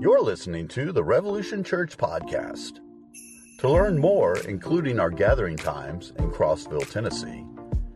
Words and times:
You're 0.00 0.22
listening 0.22 0.68
to 0.68 0.92
the 0.92 1.02
Revolution 1.02 1.64
Church 1.64 1.96
podcast. 1.96 2.78
To 3.58 3.68
learn 3.68 3.98
more, 3.98 4.38
including 4.38 5.00
our 5.00 5.10
gathering 5.10 5.56
times 5.56 6.12
in 6.20 6.30
Crossville, 6.30 6.88
Tennessee, 6.88 7.44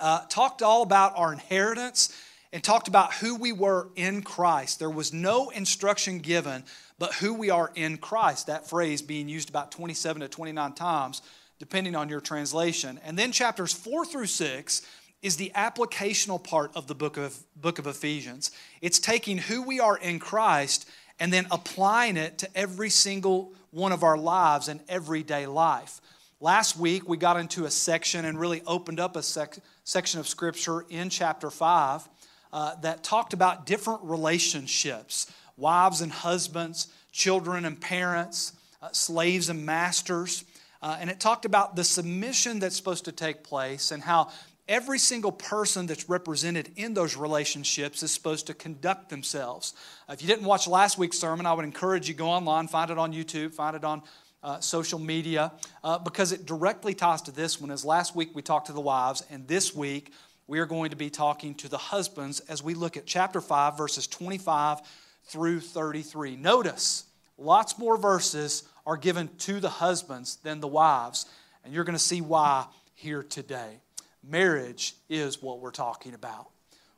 uh, 0.00 0.22
talked 0.28 0.62
all 0.62 0.82
about 0.82 1.12
our 1.16 1.32
inheritance 1.32 2.12
and 2.52 2.60
talked 2.60 2.88
about 2.88 3.14
who 3.14 3.36
we 3.36 3.52
were 3.52 3.86
in 3.94 4.20
Christ. 4.20 4.80
There 4.80 4.90
was 4.90 5.12
no 5.12 5.50
instruction 5.50 6.18
given 6.18 6.64
but 6.98 7.14
who 7.14 7.34
we 7.34 7.50
are 7.50 7.70
in 7.76 7.98
Christ. 7.98 8.48
That 8.48 8.68
phrase 8.68 9.00
being 9.00 9.28
used 9.28 9.48
about 9.48 9.70
27 9.70 10.22
to 10.22 10.28
29 10.28 10.72
times, 10.72 11.22
depending 11.60 11.94
on 11.94 12.08
your 12.08 12.20
translation. 12.20 12.98
And 13.04 13.16
then 13.16 13.30
chapters 13.30 13.72
4 13.72 14.04
through 14.06 14.26
6 14.26 14.82
is 15.22 15.36
the 15.36 15.52
applicational 15.54 16.42
part 16.42 16.72
of 16.74 16.88
the 16.88 16.94
book 16.94 17.16
of, 17.16 17.38
book 17.56 17.78
of 17.78 17.86
Ephesians. 17.86 18.50
It's 18.80 18.98
taking 18.98 19.38
who 19.38 19.62
we 19.62 19.78
are 19.80 19.96
in 19.96 20.18
Christ 20.18 20.88
and 21.20 21.32
then 21.32 21.46
applying 21.50 22.16
it 22.16 22.38
to 22.38 22.56
every 22.56 22.90
single 22.90 23.52
one 23.70 23.92
of 23.92 24.02
our 24.02 24.18
lives 24.18 24.68
and 24.68 24.80
everyday 24.88 25.46
life. 25.46 26.00
Last 26.40 26.76
week, 26.76 27.08
we 27.08 27.16
got 27.16 27.38
into 27.38 27.64
a 27.66 27.70
section 27.70 28.24
and 28.24 28.38
really 28.38 28.62
opened 28.66 28.98
up 28.98 29.14
a 29.14 29.22
sec- 29.22 29.58
section 29.84 30.18
of 30.18 30.26
Scripture 30.26 30.84
in 30.90 31.08
chapter 31.08 31.50
5 31.50 32.08
uh, 32.52 32.74
that 32.80 33.04
talked 33.04 33.32
about 33.32 33.64
different 33.64 34.00
relationships 34.02 35.32
wives 35.56 36.00
and 36.00 36.10
husbands, 36.10 36.88
children 37.12 37.64
and 37.64 37.80
parents, 37.80 38.54
uh, 38.80 38.88
slaves 38.90 39.48
and 39.48 39.64
masters. 39.64 40.44
Uh, 40.80 40.96
and 40.98 41.08
it 41.08 41.20
talked 41.20 41.44
about 41.44 41.76
the 41.76 41.84
submission 41.84 42.58
that's 42.58 42.74
supposed 42.74 43.04
to 43.04 43.12
take 43.12 43.44
place 43.44 43.92
and 43.92 44.02
how 44.02 44.28
every 44.72 44.98
single 44.98 45.30
person 45.30 45.86
that's 45.86 46.08
represented 46.08 46.72
in 46.76 46.94
those 46.94 47.14
relationships 47.14 48.02
is 48.02 48.10
supposed 48.10 48.46
to 48.46 48.54
conduct 48.54 49.10
themselves. 49.10 49.74
If 50.08 50.22
you 50.22 50.28
didn't 50.28 50.46
watch 50.46 50.66
last 50.66 50.96
week's 50.96 51.18
sermon, 51.18 51.44
I 51.44 51.52
would 51.52 51.66
encourage 51.66 52.08
you 52.08 52.14
go 52.14 52.30
online, 52.30 52.68
find 52.68 52.90
it 52.90 52.96
on 52.96 53.12
YouTube, 53.12 53.52
find 53.52 53.76
it 53.76 53.84
on 53.84 54.02
uh, 54.42 54.60
social 54.60 54.98
media, 54.98 55.52
uh, 55.84 55.98
because 55.98 56.32
it 56.32 56.46
directly 56.46 56.94
ties 56.94 57.20
to 57.22 57.30
this 57.30 57.60
one. 57.60 57.70
As 57.70 57.84
last 57.84 58.16
week 58.16 58.30
we 58.34 58.40
talked 58.40 58.68
to 58.68 58.72
the 58.72 58.80
wives, 58.80 59.22
and 59.28 59.46
this 59.46 59.74
week 59.74 60.10
we 60.46 60.58
are 60.58 60.66
going 60.66 60.88
to 60.88 60.96
be 60.96 61.10
talking 61.10 61.54
to 61.56 61.68
the 61.68 61.76
husbands 61.76 62.40
as 62.40 62.62
we 62.62 62.72
look 62.72 62.96
at 62.96 63.04
chapter 63.04 63.42
5, 63.42 63.76
verses 63.76 64.06
25 64.06 64.80
through 65.26 65.60
33. 65.60 66.36
Notice, 66.36 67.04
lots 67.36 67.78
more 67.78 67.98
verses 67.98 68.62
are 68.86 68.96
given 68.96 69.28
to 69.40 69.60
the 69.60 69.68
husbands 69.68 70.36
than 70.36 70.60
the 70.60 70.66
wives, 70.66 71.26
and 71.62 71.74
you're 71.74 71.84
going 71.84 71.92
to 71.92 72.02
see 72.02 72.22
why 72.22 72.64
here 72.94 73.22
today. 73.22 73.80
Marriage 74.22 74.94
is 75.08 75.42
what 75.42 75.60
we're 75.60 75.70
talking 75.70 76.14
about. 76.14 76.48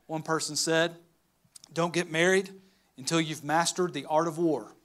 One 0.07 0.21
person 0.21 0.55
said, 0.55 0.95
Don't 1.73 1.93
get 1.93 2.11
married 2.11 2.51
until 2.97 3.19
you've 3.19 3.43
mastered 3.43 3.93
the 3.93 4.05
art 4.05 4.27
of 4.27 4.37
war. 4.37 4.75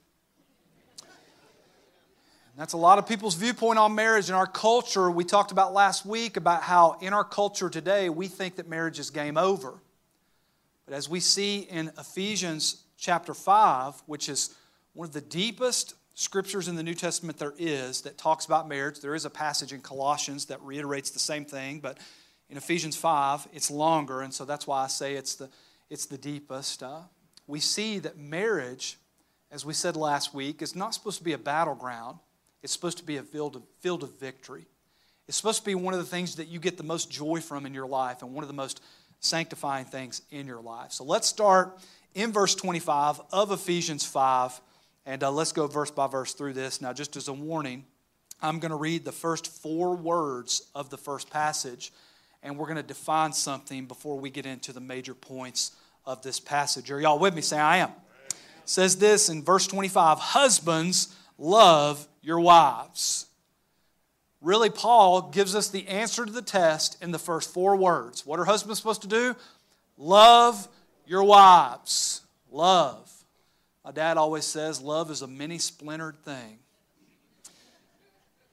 That's 2.57 2.73
a 2.73 2.77
lot 2.77 2.99
of 2.99 3.07
people's 3.07 3.33
viewpoint 3.33 3.79
on 3.79 3.95
marriage 3.95 4.29
in 4.29 4.35
our 4.35 4.45
culture. 4.45 5.09
We 5.09 5.23
talked 5.23 5.51
about 5.51 5.73
last 5.73 6.05
week 6.05 6.37
about 6.37 6.61
how 6.61 6.97
in 7.01 7.11
our 7.11 7.23
culture 7.23 7.71
today 7.71 8.09
we 8.09 8.27
think 8.27 8.57
that 8.57 8.69
marriage 8.69 8.99
is 8.99 9.09
game 9.09 9.35
over. 9.35 9.79
But 10.85 10.93
as 10.93 11.09
we 11.09 11.21
see 11.21 11.61
in 11.61 11.91
Ephesians 11.97 12.83
chapter 12.97 13.33
5, 13.33 14.03
which 14.05 14.29
is 14.29 14.53
one 14.93 15.07
of 15.07 15.13
the 15.13 15.21
deepest 15.21 15.95
scriptures 16.13 16.67
in 16.67 16.75
the 16.75 16.83
New 16.83 16.93
Testament 16.93 17.39
there 17.39 17.53
is 17.57 18.01
that 18.01 18.17
talks 18.17 18.45
about 18.45 18.67
marriage, 18.67 18.99
there 18.99 19.15
is 19.15 19.25
a 19.25 19.29
passage 19.29 19.73
in 19.73 19.81
Colossians 19.81 20.45
that 20.45 20.61
reiterates 20.61 21.09
the 21.09 21.19
same 21.19 21.45
thing, 21.45 21.79
but 21.79 21.97
in 22.51 22.57
Ephesians 22.57 22.97
5, 22.97 23.47
it's 23.53 23.71
longer, 23.71 24.21
and 24.21 24.33
so 24.33 24.43
that's 24.43 24.67
why 24.67 24.83
I 24.83 24.87
say 24.87 25.13
it's 25.13 25.35
the, 25.35 25.49
it's 25.89 26.05
the 26.05 26.17
deepest. 26.17 26.83
Uh, 26.83 26.99
we 27.47 27.61
see 27.61 27.97
that 27.99 28.17
marriage, 28.17 28.97
as 29.49 29.65
we 29.65 29.73
said 29.73 29.95
last 29.95 30.33
week, 30.33 30.61
is 30.61 30.75
not 30.75 30.93
supposed 30.93 31.17
to 31.19 31.23
be 31.23 31.31
a 31.31 31.37
battleground, 31.37 32.19
it's 32.61 32.73
supposed 32.73 32.97
to 32.97 33.05
be 33.05 33.15
a 33.15 33.23
field 33.23 33.55
of, 33.55 33.63
field 33.79 34.03
of 34.03 34.19
victory. 34.19 34.65
It's 35.29 35.37
supposed 35.37 35.59
to 35.59 35.65
be 35.65 35.75
one 35.75 35.93
of 35.93 36.01
the 36.01 36.05
things 36.05 36.35
that 36.35 36.49
you 36.49 36.59
get 36.59 36.75
the 36.75 36.83
most 36.83 37.09
joy 37.09 37.39
from 37.39 37.65
in 37.65 37.73
your 37.73 37.87
life 37.87 38.21
and 38.21 38.33
one 38.33 38.43
of 38.43 38.49
the 38.49 38.53
most 38.53 38.81
sanctifying 39.21 39.85
things 39.85 40.21
in 40.29 40.45
your 40.45 40.61
life. 40.61 40.91
So 40.91 41.05
let's 41.05 41.27
start 41.27 41.79
in 42.15 42.33
verse 42.33 42.53
25 42.53 43.21
of 43.31 43.51
Ephesians 43.51 44.05
5, 44.05 44.59
and 45.05 45.23
uh, 45.23 45.31
let's 45.31 45.53
go 45.53 45.67
verse 45.67 45.89
by 45.89 46.07
verse 46.07 46.33
through 46.33 46.53
this. 46.53 46.81
Now, 46.81 46.91
just 46.91 47.15
as 47.15 47.29
a 47.29 47.33
warning, 47.33 47.85
I'm 48.41 48.59
going 48.59 48.71
to 48.71 48.77
read 48.77 49.05
the 49.05 49.13
first 49.13 49.47
four 49.47 49.95
words 49.95 50.69
of 50.75 50.89
the 50.89 50.97
first 50.97 51.29
passage 51.29 51.93
and 52.43 52.57
we're 52.57 52.65
going 52.65 52.77
to 52.77 52.83
define 52.83 53.33
something 53.33 53.85
before 53.85 54.19
we 54.19 54.29
get 54.29 54.45
into 54.45 54.73
the 54.73 54.79
major 54.79 55.13
points 55.13 55.71
of 56.05 56.21
this 56.21 56.39
passage. 56.39 56.91
Are 56.91 56.99
y'all 56.99 57.19
with 57.19 57.35
me? 57.35 57.41
Say, 57.41 57.59
I 57.59 57.77
am. 57.77 57.91
Says 58.65 58.97
this 58.97 59.29
in 59.29 59.43
verse 59.43 59.67
25 59.67 60.17
Husbands, 60.17 61.15
love 61.37 62.07
your 62.21 62.39
wives. 62.39 63.27
Really, 64.41 64.71
Paul 64.71 65.29
gives 65.29 65.55
us 65.55 65.69
the 65.69 65.87
answer 65.87 66.25
to 66.25 66.31
the 66.31 66.41
test 66.41 67.01
in 67.03 67.11
the 67.11 67.19
first 67.19 67.53
four 67.53 67.75
words. 67.75 68.25
What 68.25 68.39
are 68.39 68.45
husbands 68.45 68.79
supposed 68.79 69.03
to 69.03 69.07
do? 69.07 69.35
Love 69.97 70.67
your 71.05 71.23
wives. 71.23 72.21
Love. 72.49 73.11
My 73.85 73.91
dad 73.91 74.17
always 74.17 74.45
says 74.45 74.81
love 74.81 75.11
is 75.11 75.21
a 75.21 75.27
many 75.27 75.59
splintered 75.59 76.23
thing. 76.23 76.59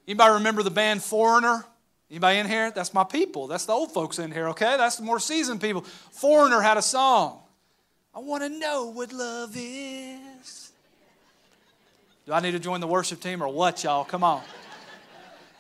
Anybody 0.06 0.34
remember 0.34 0.62
the 0.62 0.70
band 0.70 1.03
Foreigner? 1.03 1.65
Anybody 2.10 2.38
in 2.38 2.46
here? 2.46 2.70
That's 2.70 2.94
my 2.94 3.04
people. 3.04 3.46
That's 3.46 3.66
the 3.66 3.72
old 3.72 3.92
folks 3.92 4.19
in 4.19 4.32
here, 4.32 4.48
okay? 4.48 4.76
That's 4.76 4.96
the 4.96 5.02
more 5.02 5.20
seasoned 5.20 5.60
people. 5.60 5.82
Foreigner 6.12 6.60
had 6.60 6.78
a 6.78 6.82
song. 6.82 7.41
I 8.14 8.20
want 8.20 8.42
to 8.42 8.48
know 8.48 8.86
what 8.86 9.12
love 9.12 9.54
is. 9.54 10.72
Do 12.26 12.32
I 12.32 12.41
need 12.41 12.52
to 12.52 12.58
join 12.58 12.80
the 12.80 12.86
worship 12.86 13.20
team 13.20 13.42
or 13.42 13.48
what, 13.48 13.84
y'all? 13.84 14.04
Come 14.04 14.24
on. 14.24 14.42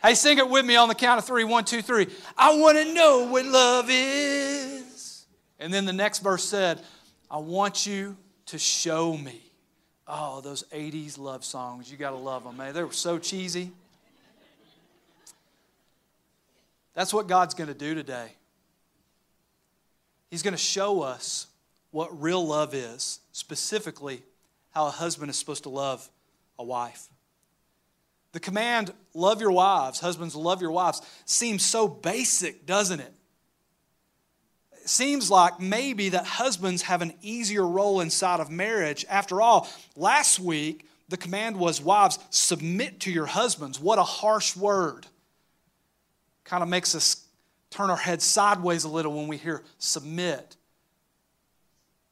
Hey, 0.02 0.14
sing 0.14 0.38
it 0.38 0.48
with 0.48 0.64
me 0.64 0.76
on 0.76 0.88
the 0.88 0.94
count 0.94 1.18
of 1.18 1.24
three. 1.24 1.44
One, 1.44 1.64
two, 1.64 1.82
three. 1.82 2.06
I 2.36 2.56
want 2.56 2.78
to 2.78 2.94
know 2.94 3.28
what 3.30 3.44
love 3.44 3.86
is. 3.90 5.26
And 5.58 5.72
then 5.72 5.84
the 5.84 5.92
next 5.92 6.20
verse 6.20 6.44
said, 6.44 6.80
I 7.30 7.38
want 7.38 7.86
you 7.86 8.16
to 8.46 8.58
show 8.58 9.16
me. 9.16 9.40
Oh, 10.06 10.40
those 10.40 10.62
80s 10.72 11.18
love 11.18 11.44
songs. 11.44 11.90
You 11.90 11.98
got 11.98 12.10
to 12.10 12.16
love 12.16 12.44
them, 12.44 12.56
man. 12.56 12.72
They 12.72 12.82
were 12.82 12.92
so 12.92 13.18
cheesy. 13.18 13.72
That's 16.98 17.14
what 17.14 17.28
God's 17.28 17.54
going 17.54 17.68
to 17.68 17.74
do 17.74 17.94
today. 17.94 18.26
He's 20.32 20.42
going 20.42 20.52
to 20.52 20.58
show 20.58 21.00
us 21.00 21.46
what 21.92 22.20
real 22.20 22.44
love 22.44 22.74
is, 22.74 23.20
specifically 23.30 24.20
how 24.70 24.88
a 24.88 24.90
husband 24.90 25.30
is 25.30 25.38
supposed 25.38 25.62
to 25.62 25.68
love 25.68 26.10
a 26.58 26.64
wife. 26.64 27.06
The 28.32 28.40
command, 28.40 28.92
love 29.14 29.40
your 29.40 29.52
wives, 29.52 30.00
husbands, 30.00 30.34
love 30.34 30.60
your 30.60 30.72
wives, 30.72 31.00
seems 31.24 31.64
so 31.64 31.86
basic, 31.86 32.66
doesn't 32.66 32.98
it? 32.98 33.14
It 34.82 34.88
seems 34.88 35.30
like 35.30 35.60
maybe 35.60 36.08
that 36.08 36.24
husbands 36.24 36.82
have 36.82 37.00
an 37.00 37.14
easier 37.22 37.64
role 37.64 38.00
inside 38.00 38.40
of 38.40 38.50
marriage. 38.50 39.06
After 39.08 39.40
all, 39.40 39.68
last 39.94 40.40
week, 40.40 40.84
the 41.08 41.16
command 41.16 41.58
was, 41.58 41.80
wives, 41.80 42.18
submit 42.30 42.98
to 43.02 43.12
your 43.12 43.26
husbands. 43.26 43.78
What 43.78 44.00
a 44.00 44.02
harsh 44.02 44.56
word 44.56 45.06
kind 46.48 46.62
of 46.62 46.68
makes 46.68 46.94
us 46.94 47.24
turn 47.70 47.90
our 47.90 47.96
heads 47.96 48.24
sideways 48.24 48.84
a 48.84 48.88
little 48.88 49.14
when 49.14 49.28
we 49.28 49.36
hear 49.36 49.62
submit. 49.78 50.56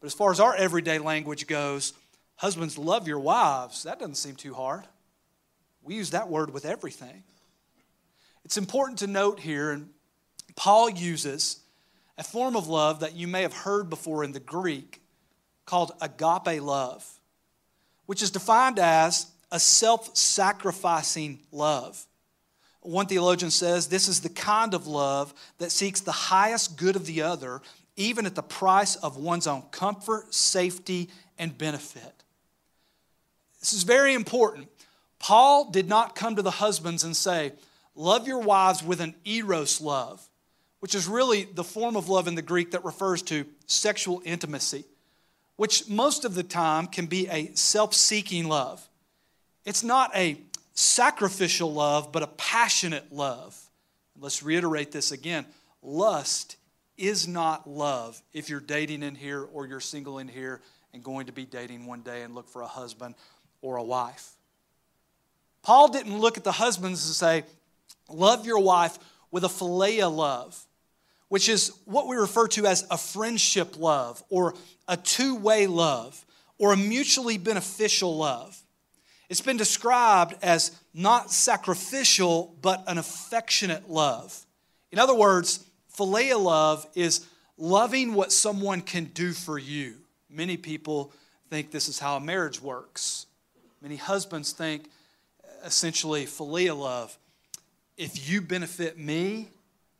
But 0.01 0.07
as 0.07 0.15
far 0.15 0.31
as 0.31 0.41
our 0.41 0.55
everyday 0.55 0.99
language 0.99 1.47
goes, 1.47 1.95
husbands, 2.37 2.77
love 2.77 3.09
your 3.09 3.19
wives. 3.19 3.85
That 3.85 3.99
doesn't 3.99 4.17
seem 4.17 4.37
too 4.37 4.53
hard. 4.53 4.85
We 5.83 5.95
use 5.95 6.11
that 6.11 6.29
word 6.29 6.53
with 6.53 6.67
everything. 6.67 7.23
It's 8.45 8.59
important 8.59 8.99
to 9.01 9.07
note 9.07 9.41
here, 9.41 9.71
and 9.71 9.89
Paul 10.55 10.91
uses 10.91 11.61
a 12.19 12.23
form 12.23 12.57
of 12.57 12.69
love 12.69 13.01
that 13.01 13.17
you 13.17 13.27
may 13.27 13.43
have 13.43 13.55
heard 13.55 13.89
before 13.89 14.23
in 14.23 14.33
the 14.33 14.41
Greek 14.41 15.01
called 15.65 15.93
agape 16.01 16.63
love, 16.63 17.09
which 18.05 18.23
is 18.23 18.31
defined 18.31 18.79
as 18.79 19.27
a 19.51 19.59
self 19.59 20.15
sacrificing 20.17 21.41
love. 21.51 22.07
One 22.87 23.07
theologian 23.07 23.51
says 23.51 23.89
this 23.89 24.09
is 24.09 24.21
the 24.21 24.29
kind 24.29 24.73
of 24.73 24.87
love 24.87 25.35
that 25.59 25.73
seeks 25.73 26.01
the 26.01 26.13
highest 26.13 26.77
good 26.77 26.97
of 26.97 27.07
the 27.07 27.23
other 27.23 27.61
even 27.97 28.27
at 28.27 28.35
the 28.35 28.43
price 28.43 28.95
of 28.97 29.17
one's 29.17 29.47
own 29.47 29.63
comfort, 29.71 30.33
safety, 30.35 31.09
and 31.39 31.57
benefit. 31.57 32.25
This 33.61 33.73
is 33.73 33.83
very 33.83 34.15
important. 34.15 34.69
Paul 35.19 35.71
did 35.71 35.89
not 35.89 36.15
come 36.15 36.37
to 36.37 36.43
the 36.43 36.51
husbands 36.51 37.05
and 37.05 37.17
say, 37.17 37.53
Love 37.95 38.29
your 38.29 38.41
wives 38.41 38.83
with 38.83 39.01
an 39.01 39.15
eros 39.25 39.81
love, 39.81 40.29
which 40.81 40.95
is 40.95 41.09
really 41.09 41.45
the 41.45 41.65
form 41.65 41.97
of 41.97 42.11
love 42.11 42.29
in 42.29 42.35
the 42.35 42.43
Greek 42.43 42.73
that 42.73 42.85
refers 42.85 43.23
to 43.23 43.47
sexual 43.65 44.21
intimacy, 44.27 44.85
which 45.57 45.89
most 45.89 46.27
of 46.27 46.35
the 46.35 46.43
time 46.43 46.87
can 46.87 47.07
be 47.07 47.27
a 47.29 47.51
self 47.55 47.95
seeking 47.95 48.49
love. 48.49 48.87
It's 49.65 49.83
not 49.83 50.15
a 50.15 50.35
sacrificial 50.77 51.73
love, 51.73 52.13
but 52.13 52.23
a 52.23 52.29
passionate 52.29 53.13
love. 53.13 53.59
Let's 54.19 54.43
reiterate 54.43 54.93
this 54.93 55.11
again 55.11 55.47
lust 55.83 56.57
is 56.97 57.29
not 57.29 57.69
love 57.69 58.21
if 58.33 58.49
you're 58.49 58.61
dating 58.61 59.03
in 59.03 59.15
here 59.15 59.43
or 59.43 59.67
you're 59.67 59.81
single 59.81 60.19
in 60.19 60.29
here 60.29 60.61
and 60.93 61.03
going 61.03 61.27
to 61.27 61.33
be 61.33 61.45
dating 61.45 61.87
one 61.87 62.01
day 62.01 62.23
and 62.23 62.35
look 62.35 62.49
for 62.49 62.63
a 62.63 62.67
husband 62.67 63.15
or 63.61 63.77
a 63.77 63.83
wife. 63.83 64.33
Paul 65.63 65.89
didn't 65.89 66.19
look 66.19 66.37
at 66.37 66.45
the 66.45 66.53
husbands 66.53 67.07
and 67.07 67.15
say, 67.15 67.45
Love 68.09 68.47
your 68.47 68.61
wife 68.61 68.99
with 69.31 69.45
a 69.45 69.49
philia 69.49 70.11
love, 70.15 70.65
which 71.29 71.49
is 71.49 71.73
what 71.85 72.07
we 72.07 72.17
refer 72.17 72.47
to 72.49 72.67
as 72.67 72.87
a 72.91 72.97
friendship 72.97 73.77
love 73.79 74.23
or 74.29 74.55
a 74.87 74.97
two 74.97 75.35
way 75.35 75.67
love 75.67 76.25
or 76.59 76.73
a 76.73 76.77
mutually 76.77 77.37
beneficial 77.37 78.17
love. 78.17 78.61
It's 79.29 79.41
been 79.41 79.57
described 79.57 80.35
as 80.43 80.71
not 80.95 81.33
sacrificial, 81.33 82.55
but 82.63 82.85
an 82.87 82.99
affectionate 82.99 83.91
love. 83.91 84.47
In 84.93 84.99
other 84.99 85.15
words, 85.15 85.65
philia 85.97 86.41
love 86.41 86.87
is 86.95 87.27
loving 87.59 88.15
what 88.15 88.33
someone 88.33 88.81
can 88.81 89.07
do 89.07 89.33
for 89.33 89.59
you. 89.59 89.97
Many 90.31 90.57
people 90.57 91.13
think 91.51 91.71
this 91.71 91.89
is 91.89 91.99
how 91.99 92.17
a 92.17 92.21
marriage 92.21 92.61
works. 92.61 93.27
Many 93.81 93.97
husbands 93.97 94.53
think 94.53 94.91
essentially 95.65 96.27
philia 96.27 96.77
love. 96.77 97.17
If 97.97 98.29
you 98.29 98.41
benefit 98.41 98.99
me, 98.99 99.49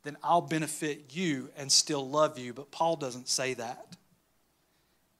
then 0.03 0.17
I'll 0.23 0.41
benefit 0.41 1.05
you 1.11 1.49
and 1.57 1.71
still 1.71 2.07
love 2.07 2.39
you. 2.39 2.53
But 2.53 2.71
Paul 2.71 2.95
doesn't 2.95 3.27
say 3.27 3.55
that. 3.55 3.97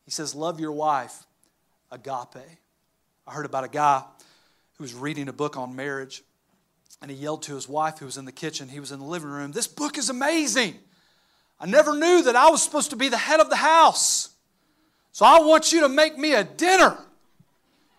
He 0.05 0.11
says, 0.11 0.33
Love 0.33 0.59
your 0.59 0.71
wife, 0.71 1.25
agape. 1.91 2.59
I 3.27 3.33
heard 3.33 3.45
about 3.45 3.65
a 3.65 3.69
guy 3.69 4.03
who 4.77 4.83
was 4.83 4.93
reading 4.93 5.27
a 5.27 5.33
book 5.33 5.57
on 5.57 5.75
marriage, 5.75 6.23
and 7.01 7.11
he 7.11 7.17
yelled 7.17 7.43
to 7.43 7.55
his 7.55 7.67
wife 7.67 7.99
who 7.99 8.05
was 8.05 8.17
in 8.17 8.23
the 8.23 8.31
kitchen. 8.31 8.69
He 8.69 8.79
was 8.79 8.91
in 8.91 8.99
the 8.99 9.05
living 9.05 9.29
room, 9.29 9.51
This 9.51 9.67
book 9.67 9.97
is 9.97 10.09
amazing. 10.09 10.75
I 11.59 11.65
never 11.65 11.93
knew 11.93 12.23
that 12.23 12.35
I 12.35 12.49
was 12.49 12.63
supposed 12.63 12.91
to 12.91 12.95
be 12.95 13.09
the 13.09 13.17
head 13.17 13.39
of 13.39 13.49
the 13.49 13.55
house. 13.55 14.29
So 15.11 15.25
I 15.25 15.39
want 15.39 15.73
you 15.73 15.81
to 15.81 15.89
make 15.89 16.17
me 16.17 16.35
a 16.35 16.43
dinner. 16.43 16.97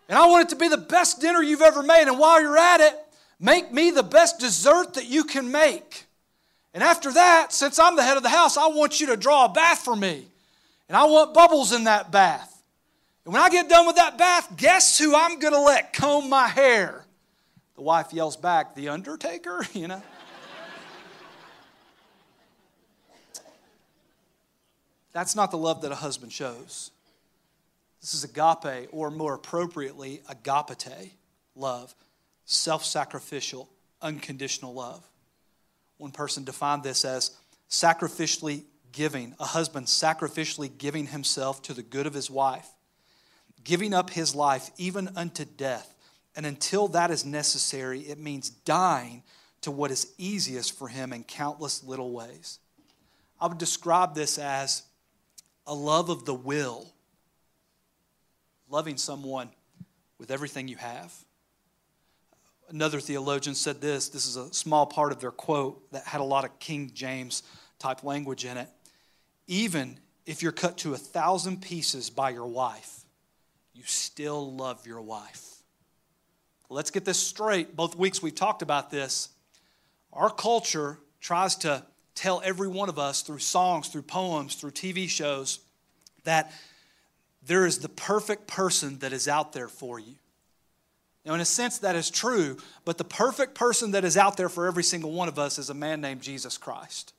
And 0.07 0.17
I 0.17 0.25
want 0.27 0.47
it 0.47 0.49
to 0.49 0.55
be 0.55 0.69
the 0.69 0.77
best 0.77 1.19
dinner 1.19 1.43
you've 1.43 1.61
ever 1.61 1.83
made. 1.83 2.07
And 2.07 2.17
while 2.17 2.41
you're 2.41 2.57
at 2.57 2.79
it, 2.79 2.93
make 3.39 3.71
me 3.71 3.91
the 3.91 4.01
best 4.01 4.39
dessert 4.39 4.93
that 4.93 5.05
you 5.05 5.25
can 5.25 5.51
make. 5.51 6.05
And 6.73 6.81
after 6.81 7.11
that, 7.11 7.51
since 7.51 7.77
I'm 7.77 7.97
the 7.97 8.03
head 8.03 8.15
of 8.15 8.23
the 8.23 8.29
house, 8.29 8.55
I 8.55 8.67
want 8.67 9.01
you 9.01 9.07
to 9.07 9.17
draw 9.17 9.45
a 9.45 9.49
bath 9.49 9.79
for 9.79 9.95
me. 9.95 10.25
And 10.87 10.95
I 10.95 11.03
want 11.03 11.33
bubbles 11.33 11.73
in 11.73 11.83
that 11.83 12.11
bath. 12.11 12.58
And 13.29 13.35
when 13.35 13.43
I 13.43 13.49
get 13.49 13.69
done 13.69 13.85
with 13.85 13.97
that 13.97 14.17
bath, 14.17 14.57
guess 14.57 14.97
who 14.97 15.15
I'm 15.15 15.37
going 15.37 15.53
to 15.53 15.61
let 15.61 15.93
comb 15.93 16.31
my 16.31 16.47
hair? 16.47 17.05
The 17.75 17.83
wife 17.83 18.11
yells 18.11 18.35
back, 18.35 18.73
The 18.73 18.89
Undertaker, 18.89 19.63
you 19.73 19.87
know? 19.87 20.01
That's 25.11 25.35
not 25.35 25.51
the 25.51 25.59
love 25.59 25.83
that 25.83 25.91
a 25.91 25.95
husband 25.95 26.33
shows. 26.33 26.89
This 28.01 28.15
is 28.15 28.23
agape, 28.23 28.89
or 28.91 29.11
more 29.11 29.35
appropriately, 29.35 30.23
agapete 30.27 31.11
love, 31.55 31.93
self 32.45 32.83
sacrificial, 32.83 33.69
unconditional 34.01 34.73
love. 34.73 35.07
One 35.99 36.11
person 36.11 36.45
defined 36.45 36.81
this 36.81 37.05
as 37.05 37.37
sacrificially 37.69 38.63
giving, 38.91 39.35
a 39.39 39.45
husband 39.45 39.85
sacrificially 39.85 40.75
giving 40.75 41.05
himself 41.05 41.61
to 41.61 41.75
the 41.75 41.83
good 41.83 42.07
of 42.07 42.15
his 42.15 42.31
wife, 42.31 42.67
giving 43.63 43.93
up 43.93 44.09
his 44.09 44.35
life 44.35 44.71
even 44.77 45.09
unto 45.15 45.45
death. 45.45 45.93
And 46.35 46.45
until 46.45 46.87
that 46.89 47.11
is 47.11 47.25
necessary, 47.25 48.01
it 48.01 48.17
means 48.17 48.49
dying 48.49 49.23
to 49.61 49.71
what 49.71 49.91
is 49.91 50.13
easiest 50.17 50.77
for 50.77 50.87
him 50.87 51.11
in 51.11 51.23
countless 51.23 51.83
little 51.83 52.11
ways. 52.11 52.59
I 53.39 53.47
would 53.47 53.57
describe 53.57 54.15
this 54.15 54.37
as 54.37 54.83
a 55.67 55.73
love 55.73 56.09
of 56.09 56.25
the 56.25 56.33
will 56.33 56.87
loving 58.69 58.97
someone 58.97 59.49
with 60.17 60.31
everything 60.31 60.67
you 60.67 60.77
have. 60.77 61.13
Another 62.69 62.99
theologian 62.99 63.55
said 63.55 63.81
this 63.81 64.09
this 64.09 64.27
is 64.27 64.35
a 64.35 64.53
small 64.53 64.85
part 64.85 65.11
of 65.11 65.19
their 65.19 65.31
quote 65.31 65.91
that 65.91 66.05
had 66.05 66.21
a 66.21 66.25
lot 66.25 66.45
of 66.45 66.59
King 66.59 66.91
James 66.93 67.43
type 67.79 68.03
language 68.03 68.45
in 68.45 68.57
it. 68.57 68.69
Even 69.47 69.99
if 70.25 70.43
you're 70.43 70.51
cut 70.51 70.77
to 70.79 70.93
a 70.93 70.97
thousand 70.97 71.61
pieces 71.61 72.09
by 72.11 72.29
your 72.29 72.45
wife, 72.45 72.98
you 73.79 73.85
still 73.85 74.53
love 74.53 74.85
your 74.85 74.99
wife. 74.99 75.55
Let's 76.69 76.91
get 76.91 77.05
this 77.05 77.17
straight. 77.17 77.77
Both 77.77 77.95
weeks 77.95 78.21
we've 78.21 78.35
talked 78.35 78.61
about 78.61 78.91
this. 78.91 79.29
Our 80.11 80.29
culture 80.29 80.99
tries 81.21 81.55
to 81.57 81.85
tell 82.13 82.41
every 82.43 82.67
one 82.67 82.89
of 82.89 82.99
us 82.99 83.21
through 83.21 83.39
songs, 83.39 83.87
through 83.87 84.01
poems, 84.01 84.55
through 84.55 84.71
TV 84.71 85.07
shows 85.07 85.59
that 86.25 86.51
there 87.41 87.65
is 87.65 87.79
the 87.79 87.87
perfect 87.87 88.47
person 88.47 88.99
that 88.99 89.13
is 89.13 89.29
out 89.29 89.53
there 89.53 89.69
for 89.69 89.97
you. 89.97 90.15
Now, 91.25 91.35
in 91.35 91.39
a 91.39 91.45
sense, 91.45 91.77
that 91.77 91.95
is 91.95 92.11
true, 92.11 92.57
but 92.83 92.97
the 92.97 93.05
perfect 93.05 93.55
person 93.55 93.91
that 93.91 94.03
is 94.03 94.17
out 94.17 94.35
there 94.35 94.49
for 94.49 94.67
every 94.67 94.83
single 94.83 95.13
one 95.13 95.29
of 95.29 95.39
us 95.39 95.57
is 95.57 95.69
a 95.69 95.73
man 95.73 96.01
named 96.01 96.21
Jesus 96.21 96.57
Christ. 96.57 97.13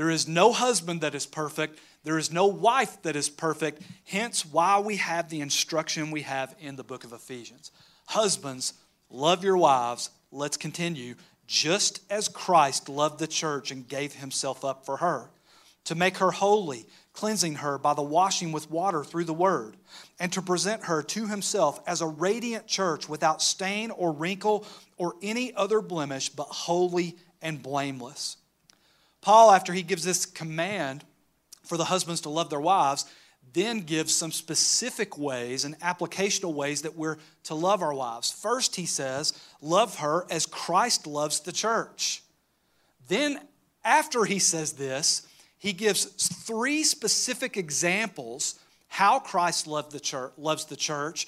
There 0.00 0.08
is 0.08 0.26
no 0.26 0.50
husband 0.50 1.02
that 1.02 1.14
is 1.14 1.26
perfect. 1.26 1.78
There 2.04 2.16
is 2.16 2.32
no 2.32 2.46
wife 2.46 3.02
that 3.02 3.16
is 3.16 3.28
perfect. 3.28 3.82
Hence, 4.06 4.46
why 4.46 4.80
we 4.80 4.96
have 4.96 5.28
the 5.28 5.42
instruction 5.42 6.10
we 6.10 6.22
have 6.22 6.56
in 6.58 6.76
the 6.76 6.82
book 6.82 7.04
of 7.04 7.12
Ephesians. 7.12 7.70
Husbands, 8.06 8.72
love 9.10 9.44
your 9.44 9.58
wives. 9.58 10.08
Let's 10.32 10.56
continue. 10.56 11.16
Just 11.46 12.00
as 12.10 12.28
Christ 12.28 12.88
loved 12.88 13.18
the 13.18 13.26
church 13.26 13.70
and 13.70 13.86
gave 13.86 14.14
himself 14.14 14.64
up 14.64 14.86
for 14.86 14.96
her, 14.96 15.28
to 15.84 15.94
make 15.94 16.16
her 16.16 16.30
holy 16.30 16.86
cleansing 17.12 17.56
her 17.56 17.76
by 17.76 17.92
the 17.92 18.00
washing 18.00 18.52
with 18.52 18.70
water 18.70 19.04
through 19.04 19.24
the 19.24 19.34
word, 19.34 19.76
and 20.18 20.32
to 20.32 20.40
present 20.40 20.86
her 20.86 21.02
to 21.02 21.26
himself 21.26 21.78
as 21.86 22.00
a 22.00 22.06
radiant 22.06 22.66
church 22.66 23.06
without 23.06 23.42
stain 23.42 23.90
or 23.90 24.12
wrinkle 24.12 24.64
or 24.96 25.16
any 25.20 25.52
other 25.52 25.82
blemish, 25.82 26.30
but 26.30 26.44
holy 26.44 27.16
and 27.42 27.62
blameless. 27.62 28.38
Paul, 29.20 29.50
after 29.50 29.72
he 29.72 29.82
gives 29.82 30.04
this 30.04 30.26
command 30.26 31.04
for 31.64 31.76
the 31.76 31.84
husbands 31.84 32.22
to 32.22 32.28
love 32.28 32.50
their 32.50 32.60
wives, 32.60 33.04
then 33.52 33.80
gives 33.80 34.14
some 34.14 34.30
specific 34.30 35.18
ways 35.18 35.64
and 35.64 35.78
applicational 35.80 36.54
ways 36.54 36.82
that 36.82 36.96
we're 36.96 37.16
to 37.44 37.54
love 37.54 37.82
our 37.82 37.94
wives. 37.94 38.30
First, 38.30 38.76
he 38.76 38.86
says, 38.86 39.32
Love 39.60 39.98
her 39.98 40.26
as 40.30 40.46
Christ 40.46 41.06
loves 41.06 41.40
the 41.40 41.52
church. 41.52 42.22
Then, 43.08 43.40
after 43.84 44.24
he 44.24 44.38
says 44.38 44.74
this, 44.74 45.26
he 45.58 45.72
gives 45.72 46.04
three 46.04 46.84
specific 46.84 47.56
examples 47.56 48.58
how 48.88 49.18
Christ 49.18 49.66
loved 49.66 49.92
the 49.92 50.00
church, 50.00 50.32
loves 50.36 50.64
the 50.64 50.76
church, 50.76 51.26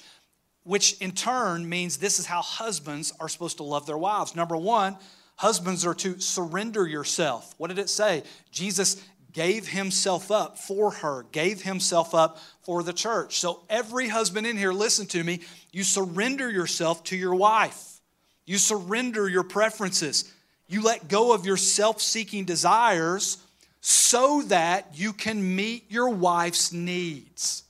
which 0.63 0.97
in 0.99 1.11
turn 1.11 1.67
means 1.67 1.97
this 1.97 2.19
is 2.19 2.25
how 2.25 2.41
husbands 2.41 3.13
are 3.19 3.29
supposed 3.29 3.57
to 3.57 3.63
love 3.63 3.85
their 3.85 3.97
wives. 3.97 4.35
Number 4.35 4.57
one, 4.57 4.97
husbands 5.35 5.85
are 5.85 5.93
to 5.95 6.19
surrender 6.19 6.87
yourself. 6.87 7.53
What 7.57 7.67
did 7.67 7.79
it 7.79 7.89
say? 7.89 8.23
Jesus 8.51 9.03
gave 9.33 9.67
himself 9.67 10.31
up 10.31 10.57
for 10.57 10.91
her, 10.91 11.25
gave 11.31 11.63
himself 11.63 12.13
up 12.13 12.39
for 12.61 12.83
the 12.83 12.93
church. 12.93 13.39
So, 13.39 13.63
every 13.69 14.07
husband 14.07 14.47
in 14.47 14.57
here, 14.57 14.71
listen 14.71 15.07
to 15.07 15.23
me, 15.23 15.41
you 15.71 15.83
surrender 15.83 16.49
yourself 16.49 17.03
to 17.05 17.17
your 17.17 17.35
wife, 17.35 17.99
you 18.45 18.57
surrender 18.57 19.27
your 19.27 19.43
preferences, 19.43 20.31
you 20.67 20.81
let 20.81 21.07
go 21.07 21.33
of 21.33 21.45
your 21.45 21.57
self 21.57 22.01
seeking 22.01 22.45
desires 22.45 23.37
so 23.81 24.43
that 24.43 24.91
you 24.93 25.11
can 25.11 25.55
meet 25.55 25.91
your 25.91 26.09
wife's 26.09 26.71
needs. 26.71 27.63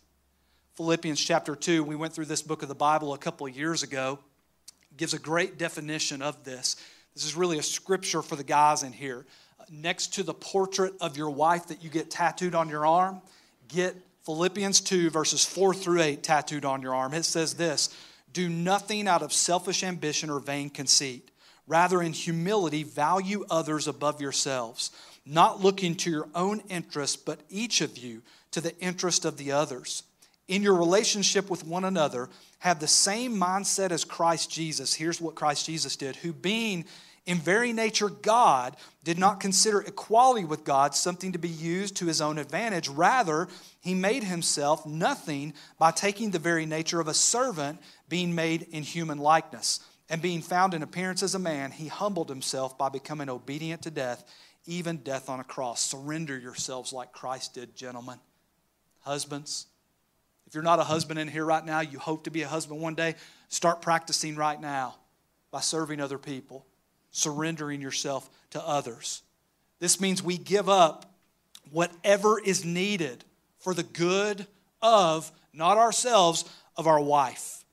Philippians 0.76 1.20
chapter 1.20 1.56
2, 1.56 1.84
we 1.84 1.96
went 1.96 2.14
through 2.14 2.26
this 2.26 2.42
book 2.42 2.62
of 2.62 2.70
the 2.70 2.76
Bible 2.76 3.14
a 3.14 3.18
couple 3.18 3.48
of 3.48 3.56
years 3.56 3.84
ago, 3.84 4.20
gives 4.96 5.14
a 5.14 5.20
great 5.20 5.58
definition 5.58 6.22
of 6.22 6.44
this. 6.44 6.76
This 7.14 7.26
is 7.26 7.36
really 7.36 7.58
a 7.58 7.64
scripture 7.64 8.22
for 8.22 8.36
the 8.36 8.44
guys 8.44 8.84
in 8.84 8.94
here. 8.94 9.26
Next 9.70 10.14
to 10.16 10.24
the 10.24 10.34
portrait 10.34 10.94
of 11.00 11.18
your 11.18 11.30
wife 11.30 11.68
that 11.68 11.84
you 11.84 11.90
get 11.90 12.12
tattooed 12.12 12.56
on 12.56 12.70
your 12.70 12.86
arm, 12.86 13.22
get 13.68 13.96
Philippians 14.26 14.82
2, 14.82 15.10
verses 15.10 15.46
4 15.46 15.74
through 15.74 16.02
8 16.02 16.24
tattooed 16.24 16.66
on 16.66 16.82
your 16.82 16.96
arm. 16.96 17.14
It 17.14 17.24
says 17.24 17.54
this 17.56 17.96
Do 18.34 18.50
nothing 18.50 19.08
out 19.08 19.22
of 19.22 19.32
selfish 19.34 19.84
ambition 19.84 20.30
or 20.30 20.40
vain 20.40 20.70
conceit. 20.70 21.30
Rather, 21.66 22.02
in 22.02 22.12
humility, 22.12 22.84
value 22.84 23.46
others 23.50 23.88
above 23.88 24.20
yourselves 24.20 24.92
not 25.26 25.62
looking 25.62 25.96
to 25.96 26.12
your 26.12 26.28
own 26.36 26.62
interest, 26.70 27.26
but 27.26 27.40
each 27.50 27.82
of 27.82 27.98
you 27.98 28.22
to 28.52 28.62
the 28.62 28.78
interest 28.80 29.26
of 29.26 29.38
the 29.38 29.52
others. 29.52 30.04
In 30.48 30.62
your 30.62 30.76
relationship 30.76 31.50
with 31.50 31.66
one 31.66 31.86
another, 31.86 32.30
have 32.64 32.80
the 32.80 32.88
same 32.88 33.36
mindset 33.36 33.92
as 33.92 34.06
Christ 34.06 34.50
Jesus. 34.50 34.94
Here's 34.94 35.20
what 35.20 35.36
Christ 35.36 35.66
Jesus 35.66 35.98
did, 35.98 36.16
who 36.16 36.32
being 36.32 36.86
in 37.26 37.38
very 37.38 37.74
nature 37.74 38.08
God, 38.08 38.78
did 39.04 39.20
not 39.20 39.42
consider 39.42 39.82
equality 39.82 40.46
with 40.46 40.64
God 40.64 40.96
something 40.96 41.34
to 41.34 41.38
be 41.38 41.50
used 41.50 41.98
to 41.98 42.06
his 42.06 42.22
own 42.22 42.38
advantage. 42.38 42.88
Rather, 42.88 43.50
he 43.82 43.94
made 43.94 44.24
himself 44.24 44.86
nothing 44.86 45.54
by 45.78 45.92
taking 45.92 46.32
the 46.32 46.40
very 46.40 46.66
nature 46.66 47.02
of 47.02 47.10
a 47.10 47.14
servant, 47.14 47.82
being 48.08 48.34
made 48.34 48.62
in 48.72 48.84
human 48.84 49.18
likeness. 49.18 49.82
And 50.10 50.22
being 50.22 50.42
found 50.42 50.74
in 50.74 50.84
appearance 50.84 51.22
as 51.22 51.36
a 51.36 51.40
man, 51.40 51.70
he 51.72 51.90
humbled 51.90 52.30
himself 52.30 52.78
by 52.78 52.88
becoming 52.88 53.30
obedient 53.30 53.82
to 53.82 53.92
death, 53.92 54.24
even 54.66 54.98
death 54.98 55.28
on 55.28 55.42
a 55.42 55.44
cross. 55.44 55.82
Surrender 55.82 56.40
yourselves 56.40 56.94
like 56.94 57.12
Christ 57.12 57.56
did, 57.56 57.76
gentlemen. 57.76 58.20
Husbands, 59.02 59.68
if 60.54 60.56
you're 60.56 60.62
not 60.62 60.78
a 60.78 60.84
husband 60.84 61.18
in 61.18 61.28
here 61.28 61.44
right 61.44 61.66
now, 61.66 61.80
you 61.80 61.98
hope 61.98 62.26
to 62.26 62.30
be 62.30 62.44
a 62.44 62.48
husband 62.48 62.80
one 62.80 62.94
day, 62.94 63.16
start 63.50 63.82
practicing 63.82 64.36
right 64.36 64.62
now 64.62 64.94
by 65.50 65.62
serving 65.62 66.00
other 66.00 66.20
people 66.20 66.64
surrendering 67.10 67.82
yourself 67.82 68.30
to 68.52 68.62
others. 68.62 69.24
This 69.80 70.00
means 70.00 70.22
we 70.22 70.38
give 70.38 70.70
up 70.70 71.12
whatever 71.72 72.40
is 72.40 72.64
needed 72.64 73.26
for 73.58 73.74
the 73.74 73.82
good 73.82 74.46
of, 74.80 75.32
not 75.56 75.80
ourselves, 75.80 76.46
of 76.78 76.86
our 76.86 77.02
wife. 77.02 77.66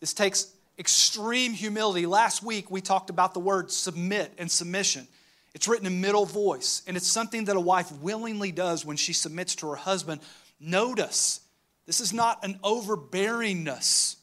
This 0.00 0.12
takes 0.12 0.52
extreme 0.76 1.52
humility. 1.52 2.04
Last 2.04 2.42
week 2.42 2.68
we 2.68 2.80
talked 2.80 3.10
about 3.10 3.32
the 3.32 3.38
word 3.38 3.70
submit 3.70 4.32
and 4.38 4.50
submission. 4.50 5.06
It's 5.54 5.68
written 5.68 5.86
in 5.86 6.00
middle 6.00 6.26
voice, 6.26 6.82
and 6.88 6.96
it's 6.96 7.06
something 7.06 7.44
that 7.44 7.54
a 7.54 7.60
wife 7.60 7.92
willingly 7.92 8.50
does 8.50 8.84
when 8.84 8.96
she 8.96 9.12
submits 9.12 9.54
to 9.56 9.68
her 9.70 9.76
husband. 9.76 10.20
Notice, 10.58 11.42
this 11.88 12.02
is 12.02 12.12
not 12.12 12.44
an 12.44 12.60
overbearingness 12.62 14.16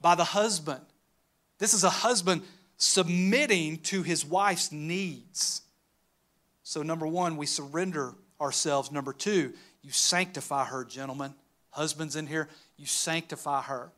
by 0.00 0.14
the 0.14 0.22
husband. 0.22 0.80
This 1.58 1.74
is 1.74 1.82
a 1.82 1.90
husband 1.90 2.42
submitting 2.76 3.78
to 3.78 4.04
his 4.04 4.24
wife's 4.24 4.70
needs. 4.70 5.62
So, 6.62 6.84
number 6.84 7.04
one, 7.04 7.36
we 7.36 7.46
surrender 7.46 8.14
ourselves. 8.40 8.92
Number 8.92 9.12
two, 9.12 9.54
you 9.82 9.90
sanctify 9.90 10.66
her, 10.66 10.84
gentlemen. 10.84 11.34
Husbands 11.70 12.14
in 12.14 12.28
here, 12.28 12.48
you 12.76 12.86
sanctify 12.86 13.62
her. 13.62 13.90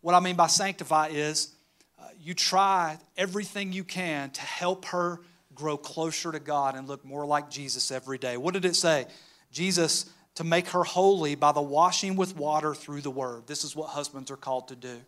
What 0.00 0.14
I 0.14 0.20
mean 0.20 0.36
by 0.36 0.46
sanctify 0.46 1.08
is 1.08 1.54
uh, 2.00 2.06
you 2.18 2.32
try 2.32 2.96
everything 3.18 3.74
you 3.74 3.84
can 3.84 4.30
to 4.30 4.40
help 4.40 4.86
her 4.86 5.20
grow 5.54 5.76
closer 5.76 6.32
to 6.32 6.40
God 6.40 6.74
and 6.74 6.88
look 6.88 7.04
more 7.04 7.26
like 7.26 7.50
Jesus 7.50 7.90
every 7.90 8.16
day. 8.16 8.38
What 8.38 8.54
did 8.54 8.64
it 8.64 8.76
say? 8.76 9.08
Jesus, 9.52 10.06
to 10.34 10.44
make 10.44 10.68
her 10.68 10.84
holy 10.84 11.34
by 11.34 11.52
the 11.52 11.62
washing 11.62 12.16
with 12.16 12.36
water 12.36 12.74
through 12.74 13.00
the 13.00 13.10
word. 13.10 13.46
This 13.46 13.64
is 13.64 13.76
what 13.76 13.90
husbands 13.90 14.30
are 14.30 14.36
called 14.36 14.68
to 14.68 14.76
do. 14.76 15.00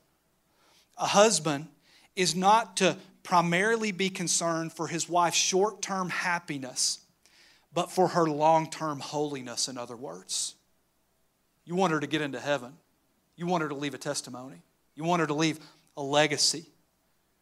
A 0.96 1.06
husband 1.06 1.66
is 2.14 2.34
not 2.34 2.78
to 2.78 2.96
primarily 3.22 3.92
be 3.92 4.08
concerned 4.08 4.72
for 4.72 4.86
his 4.86 5.08
wife's 5.08 5.36
short 5.36 5.82
term 5.82 6.08
happiness, 6.08 7.00
but 7.74 7.90
for 7.90 8.08
her 8.08 8.26
long 8.26 8.70
term 8.70 9.00
holiness, 9.00 9.68
in 9.68 9.76
other 9.76 9.96
words. 9.96 10.54
You 11.64 11.74
want 11.74 11.92
her 11.92 12.00
to 12.00 12.06
get 12.06 12.22
into 12.22 12.38
heaven, 12.38 12.72
you 13.34 13.46
want 13.46 13.62
her 13.62 13.68
to 13.68 13.74
leave 13.74 13.94
a 13.94 13.98
testimony, 13.98 14.62
you 14.94 15.04
want 15.04 15.20
her 15.20 15.26
to 15.26 15.34
leave 15.34 15.58
a 15.96 16.02
legacy. 16.02 16.66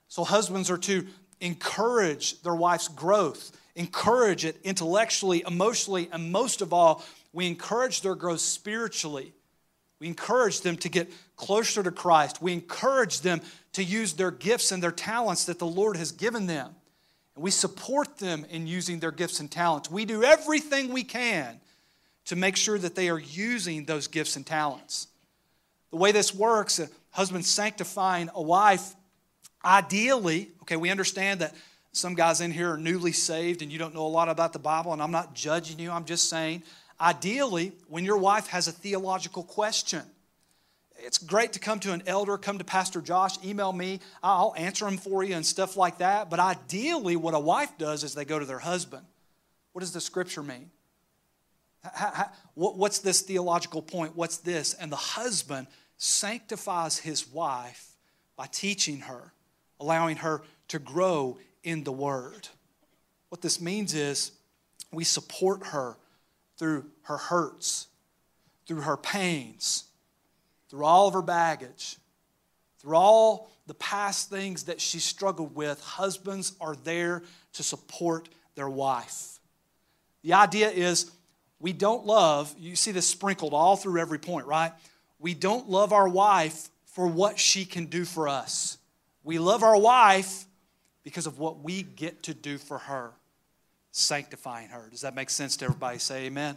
So, 0.08 0.24
husbands 0.24 0.70
are 0.70 0.78
to 0.78 1.06
encourage 1.40 2.40
their 2.42 2.54
wife's 2.54 2.88
growth, 2.88 3.52
encourage 3.74 4.44
it 4.44 4.56
intellectually, 4.64 5.44
emotionally, 5.46 6.08
and 6.12 6.32
most 6.32 6.62
of 6.62 6.72
all, 6.72 7.04
we 7.34 7.46
encourage 7.46 8.00
their 8.00 8.14
growth 8.14 8.40
spiritually 8.40 9.34
we 10.04 10.08
encourage 10.08 10.60
them 10.60 10.76
to 10.76 10.90
get 10.90 11.10
closer 11.36 11.82
to 11.82 11.90
Christ. 11.90 12.42
We 12.42 12.52
encourage 12.52 13.22
them 13.22 13.40
to 13.72 13.82
use 13.82 14.12
their 14.12 14.30
gifts 14.30 14.70
and 14.72 14.82
their 14.82 14.92
talents 14.92 15.44
that 15.46 15.58
the 15.58 15.66
Lord 15.66 15.96
has 15.96 16.12
given 16.12 16.46
them. 16.46 16.74
And 17.34 17.42
we 17.42 17.50
support 17.50 18.18
them 18.18 18.44
in 18.50 18.66
using 18.66 19.00
their 19.00 19.10
gifts 19.10 19.40
and 19.40 19.50
talents. 19.50 19.90
We 19.90 20.04
do 20.04 20.22
everything 20.22 20.92
we 20.92 21.04
can 21.04 21.58
to 22.26 22.36
make 22.36 22.56
sure 22.56 22.78
that 22.78 22.94
they 22.94 23.08
are 23.08 23.18
using 23.18 23.86
those 23.86 24.06
gifts 24.06 24.36
and 24.36 24.44
talents. 24.44 25.08
The 25.90 25.96
way 25.96 26.12
this 26.12 26.34
works, 26.34 26.78
a 26.78 26.90
husband 27.10 27.46
sanctifying 27.46 28.28
a 28.34 28.42
wife, 28.42 28.94
ideally, 29.64 30.50
okay, 30.62 30.76
we 30.76 30.90
understand 30.90 31.40
that 31.40 31.54
some 31.92 32.14
guys 32.14 32.42
in 32.42 32.50
here 32.50 32.72
are 32.72 32.76
newly 32.76 33.12
saved 33.12 33.62
and 33.62 33.72
you 33.72 33.78
don't 33.78 33.94
know 33.94 34.06
a 34.06 34.08
lot 34.08 34.28
about 34.28 34.52
the 34.52 34.58
Bible, 34.58 34.92
and 34.92 35.00
I'm 35.00 35.12
not 35.12 35.34
judging 35.34 35.78
you, 35.78 35.90
I'm 35.90 36.04
just 36.04 36.28
saying 36.28 36.62
Ideally, 37.00 37.72
when 37.88 38.04
your 38.04 38.18
wife 38.18 38.48
has 38.48 38.68
a 38.68 38.72
theological 38.72 39.42
question, 39.42 40.02
it's 40.98 41.18
great 41.18 41.52
to 41.54 41.58
come 41.58 41.80
to 41.80 41.92
an 41.92 42.02
elder, 42.06 42.38
come 42.38 42.58
to 42.58 42.64
Pastor 42.64 43.00
Josh, 43.00 43.36
email 43.44 43.72
me, 43.72 44.00
I'll 44.22 44.54
answer 44.56 44.84
them 44.84 44.96
for 44.96 45.24
you 45.24 45.34
and 45.34 45.44
stuff 45.44 45.76
like 45.76 45.98
that. 45.98 46.30
But 46.30 46.38
ideally, 46.38 47.16
what 47.16 47.34
a 47.34 47.38
wife 47.38 47.76
does 47.78 48.04
is 48.04 48.14
they 48.14 48.24
go 48.24 48.38
to 48.38 48.44
their 48.44 48.60
husband. 48.60 49.04
What 49.72 49.80
does 49.80 49.92
the 49.92 50.00
scripture 50.00 50.42
mean? 50.42 50.70
what's 52.54 53.00
this 53.00 53.20
theological 53.20 53.82
point? 53.82 54.16
What's 54.16 54.38
this? 54.38 54.72
And 54.74 54.90
the 54.90 54.96
husband 54.96 55.66
sanctifies 55.98 56.98
his 56.98 57.28
wife 57.28 57.90
by 58.36 58.46
teaching 58.46 59.00
her, 59.00 59.32
allowing 59.78 60.16
her 60.16 60.42
to 60.68 60.78
grow 60.78 61.38
in 61.62 61.84
the 61.84 61.92
word. 61.92 62.48
What 63.28 63.42
this 63.42 63.60
means 63.60 63.94
is 63.94 64.32
we 64.92 65.04
support 65.04 65.66
her 65.66 65.96
through 66.56 66.86
her 67.02 67.16
hurts, 67.16 67.88
through 68.66 68.82
her 68.82 68.96
pains, 68.96 69.84
through 70.68 70.84
all 70.84 71.08
of 71.08 71.14
her 71.14 71.22
baggage, 71.22 71.98
through 72.78 72.96
all 72.96 73.50
the 73.66 73.74
past 73.74 74.30
things 74.30 74.64
that 74.64 74.80
she 74.80 74.98
struggled 74.98 75.54
with, 75.54 75.80
husbands 75.80 76.52
are 76.60 76.76
there 76.76 77.22
to 77.54 77.62
support 77.62 78.28
their 78.54 78.68
wife. 78.68 79.38
The 80.22 80.34
idea 80.34 80.70
is 80.70 81.10
we 81.60 81.72
don't 81.72 82.04
love, 82.04 82.54
you 82.58 82.76
see 82.76 82.92
this 82.92 83.08
sprinkled 83.08 83.54
all 83.54 83.76
through 83.76 84.00
every 84.00 84.18
point, 84.18 84.46
right? 84.46 84.72
We 85.18 85.34
don't 85.34 85.68
love 85.68 85.92
our 85.92 86.08
wife 86.08 86.68
for 86.86 87.06
what 87.06 87.38
she 87.38 87.64
can 87.64 87.86
do 87.86 88.04
for 88.04 88.28
us. 88.28 88.78
We 89.22 89.38
love 89.38 89.62
our 89.62 89.78
wife 89.78 90.44
because 91.02 91.26
of 91.26 91.38
what 91.38 91.60
we 91.60 91.82
get 91.82 92.24
to 92.24 92.34
do 92.34 92.58
for 92.58 92.78
her 92.78 93.12
sanctifying 93.94 94.68
her. 94.68 94.88
Does 94.90 95.02
that 95.02 95.14
make 95.14 95.30
sense 95.30 95.56
to 95.58 95.66
everybody? 95.66 95.98
Say 95.98 96.26
amen. 96.26 96.56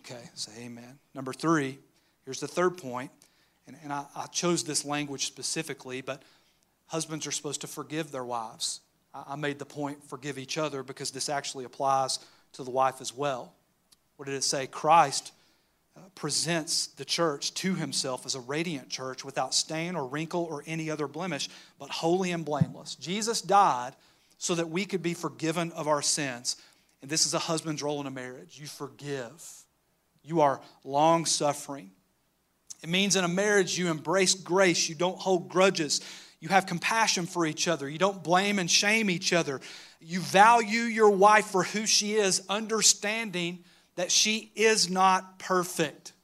Okay, 0.00 0.20
say 0.34 0.50
amen. 0.62 0.98
Number 1.14 1.32
three, 1.32 1.78
here's 2.24 2.40
the 2.40 2.48
third 2.48 2.76
point, 2.76 3.12
and, 3.68 3.76
and 3.84 3.92
I, 3.92 4.04
I, 4.16 4.26
chose 4.26 4.64
this 4.64 4.84
language 4.84 5.26
specifically, 5.26 6.00
but 6.00 6.22
husbands 6.86 7.26
are 7.26 7.30
supposed 7.30 7.60
to 7.60 7.66
forgive 7.68 8.10
their 8.10 8.24
wives. 8.24 8.80
I, 9.14 9.24
I 9.28 9.36
made 9.36 9.60
the 9.60 9.64
point, 9.64 10.02
forgive 10.08 10.38
each 10.38 10.58
other, 10.58 10.82
because 10.82 11.12
this 11.12 11.28
actually 11.28 11.64
applies 11.64 12.18
to 12.54 12.64
the 12.64 12.70
wife 12.70 13.00
as 13.00 13.14
well. 13.14 13.54
What 14.16 14.26
did 14.26 14.34
it 14.34 14.42
say? 14.42 14.66
Christ 14.66 15.32
uh, 15.96 16.00
presents 16.16 16.88
the 16.88 17.04
church 17.04 17.54
to 17.54 17.74
himself 17.74 18.26
as 18.26 18.34
a 18.34 18.40
radiant 18.40 18.88
church 18.88 19.24
without 19.24 19.54
stain 19.54 19.94
or 19.94 20.04
wrinkle 20.04 20.48
or 20.50 20.64
any 20.66 20.90
other 20.90 21.06
blemish, 21.06 21.48
but 21.78 21.90
holy 21.90 22.32
and 22.32 22.44
blameless. 22.44 22.96
Jesus 22.96 23.40
died 23.40 23.94
so 24.40 24.54
that 24.54 24.70
we 24.70 24.86
could 24.86 25.02
be 25.02 25.12
forgiven 25.12 25.70
of 25.72 25.86
our 25.86 26.00
sins. 26.00 26.56
And 27.02 27.10
this 27.10 27.26
is 27.26 27.34
a 27.34 27.38
husband's 27.38 27.82
role 27.82 28.00
in 28.00 28.06
a 28.06 28.10
marriage. 28.10 28.58
You 28.58 28.66
forgive, 28.66 29.46
you 30.24 30.40
are 30.40 30.62
long 30.82 31.26
suffering. 31.26 31.90
It 32.82 32.88
means 32.88 33.16
in 33.16 33.24
a 33.24 33.28
marriage 33.28 33.78
you 33.78 33.90
embrace 33.90 34.34
grace, 34.34 34.88
you 34.88 34.94
don't 34.94 35.18
hold 35.18 35.50
grudges, 35.50 36.00
you 36.40 36.48
have 36.48 36.64
compassion 36.64 37.26
for 37.26 37.44
each 37.44 37.68
other, 37.68 37.86
you 37.86 37.98
don't 37.98 38.24
blame 38.24 38.58
and 38.58 38.70
shame 38.70 39.10
each 39.10 39.34
other. 39.34 39.60
You 40.00 40.20
value 40.20 40.80
your 40.80 41.10
wife 41.10 41.44
for 41.44 41.62
who 41.62 41.84
she 41.84 42.14
is, 42.14 42.42
understanding 42.48 43.62
that 43.96 44.10
she 44.10 44.50
is 44.56 44.88
not 44.88 45.38
perfect. 45.38 46.14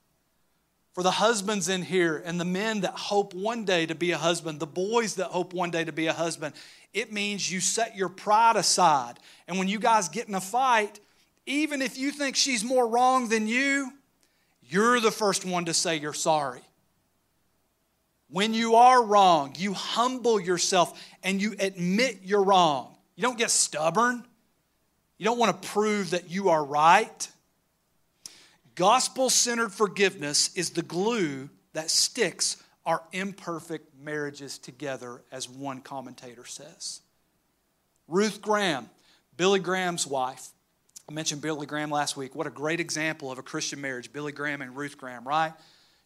For 0.96 1.02
the 1.02 1.10
husbands 1.10 1.68
in 1.68 1.82
here 1.82 2.22
and 2.24 2.40
the 2.40 2.46
men 2.46 2.80
that 2.80 2.94
hope 2.94 3.34
one 3.34 3.66
day 3.66 3.84
to 3.84 3.94
be 3.94 4.12
a 4.12 4.16
husband, 4.16 4.60
the 4.60 4.66
boys 4.66 5.16
that 5.16 5.26
hope 5.26 5.52
one 5.52 5.70
day 5.70 5.84
to 5.84 5.92
be 5.92 6.06
a 6.06 6.12
husband, 6.14 6.54
it 6.94 7.12
means 7.12 7.52
you 7.52 7.60
set 7.60 7.94
your 7.94 8.08
pride 8.08 8.56
aside. 8.56 9.18
And 9.46 9.58
when 9.58 9.68
you 9.68 9.78
guys 9.78 10.08
get 10.08 10.26
in 10.26 10.34
a 10.34 10.40
fight, 10.40 10.98
even 11.44 11.82
if 11.82 11.98
you 11.98 12.10
think 12.12 12.34
she's 12.34 12.64
more 12.64 12.88
wrong 12.88 13.28
than 13.28 13.46
you, 13.46 13.92
you're 14.62 14.98
the 14.98 15.10
first 15.10 15.44
one 15.44 15.66
to 15.66 15.74
say 15.74 15.98
you're 15.98 16.14
sorry. 16.14 16.62
When 18.30 18.54
you 18.54 18.76
are 18.76 19.04
wrong, 19.04 19.54
you 19.58 19.74
humble 19.74 20.40
yourself 20.40 20.98
and 21.22 21.42
you 21.42 21.56
admit 21.58 22.20
you're 22.22 22.42
wrong. 22.42 22.96
You 23.16 23.22
don't 23.22 23.36
get 23.36 23.50
stubborn. 23.50 24.24
You 25.18 25.26
don't 25.26 25.38
want 25.38 25.60
to 25.60 25.68
prove 25.68 26.12
that 26.12 26.30
you 26.30 26.48
are 26.48 26.64
right. 26.64 27.28
Gospel 28.76 29.30
centered 29.30 29.72
forgiveness 29.72 30.54
is 30.54 30.70
the 30.70 30.82
glue 30.82 31.48
that 31.72 31.90
sticks 31.90 32.62
our 32.84 33.02
imperfect 33.12 33.98
marriages 33.98 34.58
together, 34.58 35.22
as 35.32 35.48
one 35.48 35.80
commentator 35.80 36.44
says. 36.44 37.00
Ruth 38.06 38.40
Graham, 38.40 38.88
Billy 39.36 39.58
Graham's 39.58 40.06
wife, 40.06 40.50
I 41.08 41.12
mentioned 41.12 41.40
Billy 41.40 41.66
Graham 41.66 41.90
last 41.90 42.16
week. 42.16 42.34
What 42.34 42.46
a 42.46 42.50
great 42.50 42.80
example 42.80 43.32
of 43.32 43.38
a 43.38 43.42
Christian 43.42 43.80
marriage, 43.80 44.12
Billy 44.12 44.32
Graham 44.32 44.60
and 44.60 44.76
Ruth 44.76 44.98
Graham, 44.98 45.26
right? 45.26 45.52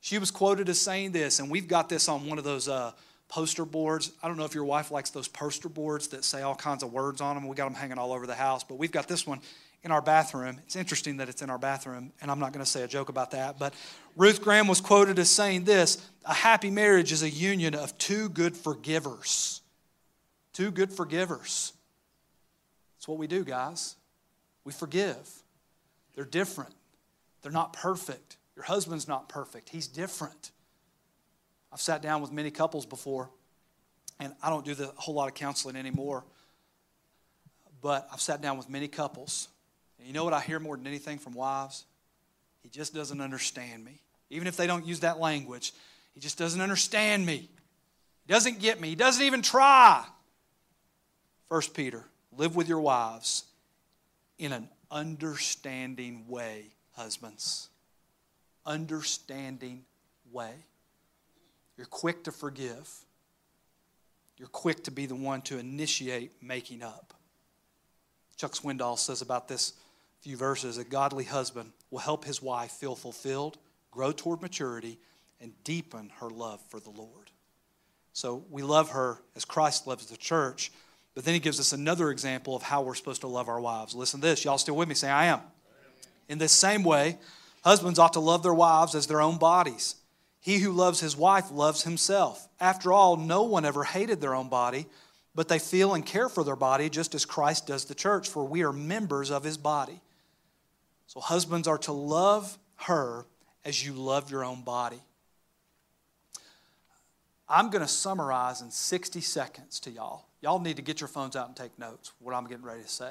She 0.00 0.18
was 0.18 0.30
quoted 0.30 0.68
as 0.68 0.80
saying 0.80 1.12
this, 1.12 1.40
and 1.40 1.50
we've 1.50 1.68
got 1.68 1.88
this 1.88 2.08
on 2.08 2.26
one 2.26 2.38
of 2.38 2.44
those 2.44 2.68
uh, 2.68 2.92
poster 3.28 3.64
boards. 3.64 4.12
I 4.22 4.28
don't 4.28 4.36
know 4.36 4.44
if 4.44 4.54
your 4.54 4.64
wife 4.64 4.90
likes 4.90 5.10
those 5.10 5.26
poster 5.26 5.68
boards 5.68 6.08
that 6.08 6.24
say 6.24 6.42
all 6.42 6.54
kinds 6.54 6.82
of 6.82 6.92
words 6.92 7.20
on 7.20 7.34
them. 7.34 7.48
We 7.48 7.56
got 7.56 7.64
them 7.64 7.74
hanging 7.74 7.98
all 7.98 8.12
over 8.12 8.26
the 8.26 8.34
house, 8.34 8.62
but 8.62 8.76
we've 8.76 8.92
got 8.92 9.08
this 9.08 9.26
one 9.26 9.40
in 9.82 9.90
our 9.90 10.02
bathroom. 10.02 10.58
It's 10.64 10.76
interesting 10.76 11.18
that 11.18 11.28
it's 11.28 11.42
in 11.42 11.50
our 11.50 11.58
bathroom, 11.58 12.12
and 12.20 12.30
I'm 12.30 12.38
not 12.38 12.52
going 12.52 12.64
to 12.64 12.70
say 12.70 12.82
a 12.82 12.88
joke 12.88 13.08
about 13.08 13.30
that. 13.30 13.58
But 13.58 13.74
Ruth 14.16 14.42
Graham 14.42 14.66
was 14.66 14.80
quoted 14.80 15.18
as 15.18 15.30
saying 15.30 15.64
this 15.64 16.04
A 16.24 16.34
happy 16.34 16.70
marriage 16.70 17.12
is 17.12 17.22
a 17.22 17.30
union 17.30 17.74
of 17.74 17.96
two 17.98 18.28
good 18.28 18.56
forgivers. 18.56 19.62
Two 20.52 20.70
good 20.70 20.92
forgivers. 20.92 21.72
That's 22.96 23.08
what 23.08 23.18
we 23.18 23.26
do, 23.26 23.44
guys. 23.44 23.96
We 24.64 24.72
forgive. 24.72 25.16
They're 26.14 26.24
different, 26.24 26.74
they're 27.42 27.52
not 27.52 27.72
perfect. 27.72 28.36
Your 28.56 28.64
husband's 28.64 29.08
not 29.08 29.28
perfect, 29.28 29.70
he's 29.70 29.86
different. 29.86 30.50
I've 31.72 31.80
sat 31.80 32.02
down 32.02 32.20
with 32.20 32.32
many 32.32 32.50
couples 32.50 32.84
before, 32.84 33.30
and 34.18 34.34
I 34.42 34.50
don't 34.50 34.64
do 34.64 34.74
the 34.74 34.92
whole 34.96 35.14
lot 35.14 35.28
of 35.28 35.34
counseling 35.34 35.76
anymore. 35.76 36.24
But 37.80 38.08
I've 38.12 38.20
sat 38.20 38.42
down 38.42 38.58
with 38.58 38.68
many 38.68 38.88
couples 38.88 39.48
and 40.00 40.08
you 40.08 40.14
know 40.14 40.24
what 40.24 40.32
I 40.32 40.40
hear 40.40 40.58
more 40.58 40.76
than 40.76 40.86
anything 40.86 41.18
from 41.18 41.34
wives? 41.34 41.84
He 42.62 42.70
just 42.70 42.94
doesn't 42.94 43.20
understand 43.20 43.84
me. 43.84 44.00
Even 44.30 44.48
if 44.48 44.56
they 44.56 44.66
don't 44.66 44.86
use 44.86 45.00
that 45.00 45.20
language, 45.20 45.74
he 46.14 46.20
just 46.20 46.38
doesn't 46.38 46.60
understand 46.60 47.26
me. 47.26 47.48
He 48.26 48.32
doesn't 48.32 48.60
get 48.60 48.80
me. 48.80 48.88
He 48.88 48.94
doesn't 48.94 49.22
even 49.22 49.42
try. 49.42 50.04
First 51.48 51.74
Peter, 51.74 52.04
live 52.36 52.56
with 52.56 52.68
your 52.68 52.80
wives 52.80 53.44
in 54.38 54.52
an 54.52 54.68
understanding 54.90 56.24
way, 56.28 56.66
husbands. 56.92 57.68
Understanding 58.64 59.84
way. 60.32 60.52
You're 61.76 61.86
quick 61.86 62.24
to 62.24 62.32
forgive. 62.32 62.88
You're 64.38 64.48
quick 64.48 64.84
to 64.84 64.90
be 64.90 65.06
the 65.06 65.14
one 65.14 65.42
to 65.42 65.58
initiate 65.58 66.42
making 66.42 66.82
up. 66.82 67.12
Chuck 68.36 68.52
Swindoll 68.52 68.98
says 68.98 69.20
about 69.20 69.48
this 69.48 69.74
few 70.20 70.36
verses, 70.36 70.78
a 70.78 70.84
godly 70.84 71.24
husband 71.24 71.72
will 71.90 71.98
help 71.98 72.24
his 72.24 72.42
wife 72.42 72.72
feel 72.72 72.94
fulfilled, 72.94 73.58
grow 73.90 74.12
toward 74.12 74.42
maturity, 74.42 74.98
and 75.40 75.52
deepen 75.64 76.10
her 76.20 76.30
love 76.30 76.60
for 76.68 76.78
the 76.78 76.90
Lord. 76.90 77.30
So 78.12 78.44
we 78.50 78.62
love 78.62 78.90
her 78.90 79.18
as 79.34 79.44
Christ 79.44 79.86
loves 79.86 80.06
the 80.06 80.16
church, 80.16 80.70
but 81.14 81.24
then 81.24 81.34
he 81.34 81.40
gives 81.40 81.58
us 81.58 81.72
another 81.72 82.10
example 82.10 82.54
of 82.54 82.62
how 82.62 82.82
we're 82.82 82.94
supposed 82.94 83.22
to 83.22 83.28
love 83.28 83.48
our 83.48 83.60
wives. 83.60 83.94
Listen 83.94 84.20
to 84.20 84.26
this. 84.26 84.44
Y'all 84.44 84.58
still 84.58 84.76
with 84.76 84.88
me? 84.88 84.94
Say, 84.94 85.08
I 85.08 85.26
am. 85.26 85.40
In 86.28 86.38
this 86.38 86.52
same 86.52 86.84
way, 86.84 87.18
husbands 87.64 87.98
ought 87.98 88.12
to 88.12 88.20
love 88.20 88.42
their 88.42 88.54
wives 88.54 88.94
as 88.94 89.06
their 89.06 89.20
own 89.20 89.38
bodies. 89.38 89.96
He 90.40 90.58
who 90.58 90.72
loves 90.72 91.00
his 91.00 91.16
wife 91.16 91.50
loves 91.50 91.82
himself. 91.82 92.48
After 92.60 92.92
all, 92.92 93.16
no 93.16 93.42
one 93.42 93.64
ever 93.64 93.84
hated 93.84 94.20
their 94.20 94.34
own 94.34 94.48
body, 94.48 94.86
but 95.34 95.48
they 95.48 95.58
feel 95.58 95.94
and 95.94 96.04
care 96.04 96.28
for 96.28 96.44
their 96.44 96.56
body 96.56 96.88
just 96.88 97.14
as 97.14 97.24
Christ 97.24 97.66
does 97.66 97.84
the 97.84 97.94
church, 97.94 98.28
for 98.28 98.44
we 98.44 98.62
are 98.62 98.72
members 98.72 99.30
of 99.30 99.44
his 99.44 99.56
body. 99.56 100.00
So, 101.10 101.18
husbands 101.18 101.66
are 101.66 101.78
to 101.78 101.92
love 101.92 102.56
her 102.76 103.26
as 103.64 103.84
you 103.84 103.94
love 103.94 104.30
your 104.30 104.44
own 104.44 104.62
body. 104.62 105.02
I'm 107.48 107.70
going 107.70 107.82
to 107.82 107.88
summarize 107.88 108.60
in 108.60 108.70
60 108.70 109.20
seconds 109.20 109.80
to 109.80 109.90
y'all. 109.90 110.26
Y'all 110.40 110.60
need 110.60 110.76
to 110.76 110.82
get 110.82 111.00
your 111.00 111.08
phones 111.08 111.34
out 111.34 111.48
and 111.48 111.56
take 111.56 111.76
notes, 111.80 112.12
what 112.20 112.32
I'm 112.32 112.46
getting 112.46 112.62
ready 112.64 112.82
to 112.82 112.88
say. 112.88 113.10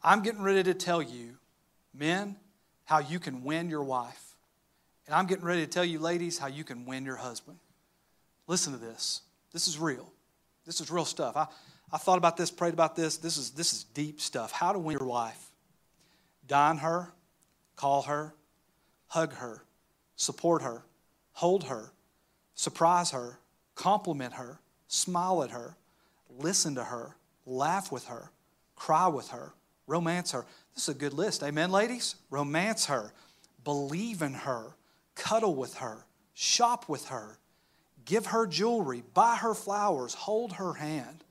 I'm 0.00 0.22
getting 0.22 0.42
ready 0.42 0.62
to 0.62 0.72
tell 0.72 1.02
you, 1.02 1.38
men, 1.92 2.36
how 2.84 3.00
you 3.00 3.18
can 3.18 3.42
win 3.42 3.68
your 3.68 3.82
wife. 3.82 4.36
And 5.06 5.14
I'm 5.16 5.26
getting 5.26 5.44
ready 5.44 5.62
to 5.62 5.66
tell 5.66 5.84
you, 5.84 5.98
ladies, 5.98 6.38
how 6.38 6.46
you 6.46 6.62
can 6.62 6.86
win 6.86 7.04
your 7.04 7.16
husband. 7.16 7.58
Listen 8.46 8.72
to 8.74 8.78
this. 8.78 9.22
This 9.52 9.66
is 9.66 9.76
real. 9.76 10.08
This 10.66 10.80
is 10.80 10.88
real 10.88 11.04
stuff. 11.04 11.36
I, 11.36 11.48
I 11.92 11.98
thought 11.98 12.18
about 12.18 12.36
this, 12.36 12.48
prayed 12.52 12.74
about 12.74 12.94
this. 12.94 13.16
This 13.16 13.38
is, 13.38 13.50
this 13.50 13.72
is 13.72 13.82
deep 13.82 14.20
stuff. 14.20 14.52
How 14.52 14.72
to 14.72 14.78
win 14.78 14.98
your 15.00 15.08
wife. 15.08 15.49
Dine 16.50 16.78
her, 16.78 17.12
call 17.76 18.02
her, 18.02 18.34
hug 19.06 19.34
her, 19.34 19.62
support 20.16 20.62
her, 20.62 20.82
hold 21.30 21.62
her, 21.68 21.92
surprise 22.56 23.12
her, 23.12 23.38
compliment 23.76 24.32
her, 24.32 24.58
smile 24.88 25.44
at 25.44 25.52
her, 25.52 25.76
listen 26.40 26.74
to 26.74 26.82
her, 26.82 27.14
laugh 27.46 27.92
with 27.92 28.06
her, 28.06 28.32
cry 28.74 29.06
with 29.06 29.28
her, 29.28 29.52
romance 29.86 30.32
her. 30.32 30.44
This 30.74 30.88
is 30.88 30.96
a 30.96 30.98
good 30.98 31.12
list. 31.12 31.44
Amen, 31.44 31.70
ladies? 31.70 32.16
Romance 32.30 32.86
her, 32.86 33.12
believe 33.62 34.20
in 34.20 34.34
her, 34.34 34.74
cuddle 35.14 35.54
with 35.54 35.76
her, 35.76 36.04
shop 36.34 36.88
with 36.88 37.10
her, 37.10 37.38
give 38.04 38.26
her 38.26 38.44
jewelry, 38.44 39.04
buy 39.14 39.36
her 39.36 39.54
flowers, 39.54 40.14
hold 40.14 40.54
her 40.54 40.72
hand, 40.72 41.22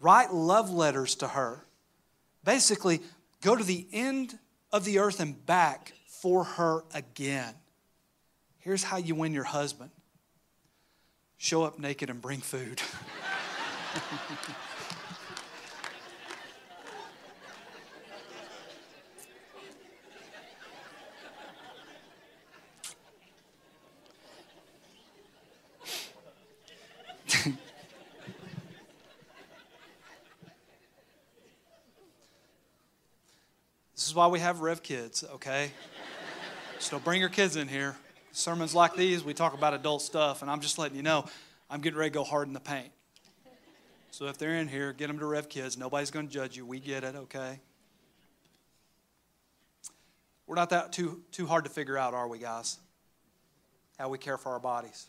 write 0.00 0.32
love 0.32 0.70
letters 0.70 1.16
to 1.16 1.28
her. 1.28 1.66
Basically, 2.44 3.02
Go 3.42 3.54
to 3.56 3.64
the 3.64 3.86
end 3.92 4.38
of 4.72 4.84
the 4.84 4.98
earth 5.00 5.20
and 5.20 5.44
back 5.44 5.92
for 6.06 6.44
her 6.44 6.84
again. 6.94 7.54
Here's 8.58 8.84
how 8.84 8.96
you 8.96 9.14
win 9.14 9.34
your 9.34 9.44
husband 9.44 9.90
show 11.36 11.64
up 11.64 11.76
naked 11.76 12.08
and 12.08 12.22
bring 12.22 12.40
food. 12.40 12.80
is 34.12 34.16
why 34.16 34.26
we 34.26 34.40
have 34.40 34.60
Rev 34.60 34.82
Kids, 34.82 35.24
okay? 35.32 35.70
so 36.78 36.98
bring 36.98 37.18
your 37.18 37.30
kids 37.30 37.56
in 37.56 37.66
here. 37.66 37.96
Sermons 38.30 38.74
like 38.74 38.94
these, 38.94 39.24
we 39.24 39.32
talk 39.32 39.54
about 39.54 39.72
adult 39.72 40.02
stuff, 40.02 40.42
and 40.42 40.50
I'm 40.50 40.60
just 40.60 40.78
letting 40.78 40.98
you 40.98 41.02
know 41.02 41.24
I'm 41.70 41.80
getting 41.80 41.98
ready 41.98 42.10
to 42.10 42.14
go 42.14 42.22
hard 42.22 42.46
in 42.46 42.52
the 42.52 42.60
paint. 42.60 42.90
So 44.10 44.26
if 44.26 44.36
they're 44.36 44.56
in 44.56 44.68
here, 44.68 44.92
get 44.92 45.06
them 45.06 45.18
to 45.18 45.24
Rev 45.24 45.48
Kids. 45.48 45.78
Nobody's 45.78 46.10
going 46.10 46.26
to 46.28 46.32
judge 46.32 46.58
you. 46.58 46.66
We 46.66 46.78
get 46.78 47.04
it, 47.04 47.16
okay? 47.16 47.58
We're 50.46 50.56
not 50.56 50.68
that 50.68 50.92
too, 50.92 51.22
too 51.32 51.46
hard 51.46 51.64
to 51.64 51.70
figure 51.70 51.96
out, 51.96 52.12
are 52.12 52.28
we, 52.28 52.38
guys? 52.38 52.76
How 53.98 54.10
we 54.10 54.18
care 54.18 54.36
for 54.36 54.52
our 54.52 54.60
bodies. 54.60 55.06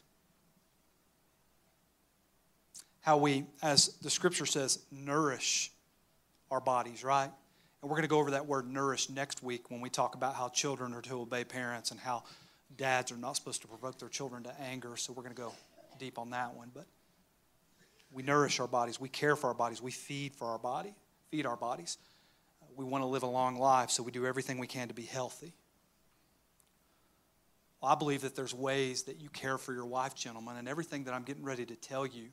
How 3.02 3.18
we, 3.18 3.48
as 3.62 3.98
the 4.02 4.10
scripture 4.10 4.46
says, 4.46 4.80
nourish 4.94 5.74
our 6.50 6.62
bodies, 6.62 7.04
right? 7.04 7.32
And 7.84 7.90
we're 7.90 7.98
going 7.98 8.04
to 8.04 8.10
go 8.10 8.20
over 8.20 8.32
that 8.32 8.46
word 8.46 8.66
nourish 8.66 9.10
next 9.10 9.44
week 9.44 9.70
when 9.70 9.82
we 9.82 9.90
talk 9.90 10.16
about 10.16 10.36
how 10.36 10.48
children 10.48 10.94
are 10.94 11.02
to 11.02 11.20
obey 11.20 11.44
parents 11.44 11.92
and 11.92 12.00
how 12.00 12.24
dads 12.78 13.12
are 13.12 13.18
not 13.18 13.36
supposed 13.36 13.62
to 13.64 13.68
provoke 13.68 14.00
their 14.00 14.08
children 14.08 14.42
to 14.44 14.62
anger. 14.62 14.96
So 14.96 15.12
we're 15.12 15.24
going 15.24 15.36
to 15.36 15.42
go 15.42 15.52
deep 16.00 16.18
on 16.18 16.30
that 16.30 16.56
one. 16.56 16.72
But 16.74 16.86
we 18.14 18.24
nourish 18.24 18.62
our 18.62 18.68
bodies, 18.68 19.02
we 19.02 19.10
care 19.10 19.36
for 19.36 19.48
our 19.48 19.54
bodies, 19.54 19.82
we 19.82 19.92
feed 19.92 20.34
for 20.34 20.48
our 20.48 20.58
body, 20.58 20.96
feed 21.30 21.46
our 21.46 21.58
bodies. 21.58 21.98
We 22.78 22.86
want 22.86 23.02
to 23.02 23.06
live 23.06 23.24
a 23.24 23.28
long 23.28 23.58
life, 23.58 23.90
so 23.90 24.02
we 24.02 24.14
do 24.14 24.26
everything 24.26 24.60
we 24.60 24.68
can 24.68 24.88
to 24.88 24.94
be 24.94 25.04
healthy. 25.04 25.54
Well, 27.82 27.92
I 27.92 27.96
believe 27.96 28.22
that 28.22 28.34
there's 28.34 28.54
ways 28.54 29.04
that 29.04 29.20
you 29.20 29.28
care 29.28 29.58
for 29.58 29.74
your 29.74 29.86
wife, 29.86 30.16
gentlemen, 30.16 30.56
and 30.56 30.70
everything 30.70 31.04
that 31.04 31.14
I'm 31.14 31.24
getting 31.24 31.44
ready 31.44 31.66
to 31.66 31.76
tell 31.76 32.06
you 32.06 32.30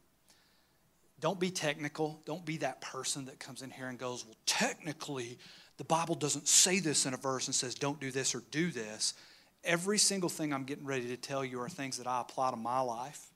don't 1.21 1.39
be 1.39 1.51
technical. 1.51 2.21
Don't 2.25 2.45
be 2.45 2.59
that 2.59 2.81
person 2.81 3.27
that 3.27 3.39
comes 3.39 3.63
in 3.63 3.71
here 3.71 3.89
and 3.89 3.99
goes, 3.99 4.25
Well, 4.25 4.37
technically, 4.47 5.39
the 5.77 5.85
Bible 5.85 6.15
doesn't 6.15 6.49
say 6.49 6.81
this 6.81 7.07
in 7.07 7.15
a 7.15 7.17
verse 7.17 7.47
and 7.47 7.55
says, 7.55 7.75
Don't 7.75 8.01
do 8.01 8.11
this 8.11 8.35
or 8.35 8.43
do 8.51 8.71
this. 8.71 9.15
Every 9.63 9.99
single 9.99 10.31
thing 10.31 10.55
I'm 10.55 10.65
getting 10.65 10.87
ready 10.87 11.09
to 11.09 11.17
tell 11.17 11.45
you 11.45 11.61
are 11.61 11.69
things 11.69 11.99
that 11.99 12.07
I 12.07 12.23
apply 12.23 12.51
to 12.51 12.57
my 12.57 12.81
life, 12.81 13.27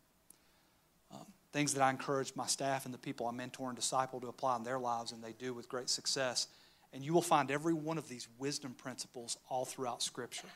um, 1.13 1.27
things 1.53 1.75
that 1.75 1.83
I 1.83 1.91
encourage 1.91 2.35
my 2.35 2.47
staff 2.47 2.87
and 2.87 2.95
the 2.95 2.99
people 2.99 3.27
I 3.27 3.33
mentor 3.33 3.69
and 3.69 3.77
disciple 3.77 4.21
to 4.21 4.29
apply 4.29 4.57
in 4.57 4.65
their 4.65 4.79
lives, 4.79 5.13
and 5.13 5.23
they 5.23 5.33
do 5.33 5.53
with 5.53 5.69
great 5.69 5.91
success. 5.91 6.49
And 6.95 7.05
you 7.05 7.13
will 7.13 7.23
find 7.23 7.51
every 7.51 7.75
one 7.75 7.99
of 7.99 8.09
these 8.09 8.29
wisdom 8.39 8.73
principles 8.73 9.37
all 9.51 9.67
throughout 9.67 10.03
Scripture. 10.03 10.49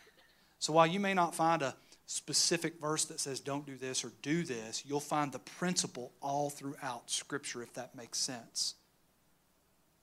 So 0.60 0.72
while 0.72 0.86
you 0.86 1.00
may 1.00 1.12
not 1.12 1.34
find 1.34 1.62
a 1.62 1.74
specific 2.08 2.80
verse 2.80 3.04
that 3.04 3.20
says 3.20 3.38
don't 3.38 3.66
do 3.66 3.76
this 3.76 4.02
or 4.02 4.10
do 4.22 4.42
this, 4.42 4.82
you'll 4.86 4.98
find 4.98 5.30
the 5.30 5.38
principle 5.38 6.10
all 6.22 6.48
throughout 6.48 7.10
Scripture, 7.10 7.62
if 7.62 7.74
that 7.74 7.94
makes 7.94 8.18
sense. 8.18 8.74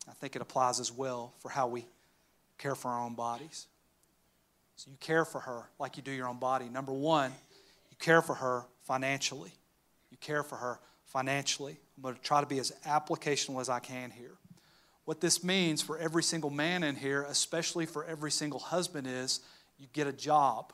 I 0.07 0.11
think 0.13 0.35
it 0.35 0.41
applies 0.41 0.79
as 0.79 0.91
well 0.91 1.33
for 1.39 1.49
how 1.49 1.67
we 1.67 1.87
care 2.59 2.75
for 2.75 2.89
our 2.91 3.03
own 3.03 3.15
bodies. 3.15 3.65
So 4.75 4.91
you 4.91 4.97
care 4.99 5.25
for 5.25 5.39
her 5.41 5.63
like 5.79 5.97
you 5.97 6.03
do 6.03 6.11
your 6.11 6.27
own 6.27 6.37
body. 6.37 6.69
Number 6.69 6.93
one, 6.93 7.31
you 7.89 7.97
care 7.97 8.21
for 8.21 8.35
her 8.35 8.65
financially. 8.83 9.53
You 10.11 10.17
care 10.17 10.43
for 10.43 10.57
her 10.57 10.79
financially. 11.07 11.75
I'm 11.97 12.03
going 12.03 12.13
to 12.13 12.21
try 12.21 12.39
to 12.39 12.47
be 12.47 12.59
as 12.59 12.71
applicational 12.85 13.61
as 13.61 13.67
I 13.67 13.79
can 13.79 14.11
here. 14.11 14.37
What 15.05 15.21
this 15.21 15.43
means 15.43 15.81
for 15.81 15.97
every 15.97 16.21
single 16.21 16.51
man 16.51 16.83
in 16.83 16.95
here, 16.95 17.23
especially 17.23 17.87
for 17.87 18.05
every 18.05 18.29
single 18.29 18.59
husband, 18.59 19.07
is 19.07 19.39
you 19.79 19.87
get 19.91 20.05
a 20.05 20.13
job 20.13 20.71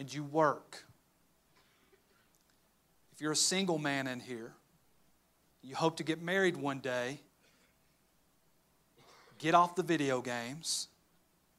and 0.00 0.12
you 0.12 0.24
work. 0.24 0.82
If 3.12 3.20
you're 3.20 3.32
a 3.32 3.36
single 3.36 3.76
man 3.76 4.06
in 4.06 4.18
here, 4.18 4.54
you 5.62 5.76
hope 5.76 5.98
to 5.98 6.02
get 6.02 6.22
married 6.22 6.56
one 6.56 6.78
day, 6.78 7.20
get 9.38 9.54
off 9.54 9.76
the 9.76 9.82
video 9.82 10.22
games 10.22 10.88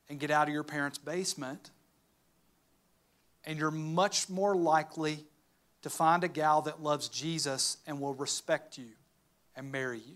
and 0.10 0.19
get 0.19 0.32
out 0.32 0.47
of 0.47 0.54
your 0.56 0.63
parents' 0.63 0.97
basement, 0.97 1.69
and 3.45 3.60
you're 3.60 3.69
much 3.69 4.27
more 4.27 4.56
likely 4.56 5.19
to 5.84 5.91
find 5.91 6.23
a 6.23 6.27
gal 6.27 6.63
that 6.63 6.82
loves 6.82 7.10
Jesus 7.10 7.77
and 7.86 8.01
will 8.01 8.15
respect 8.15 8.75
you 8.75 8.88
and 9.56 9.71
marry 9.71 9.99
you. 9.99 10.15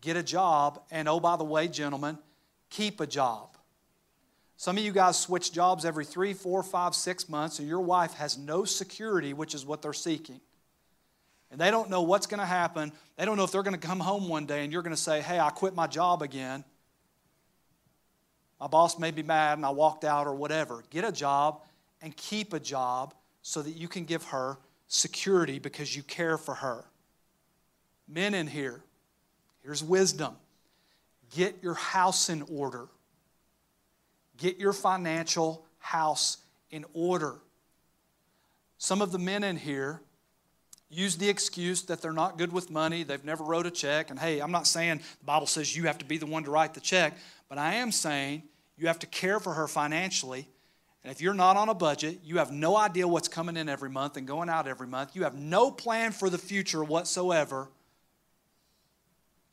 Get 0.00 0.16
a 0.16 0.22
job, 0.22 0.80
and 0.90 1.06
oh, 1.06 1.20
by 1.20 1.36
the 1.36 1.44
way, 1.44 1.68
gentlemen, 1.68 2.16
keep 2.70 2.98
a 3.00 3.06
job. 3.06 3.57
Some 4.58 4.76
of 4.76 4.82
you 4.82 4.90
guys 4.90 5.16
switch 5.16 5.52
jobs 5.52 5.84
every 5.84 6.04
three, 6.04 6.34
four, 6.34 6.64
five, 6.64 6.92
six 6.92 7.28
months, 7.28 7.60
and 7.60 7.68
your 7.68 7.80
wife 7.80 8.14
has 8.14 8.36
no 8.36 8.64
security, 8.64 9.32
which 9.32 9.54
is 9.54 9.64
what 9.64 9.82
they're 9.82 9.92
seeking. 9.92 10.40
And 11.52 11.60
they 11.60 11.70
don't 11.70 11.88
know 11.88 12.02
what's 12.02 12.26
going 12.26 12.40
to 12.40 12.46
happen. 12.46 12.90
They 13.16 13.24
don't 13.24 13.36
know 13.36 13.44
if 13.44 13.52
they're 13.52 13.62
going 13.62 13.78
to 13.78 13.86
come 13.86 14.00
home 14.00 14.28
one 14.28 14.46
day 14.46 14.64
and 14.64 14.72
you're 14.72 14.82
going 14.82 14.94
to 14.94 15.00
say, 15.00 15.22
Hey, 15.22 15.38
I 15.38 15.50
quit 15.50 15.76
my 15.76 15.86
job 15.86 16.22
again. 16.22 16.64
My 18.58 18.66
boss 18.66 18.98
may 18.98 19.12
be 19.12 19.22
mad 19.22 19.58
and 19.58 19.64
I 19.64 19.70
walked 19.70 20.04
out 20.04 20.26
or 20.26 20.34
whatever. 20.34 20.82
Get 20.90 21.04
a 21.04 21.12
job 21.12 21.62
and 22.02 22.14
keep 22.16 22.52
a 22.52 22.58
job 22.58 23.14
so 23.42 23.62
that 23.62 23.76
you 23.76 23.86
can 23.86 24.04
give 24.04 24.24
her 24.24 24.58
security 24.88 25.60
because 25.60 25.94
you 25.94 26.02
care 26.02 26.36
for 26.36 26.56
her. 26.56 26.84
Men 28.08 28.34
in 28.34 28.48
here, 28.48 28.82
here's 29.62 29.84
wisdom 29.84 30.34
get 31.32 31.62
your 31.62 31.74
house 31.74 32.28
in 32.28 32.42
order, 32.42 32.88
get 34.38 34.58
your 34.58 34.72
financial 34.72 35.66
house 35.78 36.38
in 36.70 36.84
order. 36.94 37.36
Some 38.78 39.02
of 39.02 39.12
the 39.12 39.18
men 39.18 39.44
in 39.44 39.56
here 39.56 40.00
use 40.88 41.16
the 41.16 41.28
excuse 41.28 41.82
that 41.82 42.00
they're 42.00 42.12
not 42.12 42.38
good 42.38 42.52
with 42.52 42.70
money, 42.70 43.02
they've 43.02 43.24
never 43.24 43.44
wrote 43.44 43.66
a 43.66 43.70
check. 43.70 44.10
And 44.10 44.18
hey, 44.18 44.40
I'm 44.40 44.52
not 44.52 44.66
saying 44.66 44.98
the 45.18 45.26
Bible 45.26 45.46
says 45.46 45.76
you 45.76 45.84
have 45.84 45.98
to 45.98 46.04
be 46.04 46.16
the 46.16 46.26
one 46.26 46.44
to 46.44 46.50
write 46.50 46.74
the 46.74 46.80
check, 46.80 47.16
but 47.48 47.58
I 47.58 47.74
am 47.74 47.92
saying 47.92 48.42
you 48.76 48.86
have 48.86 48.98
to 49.00 49.06
care 49.06 49.40
for 49.40 49.52
her 49.52 49.68
financially. 49.68 50.48
And 51.02 51.12
if 51.12 51.20
you're 51.20 51.34
not 51.34 51.56
on 51.56 51.68
a 51.68 51.74
budget, 51.74 52.20
you 52.24 52.38
have 52.38 52.52
no 52.52 52.76
idea 52.76 53.06
what's 53.06 53.28
coming 53.28 53.56
in 53.56 53.68
every 53.68 53.90
month 53.90 54.16
and 54.16 54.26
going 54.26 54.48
out 54.48 54.66
every 54.66 54.86
month, 54.86 55.14
you 55.14 55.24
have 55.24 55.34
no 55.34 55.70
plan 55.70 56.12
for 56.12 56.30
the 56.30 56.38
future 56.38 56.82
whatsoever, 56.82 57.68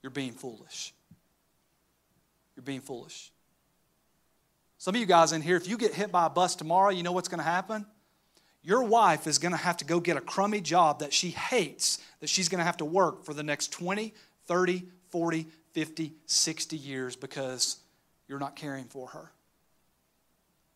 you're 0.01 0.11
being 0.11 0.33
foolish. 0.33 0.93
You're 2.55 2.63
being 2.63 2.81
foolish. 2.81 3.31
Some 4.85 4.93
of 4.93 5.01
you 5.01 5.07
guys 5.07 5.31
in 5.31 5.41
here, 5.41 5.57
if 5.57 5.67
you 5.67 5.79
get 5.79 5.95
hit 5.95 6.11
by 6.11 6.27
a 6.27 6.29
bus 6.29 6.55
tomorrow, 6.55 6.91
you 6.91 7.01
know 7.01 7.11
what's 7.11 7.27
going 7.27 7.39
to 7.39 7.43
happen? 7.43 7.87
Your 8.61 8.83
wife 8.83 9.25
is 9.25 9.39
going 9.39 9.51
to 9.51 9.57
have 9.57 9.77
to 9.77 9.85
go 9.85 9.99
get 9.99 10.15
a 10.15 10.21
crummy 10.21 10.61
job 10.61 10.99
that 10.99 11.11
she 11.11 11.31
hates, 11.31 11.97
that 12.19 12.29
she's 12.29 12.49
going 12.49 12.59
to 12.59 12.65
have 12.65 12.77
to 12.77 12.85
work 12.85 13.25
for 13.25 13.33
the 13.33 13.41
next 13.41 13.71
20, 13.71 14.13
30, 14.45 14.83
40, 15.09 15.47
50, 15.73 16.13
60 16.27 16.77
years 16.77 17.15
because 17.15 17.77
you're 18.27 18.37
not 18.37 18.55
caring 18.55 18.83
for 18.83 19.07
her 19.07 19.31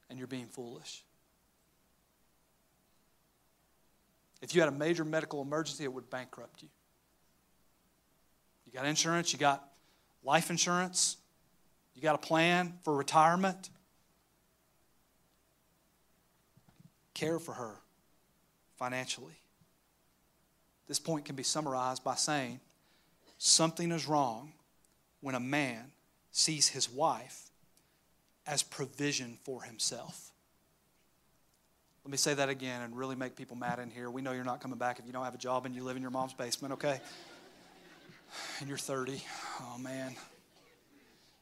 and 0.10 0.18
you're 0.18 0.28
being 0.28 0.48
foolish. 0.48 1.04
If 4.42 4.56
you 4.56 4.62
had 4.62 4.70
a 4.70 4.76
major 4.76 5.06
medical 5.06 5.40
emergency, 5.40 5.84
it 5.84 5.94
would 5.94 6.10
bankrupt 6.10 6.64
you. 6.64 6.70
You 8.66 8.72
got 8.72 8.88
insurance, 8.88 9.32
you 9.34 9.38
got 9.38 9.70
life 10.24 10.50
insurance, 10.50 11.18
you 11.94 12.02
got 12.02 12.16
a 12.16 12.18
plan 12.28 12.74
for 12.84 12.96
retirement. 12.96 13.70
Care 17.14 17.40
for 17.40 17.54
her 17.54 17.76
financially. 18.78 19.40
This 20.88 21.00
point 21.00 21.26
can 21.26 21.36
be 21.36 21.44
summarized 21.44 22.04
by 22.04 22.16
saying 22.16 22.60
something 23.38 23.92
is 23.92 24.08
wrong 24.08 24.54
when 25.22 25.36
a 25.36 25.40
man 25.40 25.92
sees 26.32 26.70
his 26.70 26.90
wife 26.90 27.50
as 28.48 28.64
provision 28.64 29.38
for 29.44 29.62
himself. 29.62 30.32
Let 32.04 32.12
me 32.12 32.18
say 32.18 32.34
that 32.34 32.50
again 32.50 32.82
and 32.82 32.98
really 32.98 33.16
make 33.16 33.36
people 33.36 33.56
mad 33.56 33.78
in 33.78 33.92
here. 33.92 34.10
We 34.10 34.22
know 34.22 34.32
you're 34.32 34.44
not 34.44 34.62
coming 34.62 34.80
back 34.80 34.98
if 34.98 35.06
you 35.06 35.14
don't 35.14 35.26
have 35.26 35.36
a 35.36 35.40
job 35.40 35.66
and 35.66 35.76
you 35.76 35.84
live 35.84 35.96
in 35.96 36.02
your 36.02 36.12
mom's 36.12 36.34
basement, 36.34 36.74
okay? 36.74 37.00
And 38.60 38.68
you're 38.68 38.78
30. 38.78 39.22
Oh, 39.62 39.78
man. 39.78 40.16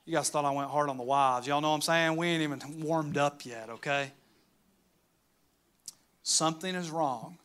You 0.06 0.13
guys 0.13 0.30
thought 0.30 0.43
I 0.43 0.51
went 0.51 0.69
hard 0.69 0.89
on 0.89 0.97
the 0.97 1.03
wives. 1.03 1.47
Y'all 1.47 1.62
know 1.62 1.69
what 1.69 1.75
I'm 1.75 1.82
saying? 1.82 2.17
We 2.17 2.27
ain't 2.27 2.41
even 2.41 2.82
warmed 2.82 3.17
up 3.17 3.45
yet, 3.45 3.69
okay? 3.69 4.12
Something 6.30 6.76
is 6.76 6.92
wrong 6.92 7.38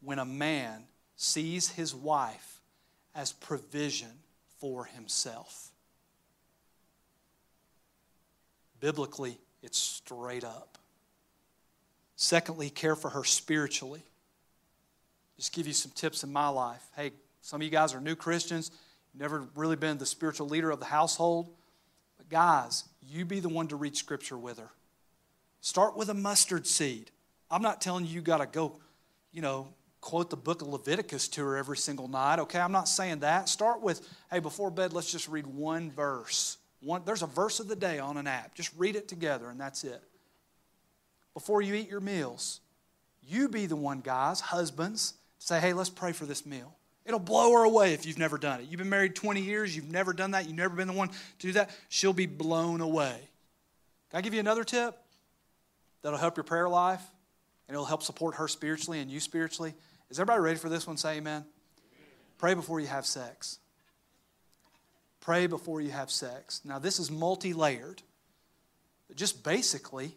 when 0.00 0.20
a 0.20 0.24
man 0.24 0.84
sees 1.16 1.70
his 1.70 1.92
wife 1.92 2.60
as 3.16 3.32
provision 3.32 4.12
for 4.60 4.84
himself. 4.84 5.72
Biblically, 8.78 9.40
it's 9.60 9.76
straight 9.76 10.44
up. 10.44 10.78
Secondly, 12.14 12.70
care 12.70 12.94
for 12.94 13.10
her 13.10 13.24
spiritually. 13.24 14.04
Just 15.36 15.52
give 15.52 15.66
you 15.66 15.72
some 15.72 15.90
tips 15.90 16.22
in 16.22 16.32
my 16.32 16.46
life. 16.46 16.86
Hey, 16.94 17.10
some 17.40 17.60
of 17.60 17.64
you 17.64 17.72
guys 17.72 17.92
are 17.92 18.00
new 18.00 18.14
Christians, 18.14 18.70
never 19.14 19.48
really 19.56 19.74
been 19.74 19.98
the 19.98 20.06
spiritual 20.06 20.48
leader 20.48 20.70
of 20.70 20.78
the 20.78 20.86
household. 20.86 21.50
But 22.18 22.28
guys, 22.28 22.84
you 23.04 23.24
be 23.24 23.40
the 23.40 23.48
one 23.48 23.66
to 23.66 23.74
read 23.74 23.96
scripture 23.96 24.38
with 24.38 24.60
her. 24.60 24.70
Start 25.60 25.96
with 25.96 26.08
a 26.08 26.14
mustard 26.14 26.68
seed. 26.68 27.10
I'm 27.50 27.62
not 27.62 27.80
telling 27.80 28.06
you 28.06 28.12
you 28.12 28.20
got 28.20 28.38
to 28.38 28.46
go, 28.46 28.78
you 29.32 29.42
know, 29.42 29.68
quote 30.00 30.30
the 30.30 30.36
book 30.36 30.62
of 30.62 30.68
Leviticus 30.68 31.28
to 31.28 31.44
her 31.44 31.56
every 31.56 31.76
single 31.76 32.08
night, 32.08 32.38
okay? 32.38 32.60
I'm 32.60 32.72
not 32.72 32.88
saying 32.88 33.20
that. 33.20 33.48
Start 33.48 33.82
with, 33.82 34.08
hey, 34.30 34.38
before 34.38 34.70
bed, 34.70 34.92
let's 34.92 35.10
just 35.10 35.28
read 35.28 35.46
one 35.46 35.90
verse. 35.90 36.58
One, 36.80 37.02
there's 37.04 37.22
a 37.22 37.26
verse 37.26 37.58
of 37.58 37.68
the 37.68 37.76
day 37.76 37.98
on 37.98 38.16
an 38.16 38.26
app. 38.26 38.54
Just 38.54 38.70
read 38.76 38.96
it 38.96 39.08
together, 39.08 39.50
and 39.50 39.60
that's 39.60 39.82
it. 39.84 40.02
Before 41.34 41.60
you 41.60 41.74
eat 41.74 41.88
your 41.88 42.00
meals, 42.00 42.60
you 43.22 43.48
be 43.48 43.66
the 43.66 43.76
one, 43.76 44.00
guys, 44.00 44.40
husbands, 44.40 45.14
say, 45.38 45.60
hey, 45.60 45.72
let's 45.72 45.90
pray 45.90 46.12
for 46.12 46.24
this 46.24 46.46
meal. 46.46 46.74
It'll 47.04 47.20
blow 47.20 47.52
her 47.52 47.64
away 47.64 47.92
if 47.92 48.06
you've 48.06 48.18
never 48.18 48.38
done 48.38 48.60
it. 48.60 48.66
You've 48.68 48.78
been 48.78 48.88
married 48.88 49.14
20 49.14 49.40
years, 49.40 49.74
you've 49.74 49.90
never 49.90 50.12
done 50.12 50.32
that, 50.32 50.46
you've 50.46 50.56
never 50.56 50.74
been 50.74 50.88
the 50.88 50.94
one 50.94 51.08
to 51.08 51.14
do 51.38 51.52
that. 51.52 51.70
She'll 51.88 52.12
be 52.12 52.26
blown 52.26 52.80
away. 52.80 53.16
Can 54.10 54.18
I 54.18 54.20
give 54.22 54.34
you 54.34 54.40
another 54.40 54.64
tip 54.64 54.96
that'll 56.02 56.18
help 56.18 56.36
your 56.36 56.44
prayer 56.44 56.68
life? 56.68 57.02
And 57.68 57.74
it'll 57.74 57.86
help 57.86 58.02
support 58.02 58.36
her 58.36 58.48
spiritually 58.48 59.00
and 59.00 59.10
you 59.10 59.20
spiritually. 59.20 59.74
Is 60.10 60.18
everybody 60.18 60.40
ready 60.40 60.58
for 60.58 60.68
this 60.68 60.86
one? 60.86 60.96
Say 60.96 61.16
amen. 61.16 61.44
Pray 62.38 62.54
before 62.54 62.80
you 62.80 62.86
have 62.86 63.06
sex. 63.06 63.58
Pray 65.20 65.46
before 65.46 65.80
you 65.80 65.90
have 65.90 66.10
sex. 66.10 66.60
Now, 66.64 66.78
this 66.78 66.98
is 66.98 67.10
multi 67.10 67.52
layered. 67.52 68.02
Just 69.14 69.42
basically, 69.42 70.16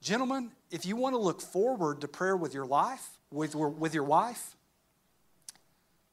gentlemen, 0.00 0.50
if 0.70 0.86
you 0.86 0.96
want 0.96 1.14
to 1.14 1.18
look 1.18 1.40
forward 1.40 2.00
to 2.02 2.08
prayer 2.08 2.36
with 2.36 2.54
your 2.54 2.66
life, 2.66 3.06
with, 3.30 3.54
with 3.54 3.94
your 3.94 4.04
wife, 4.04 4.56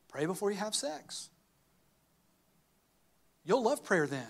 pray 0.10 0.26
before 0.26 0.52
you 0.52 0.58
have 0.58 0.76
sex. 0.76 1.30
You'll 3.45 3.63
love 3.63 3.84
prayer 3.84 4.08
then. 4.08 4.28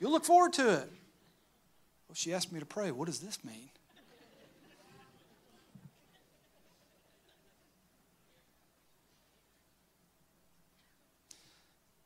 You'll 0.00 0.10
look 0.12 0.24
forward 0.24 0.52
to 0.54 0.68
it. 0.68 0.90
Well, 2.08 2.14
she 2.14 2.32
asked 2.32 2.52
me 2.52 2.60
to 2.60 2.66
pray. 2.66 2.90
What 2.90 3.06
does 3.06 3.20
this 3.20 3.44
mean? 3.44 3.70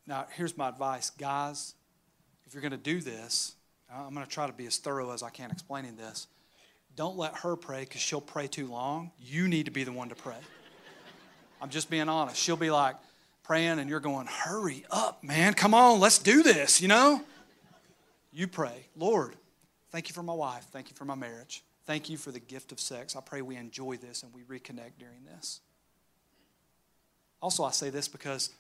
Now, 0.06 0.26
here's 0.32 0.56
my 0.56 0.68
advice, 0.68 1.10
guys. 1.10 1.74
If 2.44 2.52
you're 2.52 2.62
going 2.62 2.72
to 2.72 2.76
do 2.76 3.00
this, 3.00 3.54
I'm 3.88 4.12
going 4.12 4.26
to 4.26 4.32
try 4.32 4.48
to 4.48 4.52
be 4.52 4.66
as 4.66 4.76
thorough 4.76 5.12
as 5.12 5.22
I 5.22 5.30
can 5.30 5.52
explaining 5.52 5.94
this. 5.94 6.26
Don't 6.96 7.16
let 7.16 7.36
her 7.38 7.54
pray 7.54 7.82
because 7.82 8.00
she'll 8.00 8.20
pray 8.20 8.48
too 8.48 8.66
long. 8.66 9.12
You 9.20 9.46
need 9.46 9.66
to 9.66 9.70
be 9.70 9.84
the 9.84 9.92
one 9.92 10.08
to 10.08 10.16
pray. 10.16 10.34
I'm 11.62 11.70
just 11.70 11.90
being 11.90 12.08
honest. 12.08 12.42
She'll 12.42 12.56
be 12.56 12.72
like 12.72 12.96
praying, 13.44 13.78
and 13.78 13.88
you're 13.88 14.00
going, 14.00 14.26
Hurry 14.26 14.84
up, 14.90 15.22
man. 15.22 15.54
Come 15.54 15.74
on, 15.74 16.00
let's 16.00 16.18
do 16.18 16.42
this, 16.42 16.80
you 16.80 16.88
know? 16.88 17.22
You 18.32 18.46
pray, 18.46 18.86
Lord, 18.96 19.34
thank 19.90 20.08
you 20.08 20.14
for 20.14 20.22
my 20.22 20.32
wife. 20.32 20.66
Thank 20.72 20.88
you 20.88 20.96
for 20.96 21.04
my 21.04 21.14
marriage. 21.14 21.64
Thank 21.86 22.08
you 22.08 22.16
for 22.16 22.30
the 22.30 22.40
gift 22.40 22.72
of 22.72 22.78
sex. 22.78 23.16
I 23.16 23.20
pray 23.20 23.42
we 23.42 23.56
enjoy 23.56 23.96
this 23.96 24.22
and 24.22 24.32
we 24.32 24.42
reconnect 24.42 24.98
during 24.98 25.24
this. 25.24 25.60
Also, 27.42 27.64
I 27.64 27.70
say 27.70 27.90
this 27.90 28.06
because 28.06 28.50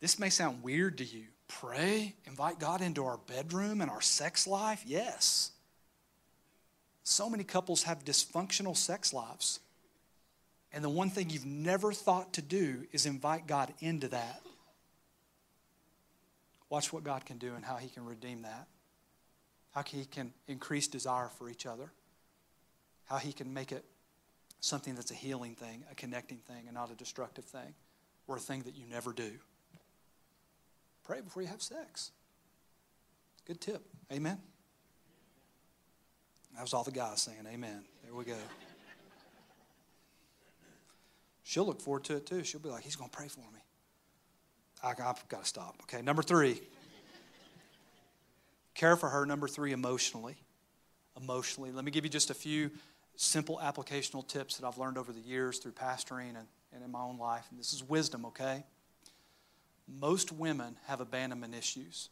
this 0.00 0.18
may 0.18 0.30
sound 0.30 0.62
weird 0.62 0.98
to 0.98 1.04
you. 1.04 1.24
Pray, 1.48 2.14
invite 2.24 2.58
God 2.58 2.80
into 2.80 3.04
our 3.04 3.18
bedroom 3.18 3.80
and 3.80 3.90
our 3.90 4.00
sex 4.00 4.46
life? 4.46 4.82
Yes. 4.86 5.50
So 7.02 7.28
many 7.30 7.44
couples 7.44 7.84
have 7.84 8.04
dysfunctional 8.04 8.76
sex 8.76 9.12
lives. 9.12 9.60
And 10.72 10.82
the 10.82 10.88
one 10.88 11.10
thing 11.10 11.30
you've 11.30 11.46
never 11.46 11.92
thought 11.92 12.32
to 12.34 12.42
do 12.42 12.86
is 12.92 13.06
invite 13.06 13.46
God 13.46 13.72
into 13.80 14.08
that. 14.08 14.42
Watch 16.68 16.92
what 16.92 17.04
God 17.04 17.24
can 17.24 17.38
do 17.38 17.54
and 17.54 17.64
how 17.64 17.76
He 17.76 17.88
can 17.88 18.04
redeem 18.04 18.42
that. 18.42 18.66
How 19.76 19.82
He 19.82 20.06
can 20.06 20.32
increase 20.48 20.88
desire 20.88 21.28
for 21.28 21.50
each 21.50 21.66
other. 21.66 21.92
How 23.04 23.18
He 23.18 23.34
can 23.34 23.52
make 23.52 23.72
it 23.72 23.84
something 24.60 24.94
that's 24.94 25.10
a 25.10 25.14
healing 25.14 25.54
thing, 25.54 25.84
a 25.92 25.94
connecting 25.94 26.38
thing, 26.38 26.64
and 26.64 26.74
not 26.74 26.90
a 26.90 26.94
destructive 26.94 27.44
thing, 27.44 27.74
or 28.26 28.38
a 28.38 28.40
thing 28.40 28.62
that 28.62 28.74
you 28.74 28.86
never 28.90 29.12
do. 29.12 29.32
Pray 31.04 31.20
before 31.20 31.42
you 31.42 31.48
have 31.48 31.60
sex. 31.60 32.10
Good 33.46 33.60
tip. 33.60 33.82
Amen. 34.10 34.38
That 36.54 36.62
was 36.62 36.72
all 36.72 36.82
the 36.82 36.90
guys 36.90 37.20
saying 37.20 37.46
amen. 37.46 37.84
There 38.02 38.14
we 38.14 38.24
go. 38.24 38.34
She'll 41.42 41.66
look 41.66 41.82
forward 41.82 42.04
to 42.04 42.16
it 42.16 42.26
too. 42.26 42.42
She'll 42.44 42.60
be 42.60 42.70
like, 42.70 42.82
he's 42.82 42.96
going 42.96 43.10
to 43.10 43.16
pray 43.16 43.28
for 43.28 43.40
me. 43.40 43.60
I, 44.82 44.88
have 44.88 45.28
got 45.28 45.42
to 45.42 45.46
stop. 45.46 45.76
Okay, 45.82 46.00
number 46.00 46.22
three. 46.22 46.62
Care 48.76 48.94
for 48.94 49.08
her. 49.08 49.24
Number 49.24 49.48
three, 49.48 49.72
emotionally. 49.72 50.36
Emotionally. 51.20 51.72
Let 51.72 51.84
me 51.84 51.90
give 51.90 52.04
you 52.04 52.10
just 52.10 52.30
a 52.30 52.34
few 52.34 52.70
simple 53.16 53.58
applicational 53.62 54.26
tips 54.26 54.58
that 54.58 54.66
I've 54.66 54.76
learned 54.76 54.98
over 54.98 55.12
the 55.12 55.20
years 55.20 55.58
through 55.58 55.72
pastoring 55.72 56.36
and, 56.36 56.46
and 56.74 56.84
in 56.84 56.90
my 56.92 57.00
own 57.00 57.18
life. 57.18 57.46
And 57.50 57.58
this 57.58 57.72
is 57.72 57.82
wisdom, 57.82 58.26
okay? 58.26 58.64
Most 59.88 60.30
women 60.30 60.76
have 60.86 61.00
abandonment 61.00 61.54
issues. 61.54 62.10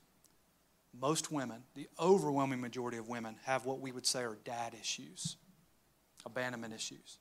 Most 0.99 1.31
women, 1.31 1.63
the 1.75 1.87
overwhelming 2.01 2.61
majority 2.61 2.97
of 2.97 3.09
women, 3.09 3.37
have 3.45 3.67
what 3.67 3.81
we 3.81 3.93
would 3.93 4.07
say 4.07 4.23
are 4.23 4.39
dad 4.45 4.75
issues, 4.81 5.37
abandonment 6.25 6.73
issues. 6.73 7.19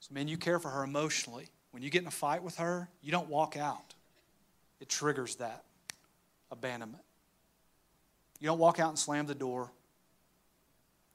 So, 0.00 0.12
man, 0.12 0.26
you 0.26 0.38
care 0.38 0.58
for 0.58 0.70
her 0.70 0.82
emotionally. 0.82 1.48
When 1.70 1.82
you 1.82 1.90
get 1.90 2.02
in 2.02 2.08
a 2.08 2.12
fight 2.12 2.42
with 2.42 2.56
her, 2.56 2.88
you 3.02 3.12
don't 3.12 3.28
walk 3.28 3.56
out. 3.56 3.94
It 4.80 4.88
triggers 4.88 5.36
that 5.36 5.64
abandonment. 6.50 7.05
You 8.40 8.46
don't 8.46 8.58
walk 8.58 8.78
out 8.78 8.90
and 8.90 8.98
slam 8.98 9.26
the 9.26 9.34
door. 9.34 9.70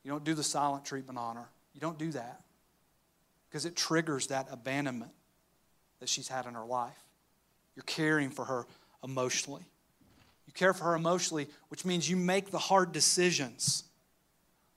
You 0.04 0.12
don't 0.12 0.24
do 0.24 0.34
the 0.34 0.44
silent 0.44 0.86
treatment 0.86 1.20
on 1.20 1.36
her. 1.36 1.48
You 1.74 1.82
don't 1.82 1.98
do 1.98 2.12
that 2.12 2.42
because 3.50 3.66
it 3.66 3.76
triggers 3.76 4.28
that 4.28 4.48
abandonment 4.52 5.12
that 6.00 6.10
she's 6.10 6.28
had 6.28 6.46
in 6.46 6.54
her 6.54 6.66
life. 6.66 6.98
You're 7.76 7.84
caring 7.84 8.30
for 8.30 8.46
her 8.46 8.66
emotionally. 9.04 9.64
You 10.48 10.54
care 10.54 10.74
for 10.74 10.86
her 10.86 10.96
emotionally, 10.96 11.48
which 11.70 11.86
means 11.86 12.10
you 12.10 12.18
make 12.18 12.52
the 12.52 12.60
hard 12.60 12.92
decisions. 12.92 13.84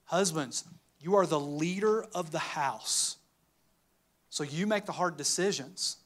Husbands, 0.05 0.63
you 0.99 1.15
are 1.15 1.25
the 1.25 1.39
leader 1.39 2.05
of 2.13 2.31
the 2.31 2.39
house. 2.39 3.17
So 4.29 4.43
you 4.43 4.67
make 4.67 4.85
the 4.85 4.91
hard 4.91 5.17
decisions. 5.17 5.97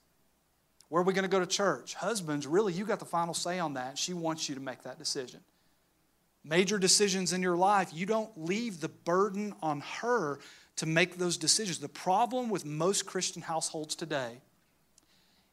Where 0.87 1.01
are 1.01 1.05
we 1.05 1.13
going 1.13 1.23
to 1.23 1.29
go 1.29 1.39
to 1.39 1.45
church? 1.45 1.93
Husbands, 1.95 2.47
really, 2.47 2.73
you 2.73 2.85
got 2.85 2.99
the 2.99 3.05
final 3.05 3.33
say 3.33 3.59
on 3.59 3.73
that. 3.73 3.97
She 3.97 4.13
wants 4.13 4.49
you 4.49 4.55
to 4.55 4.61
make 4.61 4.83
that 4.83 4.97
decision. 4.97 5.41
Major 6.43 6.79
decisions 6.79 7.33
in 7.33 7.41
your 7.41 7.57
life, 7.57 7.89
you 7.93 8.05
don't 8.05 8.31
leave 8.37 8.79
the 8.79 8.89
burden 8.89 9.53
on 9.61 9.81
her 9.81 10.39
to 10.77 10.85
make 10.85 11.17
those 11.17 11.37
decisions. 11.37 11.79
The 11.79 11.89
problem 11.89 12.49
with 12.49 12.65
most 12.65 13.05
Christian 13.05 13.41
households 13.41 13.95
today 13.95 14.41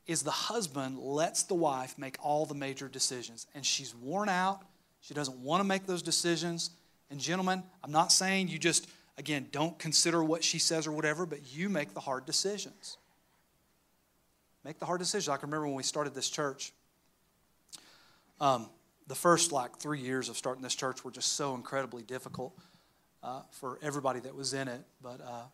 is 0.06 0.22
the 0.22 0.30
husband 0.30 0.98
lets 0.98 1.42
the 1.42 1.54
wife 1.54 1.98
make 1.98 2.16
all 2.22 2.46
the 2.46 2.54
major 2.54 2.88
decisions. 2.88 3.48
And 3.54 3.66
she's 3.66 3.94
worn 3.94 4.28
out. 4.28 4.62
She 5.00 5.14
doesn't 5.14 5.38
want 5.38 5.60
to 5.60 5.64
make 5.64 5.86
those 5.86 6.02
decisions. 6.02 6.70
And, 7.10 7.18
gentlemen, 7.18 7.64
I'm 7.82 7.92
not 7.92 8.12
saying 8.12 8.48
you 8.48 8.58
just, 8.58 8.88
again, 9.18 9.48
don't 9.50 9.76
consider 9.78 10.22
what 10.22 10.44
she 10.44 10.60
says 10.60 10.86
or 10.86 10.92
whatever, 10.92 11.26
but 11.26 11.52
you 11.52 11.68
make 11.68 11.92
the 11.92 12.00
hard 12.00 12.24
decisions. 12.24 12.98
Make 14.64 14.78
the 14.78 14.86
hard 14.86 15.00
decisions. 15.00 15.28
I 15.28 15.36
can 15.36 15.48
remember 15.48 15.66
when 15.66 15.76
we 15.76 15.82
started 15.82 16.14
this 16.14 16.28
church. 16.28 16.72
Um, 18.40 18.68
the 19.06 19.14
first 19.14 19.52
like 19.52 19.76
three 19.78 20.00
years 20.00 20.28
of 20.28 20.36
starting 20.36 20.62
this 20.62 20.74
church 20.74 21.04
were 21.04 21.10
just 21.10 21.34
so 21.34 21.54
incredibly 21.54 22.02
difficult 22.02 22.56
uh, 23.22 23.42
for 23.50 23.78
everybody 23.82 24.20
that 24.20 24.34
was 24.34 24.52
in 24.52 24.68
it. 24.68 24.80
But 25.02 25.20
uh, 25.20 25.44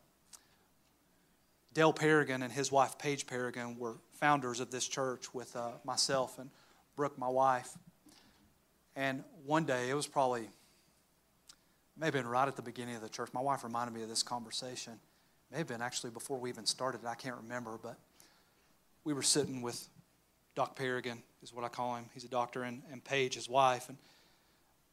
Dale 1.74 1.94
and 2.00 2.52
his 2.52 2.70
wife 2.70 2.98
Paige 2.98 3.26
Perrigan 3.26 3.78
were 3.78 3.96
founders 4.12 4.60
of 4.60 4.70
this 4.70 4.86
church 4.86 5.32
with 5.34 5.54
uh, 5.56 5.70
myself 5.84 6.38
and 6.38 6.50
Brooke, 6.96 7.18
my 7.18 7.28
wife. 7.28 7.70
And 8.94 9.24
one 9.46 9.64
day, 9.64 9.88
it 9.88 9.94
was 9.94 10.06
probably, 10.06 10.48
maybe 11.96 12.18
been 12.18 12.26
right 12.26 12.46
at 12.46 12.56
the 12.56 12.62
beginning 12.62 12.94
of 12.94 13.00
the 13.00 13.08
church. 13.08 13.30
My 13.32 13.40
wife 13.40 13.64
reminded 13.64 13.94
me 13.94 14.02
of 14.02 14.08
this 14.10 14.22
conversation. 14.22 14.94
May 15.50 15.58
have 15.58 15.66
been 15.66 15.80
actually 15.80 16.10
before 16.10 16.38
we 16.38 16.50
even 16.50 16.66
started. 16.66 17.00
I 17.06 17.14
can't 17.14 17.36
remember, 17.36 17.78
but 17.82 17.96
we 19.04 19.14
were 19.14 19.22
sitting 19.22 19.62
with 19.62 19.88
Doc 20.54 20.76
Perrigan 20.76 21.22
is 21.42 21.52
what 21.52 21.64
I 21.64 21.68
call 21.68 21.96
him. 21.96 22.04
He's 22.14 22.24
a 22.24 22.28
doctor, 22.28 22.62
and, 22.62 22.82
and 22.90 23.02
Paige, 23.02 23.34
his 23.34 23.48
wife. 23.48 23.88
And 23.88 23.98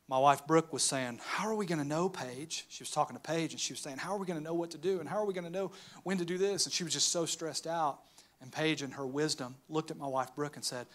my 0.09 0.17
wife 0.17 0.47
Brooke 0.47 0.73
was 0.73 0.81
saying, 0.81 1.19
How 1.23 1.47
are 1.47 1.55
we 1.55 1.67
going 1.67 1.79
to 1.79 1.87
know 1.87 2.09
Paige? 2.09 2.65
She 2.69 2.81
was 2.81 2.89
talking 2.89 3.15
to 3.15 3.21
Paige 3.21 3.51
and 3.51 3.59
she 3.59 3.73
was 3.73 3.79
saying, 3.79 3.97
How 3.97 4.13
are 4.13 4.17
we 4.17 4.25
going 4.25 4.39
to 4.39 4.43
know 4.43 4.55
what 4.55 4.71
to 4.71 4.79
do? 4.79 4.99
And 4.99 5.07
how 5.07 5.17
are 5.17 5.25
we 5.25 5.35
going 5.35 5.45
to 5.45 5.51
know 5.51 5.71
when 6.03 6.17
to 6.17 6.25
do 6.25 6.39
this? 6.39 6.65
And 6.65 6.73
she 6.73 6.83
was 6.83 6.93
just 6.93 7.09
so 7.09 7.27
stressed 7.27 7.67
out. 7.67 7.99
And 8.41 8.51
Paige, 8.51 8.81
in 8.81 8.91
her 8.91 9.05
wisdom, 9.05 9.55
looked 9.69 9.91
at 9.91 9.97
my 9.97 10.07
wife 10.07 10.33
Brooke 10.35 10.55
and 10.55 10.65
said, 10.65 10.87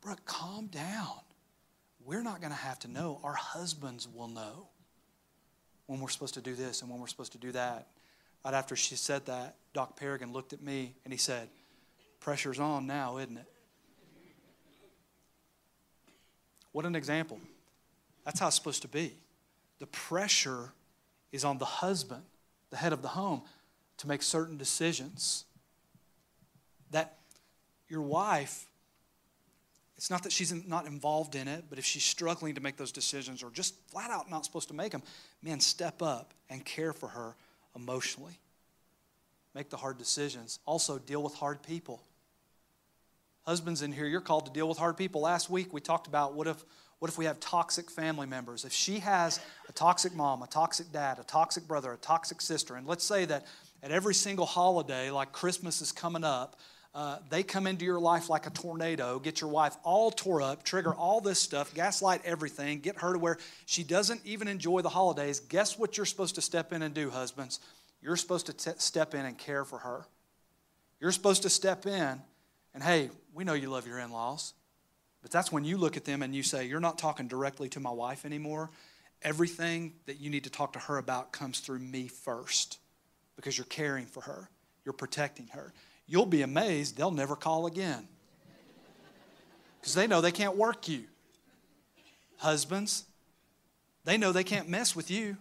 Brooke, 0.00 0.24
calm 0.24 0.66
down. 0.68 1.20
We're 2.04 2.22
not 2.22 2.40
going 2.40 2.52
to 2.52 2.58
have 2.58 2.78
to 2.80 2.88
know. 2.88 3.20
Our 3.24 3.34
husbands 3.34 4.06
will 4.06 4.28
know 4.28 4.68
when 5.86 6.00
we're 6.00 6.08
supposed 6.08 6.34
to 6.34 6.40
do 6.40 6.54
this 6.54 6.82
and 6.82 6.90
when 6.90 7.00
we're 7.00 7.06
supposed 7.08 7.32
to 7.32 7.38
do 7.38 7.52
that. 7.52 7.88
Right 8.44 8.54
after 8.54 8.76
she 8.76 8.94
said 8.94 9.26
that, 9.26 9.56
Doc 9.72 9.96
Perrigan 9.96 10.32
looked 10.32 10.52
at 10.52 10.62
me 10.62 10.94
and 11.04 11.12
he 11.12 11.18
said, 11.18 11.48
Pressure's 12.20 12.60
on 12.60 12.86
now, 12.86 13.18
isn't 13.18 13.36
it? 13.36 13.51
What 16.72 16.86
an 16.86 16.94
example. 16.94 17.38
That's 18.24 18.40
how 18.40 18.48
it's 18.48 18.56
supposed 18.56 18.82
to 18.82 18.88
be. 18.88 19.14
The 19.78 19.86
pressure 19.86 20.72
is 21.30 21.44
on 21.44 21.58
the 21.58 21.64
husband, 21.64 22.22
the 22.70 22.76
head 22.76 22.92
of 22.92 23.02
the 23.02 23.08
home, 23.08 23.42
to 23.98 24.08
make 24.08 24.22
certain 24.22 24.56
decisions. 24.56 25.44
That 26.90 27.18
your 27.88 28.02
wife, 28.02 28.66
it's 29.96 30.10
not 30.10 30.22
that 30.22 30.32
she's 30.32 30.52
not 30.66 30.86
involved 30.86 31.34
in 31.34 31.48
it, 31.48 31.64
but 31.68 31.78
if 31.78 31.84
she's 31.84 32.04
struggling 32.04 32.54
to 32.54 32.60
make 32.60 32.76
those 32.76 32.92
decisions 32.92 33.42
or 33.42 33.50
just 33.50 33.74
flat 33.90 34.10
out 34.10 34.30
not 34.30 34.44
supposed 34.44 34.68
to 34.68 34.74
make 34.74 34.92
them, 34.92 35.02
man, 35.42 35.60
step 35.60 36.02
up 36.02 36.32
and 36.48 36.64
care 36.64 36.92
for 36.92 37.08
her 37.08 37.34
emotionally. 37.76 38.38
Make 39.54 39.68
the 39.68 39.76
hard 39.76 39.98
decisions. 39.98 40.58
Also, 40.66 40.98
deal 40.98 41.22
with 41.22 41.34
hard 41.34 41.62
people. 41.62 42.02
Husbands 43.46 43.82
in 43.82 43.92
here, 43.92 44.06
you're 44.06 44.20
called 44.20 44.46
to 44.46 44.52
deal 44.52 44.68
with 44.68 44.78
hard 44.78 44.96
people. 44.96 45.20
Last 45.20 45.50
week 45.50 45.72
we 45.72 45.80
talked 45.80 46.06
about 46.06 46.34
what 46.34 46.46
if 46.46 46.64
what 47.00 47.10
if 47.10 47.18
we 47.18 47.24
have 47.24 47.40
toxic 47.40 47.90
family 47.90 48.28
members? 48.28 48.64
If 48.64 48.72
she 48.72 49.00
has 49.00 49.40
a 49.68 49.72
toxic 49.72 50.14
mom, 50.14 50.40
a 50.40 50.46
toxic 50.46 50.92
dad, 50.92 51.18
a 51.18 51.24
toxic 51.24 51.66
brother, 51.66 51.92
a 51.92 51.96
toxic 51.96 52.40
sister, 52.40 52.76
and 52.76 52.86
let's 52.86 53.02
say 53.02 53.24
that 53.24 53.44
at 53.82 53.90
every 53.90 54.14
single 54.14 54.46
holiday, 54.46 55.10
like 55.10 55.32
Christmas 55.32 55.82
is 55.82 55.90
coming 55.90 56.22
up, 56.22 56.60
uh, 56.94 57.18
they 57.28 57.42
come 57.42 57.66
into 57.66 57.84
your 57.84 57.98
life 57.98 58.30
like 58.30 58.46
a 58.46 58.50
tornado, 58.50 59.18
get 59.18 59.40
your 59.40 59.50
wife 59.50 59.76
all 59.82 60.12
tore 60.12 60.42
up, 60.42 60.62
trigger 60.62 60.94
all 60.94 61.20
this 61.20 61.40
stuff, 61.40 61.74
gaslight 61.74 62.20
everything, 62.24 62.78
get 62.78 63.00
her 63.00 63.14
to 63.14 63.18
where 63.18 63.38
she 63.66 63.82
doesn't 63.82 64.20
even 64.24 64.46
enjoy 64.46 64.80
the 64.80 64.88
holidays. 64.88 65.40
Guess 65.40 65.76
what 65.76 65.96
you're 65.96 66.06
supposed 66.06 66.36
to 66.36 66.40
step 66.40 66.72
in 66.72 66.82
and 66.82 66.94
do, 66.94 67.10
husbands? 67.10 67.58
You're 68.00 68.14
supposed 68.14 68.46
to 68.46 68.74
step 68.78 69.12
in 69.12 69.26
and 69.26 69.36
care 69.36 69.64
for 69.64 69.78
her. 69.78 70.06
You're 71.00 71.10
supposed 71.10 71.42
to 71.42 71.50
step 71.50 71.84
in 71.84 72.20
and, 72.74 72.82
hey, 72.82 73.10
we 73.34 73.44
know 73.44 73.54
you 73.54 73.68
love 73.68 73.86
your 73.86 73.98
in 73.98 74.10
laws. 74.10 74.54
But 75.22 75.30
that's 75.30 75.52
when 75.52 75.64
you 75.64 75.78
look 75.78 75.96
at 75.96 76.04
them 76.04 76.22
and 76.22 76.34
you 76.34 76.42
say, 76.42 76.66
You're 76.66 76.80
not 76.80 76.98
talking 76.98 77.28
directly 77.28 77.68
to 77.70 77.80
my 77.80 77.90
wife 77.90 78.26
anymore. 78.26 78.70
Everything 79.22 79.94
that 80.06 80.18
you 80.18 80.30
need 80.30 80.44
to 80.44 80.50
talk 80.50 80.72
to 80.72 80.80
her 80.80 80.98
about 80.98 81.32
comes 81.32 81.60
through 81.60 81.78
me 81.78 82.08
first 82.08 82.78
because 83.36 83.56
you're 83.56 83.64
caring 83.66 84.04
for 84.04 84.22
her, 84.22 84.50
you're 84.84 84.92
protecting 84.92 85.46
her. 85.48 85.72
You'll 86.06 86.26
be 86.26 86.42
amazed, 86.42 86.96
they'll 86.96 87.12
never 87.12 87.36
call 87.36 87.66
again 87.66 88.08
because 89.80 89.94
they 89.94 90.08
know 90.08 90.20
they 90.20 90.32
can't 90.32 90.56
work 90.56 90.88
you. 90.88 91.04
Husbands, 92.38 93.04
they 94.04 94.18
know 94.18 94.32
they 94.32 94.42
can't 94.42 94.68
mess 94.68 94.96
with 94.96 95.08
you. 95.08 95.36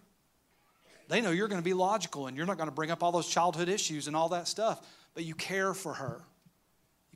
They 1.09 1.19
know 1.19 1.31
you're 1.31 1.47
going 1.47 1.59
to 1.59 1.65
be 1.65 1.73
logical 1.73 2.27
and 2.27 2.37
you're 2.37 2.45
not 2.45 2.57
going 2.57 2.69
to 2.69 2.75
bring 2.75 2.91
up 2.91 3.01
all 3.01 3.11
those 3.11 3.27
childhood 3.27 3.67
issues 3.67 4.07
and 4.07 4.15
all 4.15 4.29
that 4.29 4.47
stuff, 4.47 4.87
but 5.15 5.25
you 5.25 5.33
care 5.33 5.73
for 5.73 5.95
her 5.95 6.21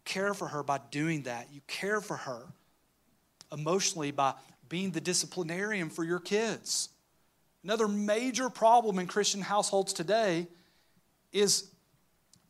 care 0.05 0.33
for 0.33 0.47
her 0.47 0.63
by 0.63 0.79
doing 0.91 1.23
that. 1.23 1.49
You 1.51 1.61
care 1.67 1.99
for 1.99 2.15
her 2.15 2.43
emotionally 3.51 4.11
by 4.11 4.33
being 4.69 4.91
the 4.91 5.01
disciplinarian 5.01 5.89
for 5.89 6.03
your 6.03 6.19
kids. 6.19 6.89
Another 7.63 7.87
major 7.87 8.49
problem 8.49 8.99
in 8.99 9.07
Christian 9.07 9.41
households 9.41 9.91
today 9.93 10.47
is 11.31 11.69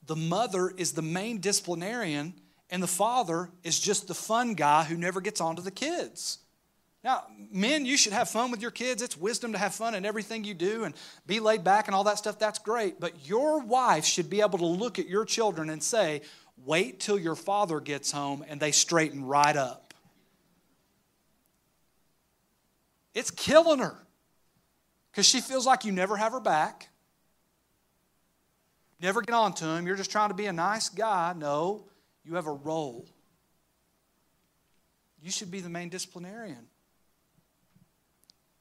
the 0.05 0.15
mother 0.15 0.69
is 0.69 0.91
the 0.91 1.01
main 1.01 1.39
disciplinarian 1.39 2.33
and 2.69 2.81
the 2.81 2.87
father 2.87 3.49
is 3.63 3.79
just 3.79 4.07
the 4.07 4.13
fun 4.13 4.53
guy 4.53 4.83
who 4.83 4.97
never 4.97 5.21
gets 5.21 5.39
on 5.39 5.55
to 5.55 5.61
the 5.61 5.71
kids. 5.71 6.39
Now, 7.03 7.23
men, 7.51 7.85
you 7.85 7.97
should 7.97 8.13
have 8.13 8.31
fun 8.31 8.49
with 8.49 8.63
your 8.63 8.71
kids. 8.71 9.03
It's 9.03 9.15
wisdom 9.15 9.51
to 9.51 9.59
have 9.59 9.75
fun 9.75 9.93
in 9.93 10.05
everything 10.05 10.43
you 10.43 10.55
do 10.55 10.85
and 10.85 10.95
be 11.27 11.39
laid 11.39 11.63
back 11.63 11.87
and 11.87 11.95
all 11.95 12.03
that 12.05 12.17
stuff. 12.17 12.39
That's 12.39 12.57
great. 12.57 12.99
But 12.99 13.27
your 13.27 13.59
wife 13.59 14.05
should 14.05 14.27
be 14.27 14.41
able 14.41 14.57
to 14.57 14.65
look 14.65 14.97
at 14.97 15.07
your 15.07 15.23
children 15.23 15.69
and 15.69 15.83
say, 15.83 16.21
wait 16.63 16.99
till 16.99 17.19
your 17.19 17.35
father 17.35 17.79
gets 17.79 18.11
home 18.11 18.43
and 18.47 18.59
they 18.59 18.71
straighten 18.71 19.25
right 19.25 19.55
up. 19.55 19.93
It's 23.13 23.31
killing 23.31 23.79
her 23.79 23.97
because 25.11 25.25
she 25.25 25.39
feels 25.39 25.65
like 25.65 25.85
you 25.85 25.91
never 25.91 26.17
have 26.17 26.33
her 26.33 26.39
back. 26.39 26.89
Never 28.99 29.21
get 29.21 29.33
on 29.33 29.53
to 29.55 29.65
him. 29.65 29.87
You're 29.87 29.95
just 29.95 30.11
trying 30.11 30.29
to 30.29 30.35
be 30.35 30.45
a 30.45 30.53
nice 30.53 30.89
guy. 30.89 31.33
No, 31.37 31.85
you 32.23 32.35
have 32.35 32.47
a 32.47 32.51
role. 32.51 33.05
You 35.21 35.31
should 35.31 35.51
be 35.51 35.59
the 35.59 35.69
main 35.69 35.89
disciplinarian 35.89 36.67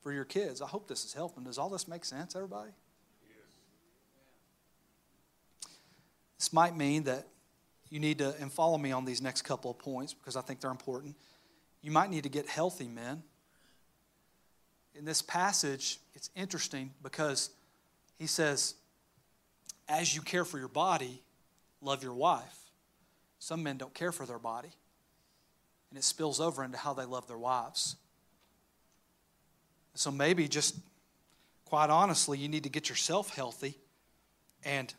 for 0.02 0.12
your 0.12 0.24
kids. 0.24 0.62
I 0.62 0.66
hope 0.66 0.86
this 0.86 1.04
is 1.04 1.12
helping. 1.12 1.44
Does 1.44 1.58
all 1.58 1.68
this 1.68 1.88
make 1.88 2.04
sense, 2.04 2.36
everybody? 2.36 2.70
Yes. 3.22 3.38
This 6.38 6.52
might 6.52 6.76
mean 6.76 7.04
that 7.04 7.26
you 7.94 8.00
need 8.00 8.18
to, 8.18 8.34
and 8.40 8.52
follow 8.52 8.76
me 8.76 8.90
on 8.90 9.04
these 9.04 9.22
next 9.22 9.42
couple 9.42 9.70
of 9.70 9.78
points 9.78 10.12
because 10.12 10.34
I 10.34 10.40
think 10.40 10.60
they're 10.60 10.72
important. 10.72 11.14
You 11.80 11.92
might 11.92 12.10
need 12.10 12.24
to 12.24 12.28
get 12.28 12.48
healthy, 12.48 12.88
men. 12.88 13.22
In 14.96 15.04
this 15.04 15.22
passage, 15.22 16.00
it's 16.12 16.28
interesting 16.34 16.90
because 17.04 17.50
he 18.18 18.26
says, 18.26 18.74
as 19.88 20.12
you 20.12 20.22
care 20.22 20.44
for 20.44 20.58
your 20.58 20.66
body, 20.66 21.22
love 21.80 22.02
your 22.02 22.14
wife. 22.14 22.58
Some 23.38 23.62
men 23.62 23.76
don't 23.76 23.94
care 23.94 24.10
for 24.10 24.26
their 24.26 24.40
body, 24.40 24.72
and 25.90 25.96
it 25.96 26.02
spills 26.02 26.40
over 26.40 26.64
into 26.64 26.78
how 26.78 26.94
they 26.94 27.04
love 27.04 27.28
their 27.28 27.38
wives. 27.38 27.94
So 29.94 30.10
maybe 30.10 30.48
just 30.48 30.74
quite 31.64 31.90
honestly, 31.90 32.38
you 32.38 32.48
need 32.48 32.64
to 32.64 32.70
get 32.70 32.88
yourself 32.88 33.32
healthy, 33.36 33.78
and 34.64 34.92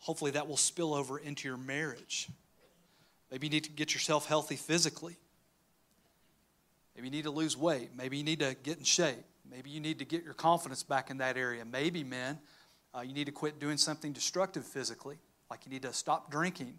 hopefully 0.00 0.32
that 0.32 0.48
will 0.48 0.56
spill 0.56 0.94
over 0.94 1.18
into 1.18 1.48
your 1.48 1.56
marriage. 1.56 2.28
Maybe 3.30 3.46
you 3.46 3.50
need 3.50 3.64
to 3.64 3.70
get 3.70 3.94
yourself 3.94 4.26
healthy 4.26 4.56
physically. 4.56 5.16
Maybe 6.94 7.08
you 7.08 7.12
need 7.12 7.24
to 7.24 7.30
lose 7.30 7.56
weight. 7.56 7.90
Maybe 7.96 8.18
you 8.18 8.24
need 8.24 8.40
to 8.40 8.56
get 8.62 8.78
in 8.78 8.84
shape. 8.84 9.24
Maybe 9.48 9.70
you 9.70 9.80
need 9.80 9.98
to 10.00 10.04
get 10.04 10.24
your 10.24 10.34
confidence 10.34 10.82
back 10.82 11.10
in 11.10 11.18
that 11.18 11.36
area. 11.36 11.64
Maybe, 11.64 12.04
men, 12.04 12.38
uh, 12.94 13.00
you 13.00 13.12
need 13.14 13.26
to 13.26 13.32
quit 13.32 13.58
doing 13.60 13.76
something 13.76 14.12
destructive 14.12 14.64
physically, 14.64 15.18
like 15.50 15.64
you 15.64 15.70
need 15.70 15.82
to 15.82 15.92
stop 15.92 16.30
drinking 16.30 16.78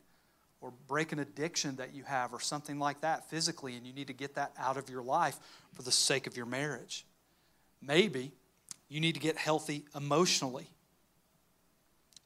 or 0.60 0.72
break 0.88 1.12
an 1.12 1.20
addiction 1.20 1.76
that 1.78 1.94
you 1.94 2.04
have 2.04 2.34
or 2.34 2.40
something 2.40 2.80
like 2.80 3.02
that 3.02 3.30
physically, 3.30 3.76
and 3.76 3.86
you 3.86 3.94
need 3.94 4.08
to 4.08 4.14
get 4.14 4.36
that 4.36 4.52
out 4.60 4.78
of 4.78 4.90
your 4.90 5.02
life 5.02 5.38
for 5.74 5.82
the 5.82 5.92
sake 5.92 6.28
of 6.28 6.38
your 6.38 6.46
marriage. 6.46 7.06
Maybe 7.82 8.32
you 8.90 9.00
need 9.00 9.14
to 9.14 9.20
get 9.20 9.38
healthy 9.38 9.86
emotionally. 9.96 10.68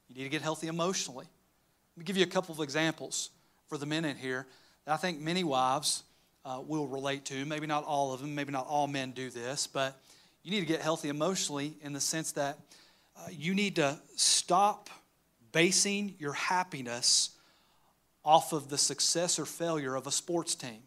You 0.10 0.16
need 0.16 0.24
to 0.24 0.30
get 0.30 0.42
healthy 0.42 0.68
emotionally. 0.68 1.26
Let 1.96 2.00
me 2.00 2.04
give 2.06 2.18
you 2.18 2.24
a 2.24 2.28
couple 2.28 2.54
of 2.54 2.62
examples 2.62 3.30
for 3.68 3.78
the 3.78 3.86
men 3.86 4.06
in 4.06 4.18
here 4.18 4.46
that 4.86 4.94
I 4.94 4.98
think 4.98 5.20
many 5.20 5.44
wives 5.44 6.04
uh, 6.44 6.62
will 6.66 6.88
relate 6.88 7.26
to. 7.26 7.46
Maybe 7.46 7.68
not 7.68 7.84
all 7.86 8.14
of 8.14 8.22
them, 8.22 8.36
maybe 8.36 8.52
not 8.52 8.68
all 8.68 8.88
men 8.88 9.12
do 9.12 9.30
this, 9.30 9.68
but 9.68 10.00
you 10.44 10.52
need 10.52 10.60
to 10.60 10.66
get 10.66 10.82
healthy 10.82 11.10
emotionally 11.10 11.74
in 11.82 11.94
the 11.94 12.00
sense 12.00 12.34
that 12.34 12.60
uh, 13.18 13.30
you 13.32 13.54
need 13.56 13.78
to 13.78 13.98
stop 14.16 14.90
basing 15.52 16.16
your 16.20 16.34
happiness 16.34 17.32
off 18.24 18.54
of 18.54 18.70
the 18.70 18.78
success 18.78 19.40
or 19.40 19.46
failure 19.46 19.96
of 19.96 20.06
a 20.06 20.12
sports 20.12 20.54
team. 20.54 20.82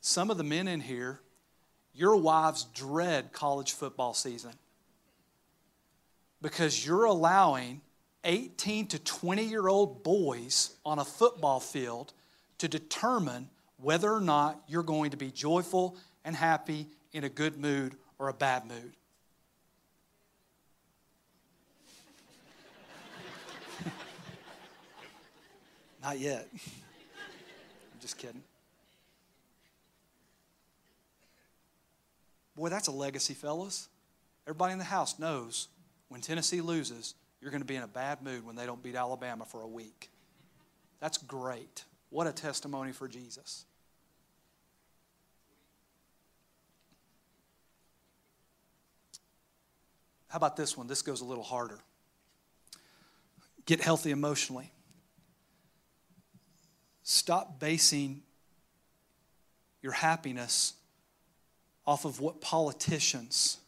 Some 0.00 0.30
of 0.30 0.38
the 0.38 0.44
men 0.44 0.68
in 0.68 0.80
here, 0.80 1.20
your 1.94 2.16
wives 2.16 2.64
dread 2.74 3.32
college 3.32 3.72
football 3.72 4.14
season 4.14 4.52
because 6.40 6.86
you're 6.86 7.04
allowing 7.04 7.80
18 8.24 8.88
to 8.88 8.98
20 8.98 9.44
year 9.44 9.68
old 9.68 10.02
boys 10.02 10.74
on 10.84 10.98
a 10.98 11.04
football 11.04 11.60
field 11.60 12.12
to 12.58 12.68
determine 12.68 13.48
whether 13.76 14.12
or 14.12 14.20
not 14.20 14.60
you're 14.66 14.82
going 14.82 15.10
to 15.12 15.16
be 15.16 15.30
joyful 15.30 15.96
and 16.24 16.34
happy 16.34 16.86
in 17.12 17.24
a 17.24 17.28
good 17.28 17.56
mood 17.58 17.94
or 18.18 18.28
a 18.28 18.32
bad 18.32 18.66
mood. 18.66 18.92
Not 26.02 26.18
yet. 26.18 26.48
I'm 26.52 28.00
just 28.00 28.18
kidding. 28.18 28.42
Boy, 32.56 32.68
that's 32.68 32.88
a 32.88 32.92
legacy, 32.92 33.34
fellas. 33.34 33.88
Everybody 34.44 34.72
in 34.72 34.78
the 34.78 34.84
house 34.84 35.20
knows 35.20 35.68
when 36.08 36.20
Tennessee 36.20 36.60
loses, 36.60 37.14
you're 37.40 37.50
going 37.50 37.60
to 37.62 37.66
be 37.66 37.76
in 37.76 37.82
a 37.82 37.88
bad 37.88 38.22
mood 38.22 38.44
when 38.44 38.56
they 38.56 38.66
don't 38.66 38.82
beat 38.82 38.94
Alabama 38.94 39.44
for 39.44 39.62
a 39.62 39.68
week. 39.68 40.10
That's 41.00 41.18
great. 41.18 41.84
What 42.10 42.26
a 42.26 42.32
testimony 42.32 42.92
for 42.92 43.06
Jesus. 43.06 43.64
How 50.28 50.36
about 50.36 50.56
this 50.56 50.76
one? 50.76 50.86
This 50.86 51.02
goes 51.02 51.20
a 51.20 51.24
little 51.24 51.44
harder. 51.44 51.78
Get 53.66 53.80
healthy 53.80 54.10
emotionally. 54.10 54.72
Stop 57.02 57.58
basing 57.58 58.22
your 59.82 59.92
happiness 59.92 60.74
off 61.86 62.04
of 62.04 62.20
what 62.20 62.40
politicians 62.40 63.58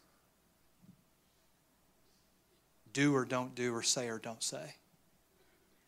do 2.93 3.15
or 3.15 3.25
don't 3.25 3.55
do 3.55 3.73
or 3.73 3.83
say 3.83 4.09
or 4.09 4.17
don't 4.19 4.43
say. 4.43 4.75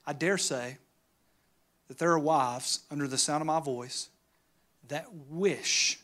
I 0.05 0.13
dare 0.13 0.37
say 0.37 0.77
that 1.87 1.97
there 1.97 2.11
are 2.11 2.19
wives 2.19 2.79
under 2.91 3.07
the 3.07 3.17
sound 3.17 3.41
of 3.41 3.47
my 3.47 3.59
voice 3.59 4.09
that 4.87 5.07
wish 5.29 5.99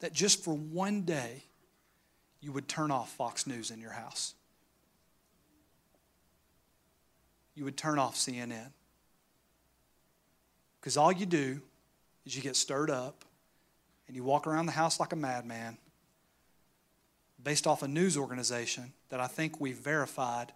that 0.00 0.12
just 0.12 0.42
for 0.42 0.54
one 0.54 1.02
day 1.02 1.44
you 2.40 2.52
would 2.52 2.68
turn 2.68 2.90
off 2.90 3.12
Fox 3.12 3.46
News 3.46 3.70
in 3.70 3.80
your 3.80 3.92
house. 3.92 4.34
You 7.54 7.64
would 7.64 7.76
turn 7.76 7.98
off 7.98 8.16
CNN. 8.16 8.72
Because 10.80 10.96
all 10.96 11.12
you 11.12 11.26
do 11.26 11.60
is 12.24 12.34
you 12.34 12.42
get 12.42 12.56
stirred 12.56 12.90
up 12.90 13.24
and 14.06 14.16
you 14.16 14.24
walk 14.24 14.46
around 14.46 14.66
the 14.66 14.72
house 14.72 14.98
like 14.98 15.12
a 15.12 15.16
madman 15.16 15.76
based 17.42 17.66
off 17.66 17.82
a 17.82 17.88
news 17.88 18.16
organization 18.16 18.92
that 19.10 19.20
I 19.20 19.26
think 19.26 19.60
we've 19.60 19.76
verified 19.76 20.52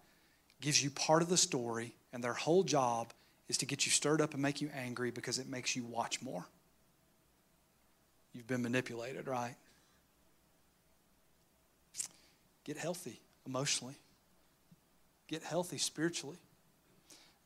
gives 0.61 0.83
you 0.83 0.91
part 0.91 1.23
of 1.23 1.29
the 1.29 1.37
story, 1.37 1.95
and 2.13 2.25
their 2.25 2.33
whole 2.33 2.63
job 2.63 3.13
is 3.49 3.59
to 3.59 3.67
get 3.67 3.85
you 3.85 3.93
stirred 3.93 4.21
up 4.21 4.33
and 4.33 4.43
make 4.43 4.61
you 4.61 4.71
angry 4.75 5.11
because 5.11 5.39
it 5.39 5.49
makes 5.49 5.77
you 5.77 5.85
watch 5.85 6.23
more. 6.23 6.47
You've 8.33 8.47
been 8.47 8.63
manipulated, 8.63 9.29
right? 9.29 9.55
Get 12.65 12.79
healthy 12.79 13.21
emotionally, 13.47 13.95
get 15.29 15.43
healthy 15.43 15.79
spiritually. 15.79 16.39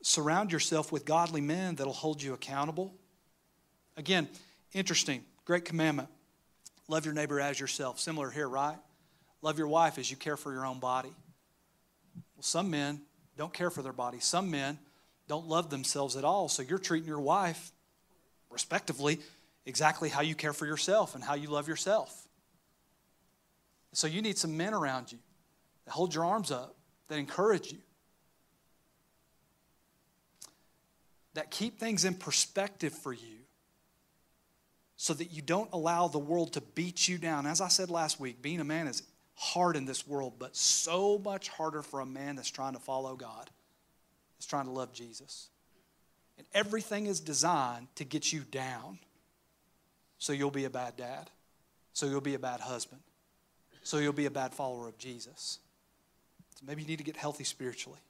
Surround 0.00 0.52
yourself 0.52 0.92
with 0.92 1.04
godly 1.04 1.40
men 1.40 1.74
that'll 1.74 1.92
hold 1.92 2.22
you 2.22 2.32
accountable. 2.32 2.94
Again, 3.96 4.28
interesting, 4.72 5.24
great 5.44 5.64
commandment. 5.64 6.08
Love 6.86 7.04
your 7.04 7.14
neighbor 7.14 7.40
as 7.40 7.58
yourself. 7.58 7.98
Similar 7.98 8.30
here, 8.30 8.48
right? 8.48 8.76
Love 9.42 9.58
your 9.58 9.68
wife 9.68 9.98
as 9.98 10.10
you 10.10 10.16
care 10.16 10.36
for 10.36 10.52
your 10.52 10.66
own 10.66 10.78
body. 10.78 11.12
Well, 12.36 12.42
some 12.42 12.70
men 12.70 13.00
don't 13.36 13.52
care 13.52 13.70
for 13.70 13.82
their 13.82 13.92
body. 13.92 14.18
Some 14.20 14.50
men 14.50 14.78
don't 15.28 15.46
love 15.46 15.70
themselves 15.70 16.16
at 16.16 16.24
all. 16.24 16.48
So 16.48 16.62
you're 16.62 16.78
treating 16.78 17.08
your 17.08 17.20
wife, 17.20 17.70
respectively, 18.50 19.20
exactly 19.66 20.08
how 20.08 20.22
you 20.22 20.34
care 20.34 20.52
for 20.52 20.66
yourself 20.66 21.14
and 21.14 21.22
how 21.22 21.34
you 21.34 21.48
love 21.48 21.68
yourself. 21.68 22.26
So 23.92 24.06
you 24.06 24.22
need 24.22 24.38
some 24.38 24.56
men 24.56 24.74
around 24.74 25.12
you 25.12 25.18
that 25.84 25.92
hold 25.92 26.14
your 26.14 26.24
arms 26.24 26.50
up, 26.50 26.74
that 27.08 27.18
encourage 27.18 27.72
you, 27.72 27.78
that 31.34 31.50
keep 31.50 31.78
things 31.78 32.04
in 32.04 32.14
perspective 32.14 32.92
for 32.92 33.12
you 33.12 33.38
so 34.96 35.14
that 35.14 35.30
you 35.32 35.40
don't 35.40 35.70
allow 35.72 36.08
the 36.08 36.18
world 36.18 36.52
to 36.54 36.60
beat 36.60 37.06
you 37.06 37.18
down. 37.18 37.46
As 37.46 37.60
I 37.60 37.68
said 37.68 37.88
last 37.88 38.18
week, 38.18 38.42
being 38.42 38.60
a 38.60 38.64
man 38.64 38.88
is 38.88 39.02
hard 39.38 39.76
in 39.76 39.84
this 39.84 40.06
world, 40.06 40.34
but 40.36 40.56
so 40.56 41.16
much 41.16 41.48
harder 41.48 41.80
for 41.80 42.00
a 42.00 42.06
man 42.06 42.34
that's 42.34 42.50
trying 42.50 42.72
to 42.72 42.80
follow 42.80 43.14
God, 43.14 43.48
that's 44.36 44.46
trying 44.46 44.64
to 44.64 44.72
love 44.72 44.92
Jesus. 44.92 45.48
And 46.38 46.46
everything 46.52 47.06
is 47.06 47.20
designed 47.20 47.86
to 47.94 48.04
get 48.04 48.32
you 48.32 48.40
down 48.40 48.98
so 50.18 50.32
you'll 50.32 50.50
be 50.50 50.64
a 50.64 50.70
bad 50.70 50.96
dad, 50.96 51.30
so 51.92 52.06
you'll 52.06 52.20
be 52.20 52.34
a 52.34 52.38
bad 52.38 52.58
husband, 52.58 53.00
so 53.84 53.98
you'll 53.98 54.12
be 54.12 54.26
a 54.26 54.30
bad 54.30 54.52
follower 54.52 54.88
of 54.88 54.98
Jesus. 54.98 55.60
So 56.56 56.66
maybe 56.66 56.82
you 56.82 56.88
need 56.88 56.98
to 56.98 57.04
get 57.04 57.16
healthy 57.16 57.44
spiritually. 57.44 58.00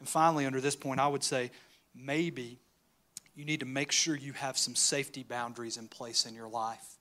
And 0.00 0.08
finally, 0.08 0.46
under 0.46 0.60
this 0.60 0.74
point, 0.74 0.98
I 0.98 1.06
would 1.06 1.22
say 1.22 1.52
maybe 1.94 2.58
you 3.36 3.44
need 3.44 3.60
to 3.60 3.66
make 3.66 3.92
sure 3.92 4.16
you 4.16 4.32
have 4.32 4.58
some 4.58 4.74
safety 4.74 5.22
boundaries 5.22 5.76
in 5.76 5.86
place 5.86 6.26
in 6.26 6.34
your 6.34 6.48
life. 6.48 6.98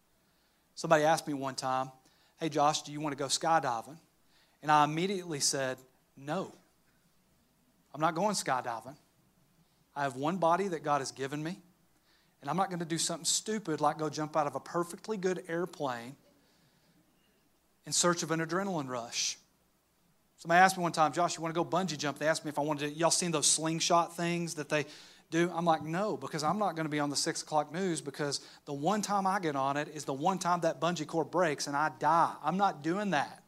Somebody 0.75 1.03
asked 1.03 1.27
me 1.27 1.33
one 1.33 1.55
time, 1.55 1.91
Hey, 2.39 2.49
Josh, 2.49 2.83
do 2.83 2.91
you 2.91 3.01
want 3.01 3.17
to 3.17 3.21
go 3.21 3.27
skydiving? 3.27 3.97
And 4.61 4.71
I 4.71 4.83
immediately 4.83 5.39
said, 5.39 5.77
No. 6.15 6.53
I'm 7.93 8.01
not 8.01 8.15
going 8.15 8.35
skydiving. 8.35 8.95
I 9.95 10.03
have 10.03 10.15
one 10.15 10.37
body 10.37 10.67
that 10.69 10.83
God 10.83 10.99
has 10.99 11.11
given 11.11 11.43
me, 11.43 11.57
and 12.41 12.49
I'm 12.49 12.55
not 12.55 12.69
going 12.69 12.79
to 12.79 12.85
do 12.85 12.97
something 12.97 13.25
stupid 13.25 13.81
like 13.81 13.97
go 13.97 14.09
jump 14.09 14.37
out 14.37 14.47
of 14.47 14.55
a 14.55 14.59
perfectly 14.59 15.17
good 15.17 15.43
airplane 15.47 16.15
in 17.85 17.91
search 17.91 18.23
of 18.23 18.31
an 18.31 18.39
adrenaline 18.39 18.87
rush. 18.87 19.37
Somebody 20.37 20.59
asked 20.59 20.77
me 20.77 20.83
one 20.83 20.93
time, 20.93 21.11
Josh, 21.11 21.35
you 21.35 21.41
want 21.41 21.53
to 21.53 21.63
go 21.63 21.69
bungee 21.69 21.97
jump? 21.97 22.19
They 22.19 22.27
asked 22.27 22.45
me 22.45 22.49
if 22.49 22.57
I 22.57 22.61
wanted 22.61 22.93
to. 22.93 22.97
Y'all 22.97 23.11
seen 23.11 23.31
those 23.31 23.47
slingshot 23.47 24.15
things 24.15 24.53
that 24.55 24.69
they 24.69 24.85
do? 25.29 25.51
I'm 25.53 25.65
like, 25.65 25.83
no, 25.83 26.17
because 26.17 26.43
I'm 26.43 26.57
not 26.57 26.75
going 26.75 26.85
to 26.85 26.91
be 26.91 26.99
on 26.99 27.09
the 27.09 27.15
six 27.15 27.41
o'clock 27.41 27.73
news 27.73 28.01
because 28.01 28.41
the 28.65 28.73
one 28.73 29.01
time 29.01 29.27
I 29.27 29.39
get 29.39 29.55
on 29.55 29.77
it 29.77 29.89
is 29.93 30.05
the 30.05 30.13
one 30.13 30.39
time 30.39 30.61
that 30.61 30.81
bungee 30.81 31.05
cord 31.05 31.29
breaks 31.29 31.67
and 31.67 31.75
I 31.75 31.91
die. 31.99 32.33
I'm 32.43 32.57
not 32.57 32.83
doing 32.83 33.11
that. 33.11 33.43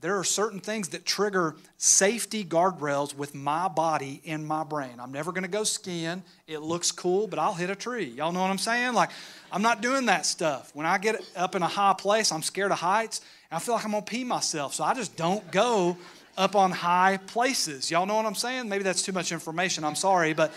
There 0.00 0.18
are 0.18 0.24
certain 0.24 0.60
things 0.60 0.90
that 0.90 1.06
trigger 1.06 1.56
safety 1.78 2.44
guardrails 2.44 3.16
with 3.16 3.34
my 3.34 3.68
body 3.68 4.20
in 4.24 4.44
my 4.44 4.62
brain. 4.62 5.00
I'm 5.00 5.12
never 5.12 5.32
going 5.32 5.44
to 5.44 5.48
go 5.48 5.64
skiing. 5.64 6.22
It 6.46 6.58
looks 6.58 6.92
cool, 6.92 7.26
but 7.26 7.38
I'll 7.38 7.54
hit 7.54 7.70
a 7.70 7.74
tree. 7.74 8.04
Y'all 8.04 8.30
know 8.30 8.42
what 8.42 8.50
I'm 8.50 8.58
saying? 8.58 8.92
Like, 8.92 9.08
I'm 9.50 9.62
not 9.62 9.80
doing 9.80 10.04
that 10.06 10.26
stuff. 10.26 10.70
When 10.74 10.84
I 10.84 10.98
get 10.98 11.24
up 11.36 11.54
in 11.54 11.62
a 11.62 11.68
high 11.68 11.94
place, 11.96 12.32
I'm 12.32 12.42
scared 12.42 12.70
of 12.70 12.80
heights, 12.80 13.22
and 13.50 13.56
I 13.56 13.60
feel 13.60 13.74
like 13.76 13.84
I'm 13.86 13.92
going 13.92 14.04
to 14.04 14.10
pee 14.10 14.24
myself. 14.24 14.74
So 14.74 14.84
I 14.84 14.92
just 14.92 15.16
don't 15.16 15.50
go 15.50 15.96
up 16.36 16.56
on 16.56 16.70
high 16.70 17.18
places. 17.26 17.90
Y'all 17.90 18.06
know 18.06 18.16
what 18.16 18.26
I'm 18.26 18.34
saying? 18.34 18.68
Maybe 18.68 18.84
that's 18.84 19.02
too 19.02 19.12
much 19.12 19.32
information. 19.32 19.84
I'm 19.84 19.94
sorry, 19.94 20.32
but 20.32 20.52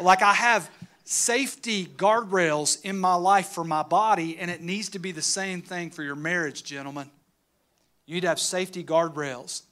like 0.00 0.22
I 0.22 0.32
have 0.34 0.70
safety 1.04 1.86
guardrails 1.86 2.82
in 2.84 2.98
my 2.98 3.14
life 3.14 3.48
for 3.48 3.64
my 3.64 3.82
body, 3.82 4.38
and 4.38 4.50
it 4.50 4.62
needs 4.62 4.88
to 4.90 4.98
be 4.98 5.12
the 5.12 5.22
same 5.22 5.62
thing 5.62 5.90
for 5.90 6.02
your 6.02 6.16
marriage, 6.16 6.64
gentlemen. 6.64 7.10
You 8.06 8.14
need 8.14 8.22
to 8.22 8.28
have 8.28 8.40
safety 8.40 8.84
guardrails. 8.84 9.62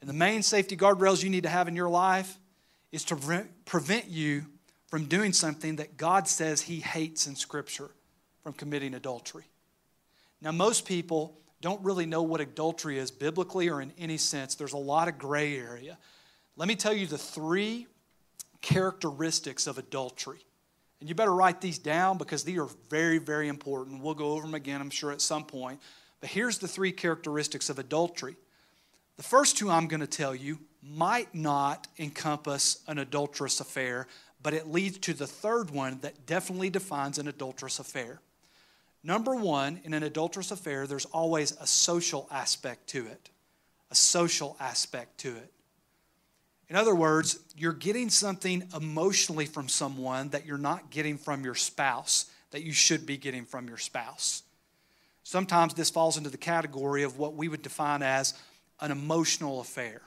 And 0.00 0.08
the 0.08 0.14
main 0.14 0.42
safety 0.42 0.76
guardrails 0.76 1.22
you 1.22 1.30
need 1.30 1.44
to 1.44 1.48
have 1.48 1.66
in 1.66 1.76
your 1.76 1.88
life 1.88 2.38
is 2.92 3.04
to 3.04 3.46
prevent 3.64 4.08
you 4.08 4.46
from 4.86 5.06
doing 5.06 5.32
something 5.32 5.76
that 5.76 5.96
God 5.96 6.28
says 6.28 6.62
He 6.62 6.80
hates 6.80 7.26
in 7.26 7.34
Scripture 7.34 7.90
from 8.42 8.52
committing 8.52 8.94
adultery. 8.94 9.44
Now, 10.40 10.52
most 10.52 10.86
people 10.86 11.38
don't 11.64 11.82
really 11.82 12.04
know 12.04 12.22
what 12.22 12.42
adultery 12.42 12.98
is 12.98 13.10
biblically 13.10 13.70
or 13.70 13.80
in 13.80 13.90
any 13.96 14.18
sense. 14.18 14.54
There's 14.54 14.74
a 14.74 14.76
lot 14.76 15.08
of 15.08 15.16
gray 15.16 15.56
area. 15.56 15.96
Let 16.56 16.68
me 16.68 16.76
tell 16.76 16.92
you 16.92 17.06
the 17.06 17.16
three 17.16 17.86
characteristics 18.60 19.66
of 19.66 19.78
adultery. 19.78 20.44
And 21.00 21.08
you 21.08 21.14
better 21.14 21.34
write 21.34 21.62
these 21.62 21.78
down 21.78 22.18
because 22.18 22.44
these 22.44 22.58
are 22.58 22.68
very, 22.90 23.16
very 23.16 23.48
important. 23.48 24.02
We'll 24.02 24.12
go 24.12 24.32
over 24.32 24.42
them 24.42 24.54
again, 24.54 24.82
I'm 24.82 24.90
sure, 24.90 25.10
at 25.10 25.22
some 25.22 25.46
point. 25.46 25.80
But 26.20 26.28
here's 26.28 26.58
the 26.58 26.68
three 26.68 26.92
characteristics 26.92 27.70
of 27.70 27.78
adultery. 27.78 28.36
The 29.16 29.22
first 29.22 29.56
two 29.56 29.70
I'm 29.70 29.88
going 29.88 30.00
to 30.00 30.06
tell 30.06 30.34
you 30.34 30.58
might 30.82 31.34
not 31.34 31.88
encompass 31.98 32.84
an 32.88 32.98
adulterous 32.98 33.60
affair, 33.60 34.06
but 34.42 34.52
it 34.52 34.68
leads 34.68 34.98
to 34.98 35.14
the 35.14 35.26
third 35.26 35.70
one 35.70 35.98
that 36.02 36.26
definitely 36.26 36.68
defines 36.68 37.16
an 37.16 37.26
adulterous 37.26 37.78
affair. 37.78 38.20
Number 39.06 39.36
one, 39.36 39.80
in 39.84 39.92
an 39.92 40.02
adulterous 40.02 40.50
affair, 40.50 40.86
there's 40.86 41.04
always 41.04 41.52
a 41.60 41.66
social 41.66 42.26
aspect 42.30 42.88
to 42.88 43.06
it. 43.06 43.28
A 43.90 43.94
social 43.94 44.56
aspect 44.58 45.18
to 45.18 45.36
it. 45.36 45.52
In 46.70 46.76
other 46.76 46.94
words, 46.94 47.38
you're 47.54 47.74
getting 47.74 48.08
something 48.08 48.66
emotionally 48.74 49.44
from 49.44 49.68
someone 49.68 50.30
that 50.30 50.46
you're 50.46 50.56
not 50.56 50.90
getting 50.90 51.18
from 51.18 51.44
your 51.44 51.54
spouse, 51.54 52.30
that 52.50 52.62
you 52.62 52.72
should 52.72 53.04
be 53.04 53.18
getting 53.18 53.44
from 53.44 53.68
your 53.68 53.76
spouse. 53.76 54.42
Sometimes 55.22 55.74
this 55.74 55.90
falls 55.90 56.16
into 56.16 56.30
the 56.30 56.38
category 56.38 57.02
of 57.02 57.18
what 57.18 57.34
we 57.34 57.48
would 57.48 57.62
define 57.62 58.02
as 58.02 58.32
an 58.80 58.90
emotional 58.90 59.60
affair. 59.60 60.00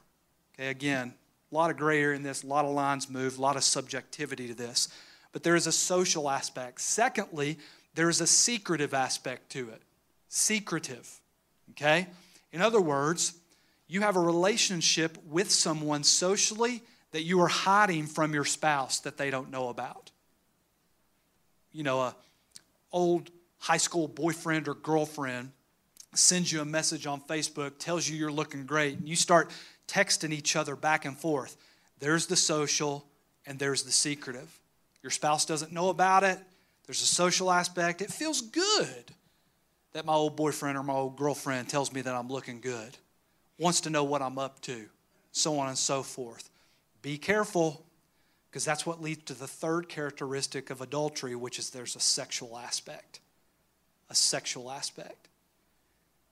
Okay, 0.55 0.69
again, 0.69 1.13
a 1.51 1.55
lot 1.55 1.69
of 1.69 1.77
gray 1.77 2.01
area 2.01 2.15
in 2.15 2.23
this, 2.23 2.43
a 2.43 2.47
lot 2.47 2.65
of 2.65 2.71
lines 2.71 3.09
moved, 3.09 3.37
a 3.37 3.41
lot 3.41 3.55
of 3.55 3.63
subjectivity 3.63 4.47
to 4.47 4.55
this. 4.55 4.89
But 5.31 5.43
there 5.43 5.55
is 5.55 5.67
a 5.67 5.71
social 5.71 6.29
aspect. 6.29 6.81
Secondly, 6.81 7.59
there 7.97 8.09
is 8.09 8.21
a 8.21 8.27
secretive 8.27 8.93
aspect 8.93 9.49
to 9.53 9.69
it. 9.69 9.81
Secretive. 10.29 11.19
Okay? 11.71 12.05
In 12.51 12.61
other 12.61 12.79
words, 12.79 13.33
you 13.87 14.01
have 14.01 14.15
a 14.15 14.19
relationship 14.19 15.17
with 15.27 15.49
someone 15.49 16.03
socially 16.03 16.83
that 17.09 17.23
you 17.23 17.41
are 17.41 17.47
hiding 17.47 18.05
from 18.05 18.35
your 18.35 18.45
spouse 18.45 18.99
that 18.99 19.17
they 19.17 19.31
don't 19.31 19.49
know 19.49 19.69
about. 19.69 20.11
You 21.71 21.81
know, 21.81 22.01
a 22.01 22.15
old 22.91 23.31
high 23.57 23.77
school 23.77 24.07
boyfriend 24.07 24.67
or 24.67 24.75
girlfriend 24.75 25.51
sends 26.13 26.51
you 26.51 26.61
a 26.61 26.65
message 26.65 27.07
on 27.07 27.19
Facebook, 27.21 27.79
tells 27.79 28.07
you 28.07 28.15
you're 28.15 28.31
looking 28.31 28.67
great, 28.67 28.99
and 28.99 29.09
you 29.09 29.15
start 29.15 29.49
texting 29.87 30.31
each 30.31 30.55
other 30.55 30.75
back 30.75 31.05
and 31.05 31.17
forth. 31.17 31.57
There's 31.97 32.27
the 32.27 32.35
social 32.35 33.07
and 33.47 33.57
there's 33.57 33.81
the 33.81 33.91
secretive. 33.91 34.59
Your 35.01 35.09
spouse 35.09 35.47
doesn't 35.47 35.71
know 35.71 35.89
about 35.89 36.23
it, 36.23 36.37
there's 36.87 37.01
a 37.01 37.05
social 37.05 37.51
aspect. 37.51 38.01
It 38.01 38.11
feels 38.11 38.41
good 38.41 39.11
that 39.93 40.05
my 40.05 40.13
old 40.13 40.35
boyfriend 40.35 40.77
or 40.77 40.83
my 40.83 40.93
old 40.93 41.17
girlfriend 41.17 41.69
tells 41.69 41.93
me 41.93 42.01
that 42.01 42.15
I'm 42.15 42.29
looking 42.29 42.61
good, 42.61 42.97
wants 43.59 43.81
to 43.81 43.89
know 43.89 44.03
what 44.03 44.21
I'm 44.21 44.39
up 44.39 44.61
to, 44.61 44.85
so 45.31 45.59
on 45.59 45.67
and 45.67 45.77
so 45.77 46.01
forth. 46.01 46.49
Be 47.01 47.17
careful 47.17 47.85
because 48.49 48.65
that's 48.65 48.85
what 48.85 49.01
leads 49.01 49.25
to 49.25 49.33
the 49.33 49.47
third 49.47 49.89
characteristic 49.89 50.69
of 50.69 50.81
adultery, 50.81 51.35
which 51.35 51.59
is 51.59 51.69
there's 51.69 51.95
a 51.95 51.99
sexual 51.99 52.57
aspect 52.57 53.19
a 54.09 54.15
sexual 54.15 54.71
aspect. 54.71 55.27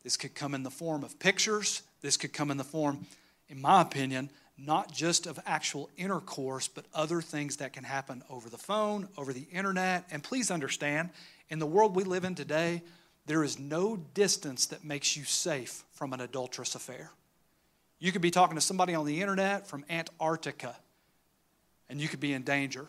This 0.03 0.18
could 0.18 0.34
come 0.36 0.53
in 0.53 0.64
the 0.64 0.72
form 0.72 1.03
of 1.03 1.20
pictures. 1.20 1.82
This 2.01 2.16
could 2.16 2.32
come 2.32 2.51
in 2.51 2.58
the 2.58 2.64
form, 2.64 3.06
in 3.49 3.60
my 3.60 3.82
opinion, 3.82 4.30
not 4.58 4.91
just 4.91 5.28
of 5.28 5.39
actual 5.45 5.89
intercourse, 5.97 6.68
but 6.68 6.86
other 6.93 7.22
things 7.22 7.58
that 7.58 7.74
can 7.74 7.84
happen 7.84 8.24
over 8.30 8.49
the 8.49 8.58
phone, 8.58 9.08
over 9.18 9.34
the 9.34 9.47
internet. 9.51 10.06
And 10.12 10.24
please 10.24 10.49
understand, 10.49 11.10
in 11.49 11.60
the 11.60 11.66
world 11.66 11.95
we 11.95 12.03
live 12.03 12.24
in 12.24 12.36
today, 12.36 12.82
there 13.26 13.43
is 13.43 13.60
no 13.60 13.97
distance 14.14 14.68
that 14.68 14.84
makes 14.84 15.18
you 15.18 15.24
safe 15.24 15.84
from 15.93 16.14
an 16.14 16.22
adulterous 16.22 16.76
affair. 16.76 17.12
You 17.99 18.12
could 18.12 18.22
be 18.22 18.32
talking 18.32 18.56
to 18.56 18.62
somebody 18.62 18.93
on 18.93 19.06
the 19.06 19.22
internet 19.22 19.68
from 19.68 19.84
Antarctica, 19.89 20.76
and 21.89 21.99
you 21.99 22.08
could 22.08 22.20
be 22.20 22.34
in 22.34 22.43
danger 22.43 22.88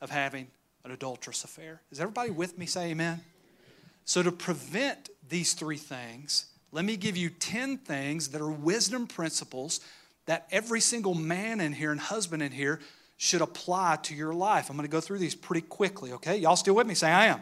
of 0.00 0.10
having 0.10 0.48
an 0.84 0.90
adulterous 0.90 1.44
affair. 1.44 1.80
Is 1.90 2.00
everybody 2.00 2.30
with 2.30 2.58
me? 2.58 2.66
Say 2.66 2.90
amen. 2.90 3.20
So, 4.04 4.22
to 4.22 4.32
prevent 4.32 5.10
these 5.28 5.54
three 5.54 5.76
things, 5.76 6.46
let 6.72 6.84
me 6.84 6.96
give 6.96 7.16
you 7.16 7.30
10 7.30 7.78
things 7.78 8.28
that 8.30 8.40
are 8.40 8.50
wisdom 8.50 9.06
principles 9.06 9.80
that 10.26 10.46
every 10.50 10.80
single 10.80 11.14
man 11.14 11.60
in 11.60 11.72
here 11.72 11.90
and 11.90 12.00
husband 12.00 12.42
in 12.42 12.52
here 12.52 12.80
should 13.16 13.40
apply 13.40 13.98
to 14.02 14.14
your 14.14 14.34
life. 14.34 14.68
I'm 14.68 14.76
going 14.76 14.88
to 14.88 14.90
go 14.90 15.00
through 15.00 15.18
these 15.18 15.34
pretty 15.34 15.66
quickly, 15.66 16.12
okay? 16.12 16.36
Y'all 16.38 16.56
still 16.56 16.74
with 16.74 16.86
me? 16.86 16.94
Say, 16.94 17.10
I 17.10 17.26
am. 17.26 17.40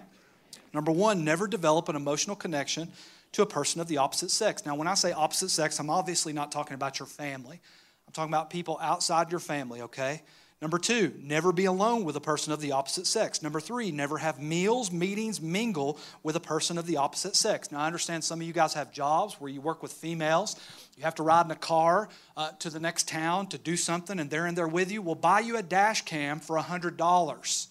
Number 0.72 0.92
one, 0.92 1.24
never 1.24 1.46
develop 1.46 1.88
an 1.88 1.96
emotional 1.96 2.36
connection 2.36 2.88
to 3.32 3.42
a 3.42 3.46
person 3.46 3.80
of 3.80 3.88
the 3.88 3.96
opposite 3.96 4.30
sex. 4.30 4.66
Now, 4.66 4.74
when 4.74 4.88
I 4.88 4.94
say 4.94 5.12
opposite 5.12 5.50
sex, 5.50 5.78
I'm 5.78 5.90
obviously 5.90 6.32
not 6.32 6.52
talking 6.52 6.74
about 6.74 6.98
your 6.98 7.06
family. 7.06 7.60
I'm 8.06 8.12
talking 8.12 8.32
about 8.32 8.50
people 8.50 8.78
outside 8.80 9.30
your 9.30 9.40
family, 9.40 9.82
okay? 9.82 10.22
Number 10.62 10.78
two, 10.78 11.14
never 11.22 11.52
be 11.52 11.64
alone 11.64 12.04
with 12.04 12.16
a 12.16 12.20
person 12.20 12.52
of 12.52 12.60
the 12.60 12.72
opposite 12.72 13.06
sex. 13.06 13.42
Number 13.42 13.60
three, 13.60 13.90
never 13.90 14.18
have 14.18 14.38
meals, 14.42 14.92
meetings, 14.92 15.40
mingle 15.40 15.98
with 16.22 16.36
a 16.36 16.40
person 16.40 16.76
of 16.76 16.86
the 16.86 16.98
opposite 16.98 17.34
sex. 17.34 17.72
Now, 17.72 17.80
I 17.80 17.86
understand 17.86 18.24
some 18.24 18.42
of 18.42 18.46
you 18.46 18.52
guys 18.52 18.74
have 18.74 18.92
jobs 18.92 19.40
where 19.40 19.50
you 19.50 19.62
work 19.62 19.82
with 19.82 19.92
females. 19.92 20.56
You 20.98 21.04
have 21.04 21.14
to 21.14 21.22
ride 21.22 21.46
in 21.46 21.50
a 21.50 21.56
car 21.56 22.10
uh, 22.36 22.50
to 22.58 22.68
the 22.68 22.78
next 22.78 23.08
town 23.08 23.46
to 23.48 23.58
do 23.58 23.74
something, 23.74 24.20
and 24.20 24.28
they're 24.28 24.46
in 24.46 24.54
there 24.54 24.68
with 24.68 24.92
you. 24.92 25.00
We'll 25.00 25.14
buy 25.14 25.40
you 25.40 25.56
a 25.56 25.62
dash 25.62 26.02
cam 26.02 26.40
for 26.40 26.58
$100 26.58 27.66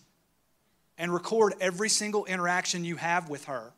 and 0.98 1.14
record 1.14 1.54
every 1.62 1.90
single 1.90 2.26
interaction 2.26 2.84
you 2.84 2.96
have 2.96 3.30
with 3.30 3.46
her 3.46 3.72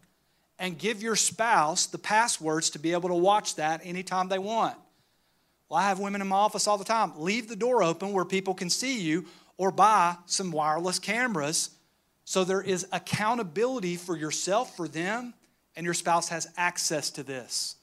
and 0.58 0.78
give 0.78 1.02
your 1.02 1.18
spouse 1.18 1.86
the 1.86 1.98
passwords 1.98 2.70
to 2.70 2.80
be 2.80 2.94
able 2.94 3.10
to 3.10 3.16
watch 3.16 3.56
that 3.56 3.82
anytime 3.84 4.30
they 4.30 4.40
want. 4.40 4.78
Well, 5.72 5.80
I 5.80 5.84
have 5.84 6.00
women 6.00 6.20
in 6.20 6.28
my 6.28 6.36
office 6.36 6.68
all 6.68 6.78
the 6.78 6.84
time. 6.84 7.14
Leave 7.16 7.48
the 7.48 7.56
door 7.56 7.82
open 7.82 8.12
where 8.12 8.26
people 8.26 8.54
can 8.54 8.70
see 8.70 9.00
you 9.00 9.26
or 9.56 9.72
buy 9.72 10.18
some 10.26 10.52
wireless 10.52 11.00
cameras 11.00 11.70
so 12.26 12.44
there 12.44 12.62
is 12.62 12.86
accountability 12.92 13.96
for 13.96 14.18
yourself, 14.18 14.76
for 14.76 14.90
them, 14.90 15.34
and 15.78 15.86
your 15.86 15.94
spouse 15.94 16.28
has 16.28 16.50
access 16.58 17.10
to 17.12 17.24
this. 17.24 17.78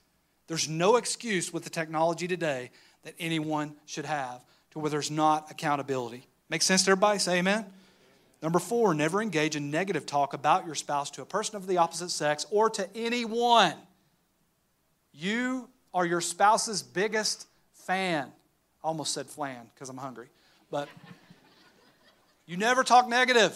There's 0.48 0.68
no 0.68 0.96
excuse 0.96 1.50
with 1.50 1.64
the 1.64 1.70
technology 1.70 2.28
today 2.28 2.72
that 3.04 3.14
anyone 3.18 3.74
should 3.86 4.04
have 4.04 4.44
to 4.72 4.80
where 4.80 4.90
there's 4.90 5.10
not 5.10 5.50
accountability. 5.50 6.26
Make 6.50 6.60
sense 6.60 6.84
to 6.84 6.90
everybody? 6.90 7.18
Say 7.18 7.38
amen. 7.38 7.64
Number 8.42 8.58
four, 8.58 8.92
never 8.92 9.22
engage 9.22 9.56
in 9.56 9.70
negative 9.70 10.04
talk 10.04 10.34
about 10.34 10.66
your 10.66 10.74
spouse 10.74 11.10
to 11.12 11.22
a 11.22 11.26
person 11.26 11.56
of 11.56 11.66
the 11.66 11.78
opposite 11.78 12.10
sex 12.10 12.44
or 12.50 12.68
to 12.68 12.86
anyone. 12.94 13.76
You 15.10 15.70
are 15.94 16.04
your 16.04 16.20
spouse's 16.20 16.82
biggest 16.82 17.47
fan. 17.88 18.26
I 18.84 18.86
almost 18.86 19.12
said 19.14 19.26
flan 19.26 19.66
because 19.74 19.88
I'm 19.88 19.96
hungry. 19.96 20.28
But 20.70 20.88
You 22.46 22.56
never 22.56 22.84
talk 22.84 23.08
negative 23.08 23.54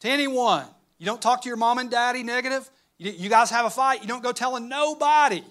to 0.00 0.08
anyone. 0.08 0.64
You 0.98 1.06
don't 1.06 1.22
talk 1.22 1.42
to 1.42 1.48
your 1.48 1.56
mom 1.56 1.78
and 1.78 1.90
daddy 1.90 2.22
negative. 2.22 2.68
You, 2.98 3.12
you 3.12 3.28
guys 3.28 3.50
have 3.50 3.66
a 3.66 3.70
fight. 3.70 4.02
You 4.02 4.08
don't 4.08 4.22
go 4.22 4.32
telling 4.32 4.68
nobody 4.68 5.44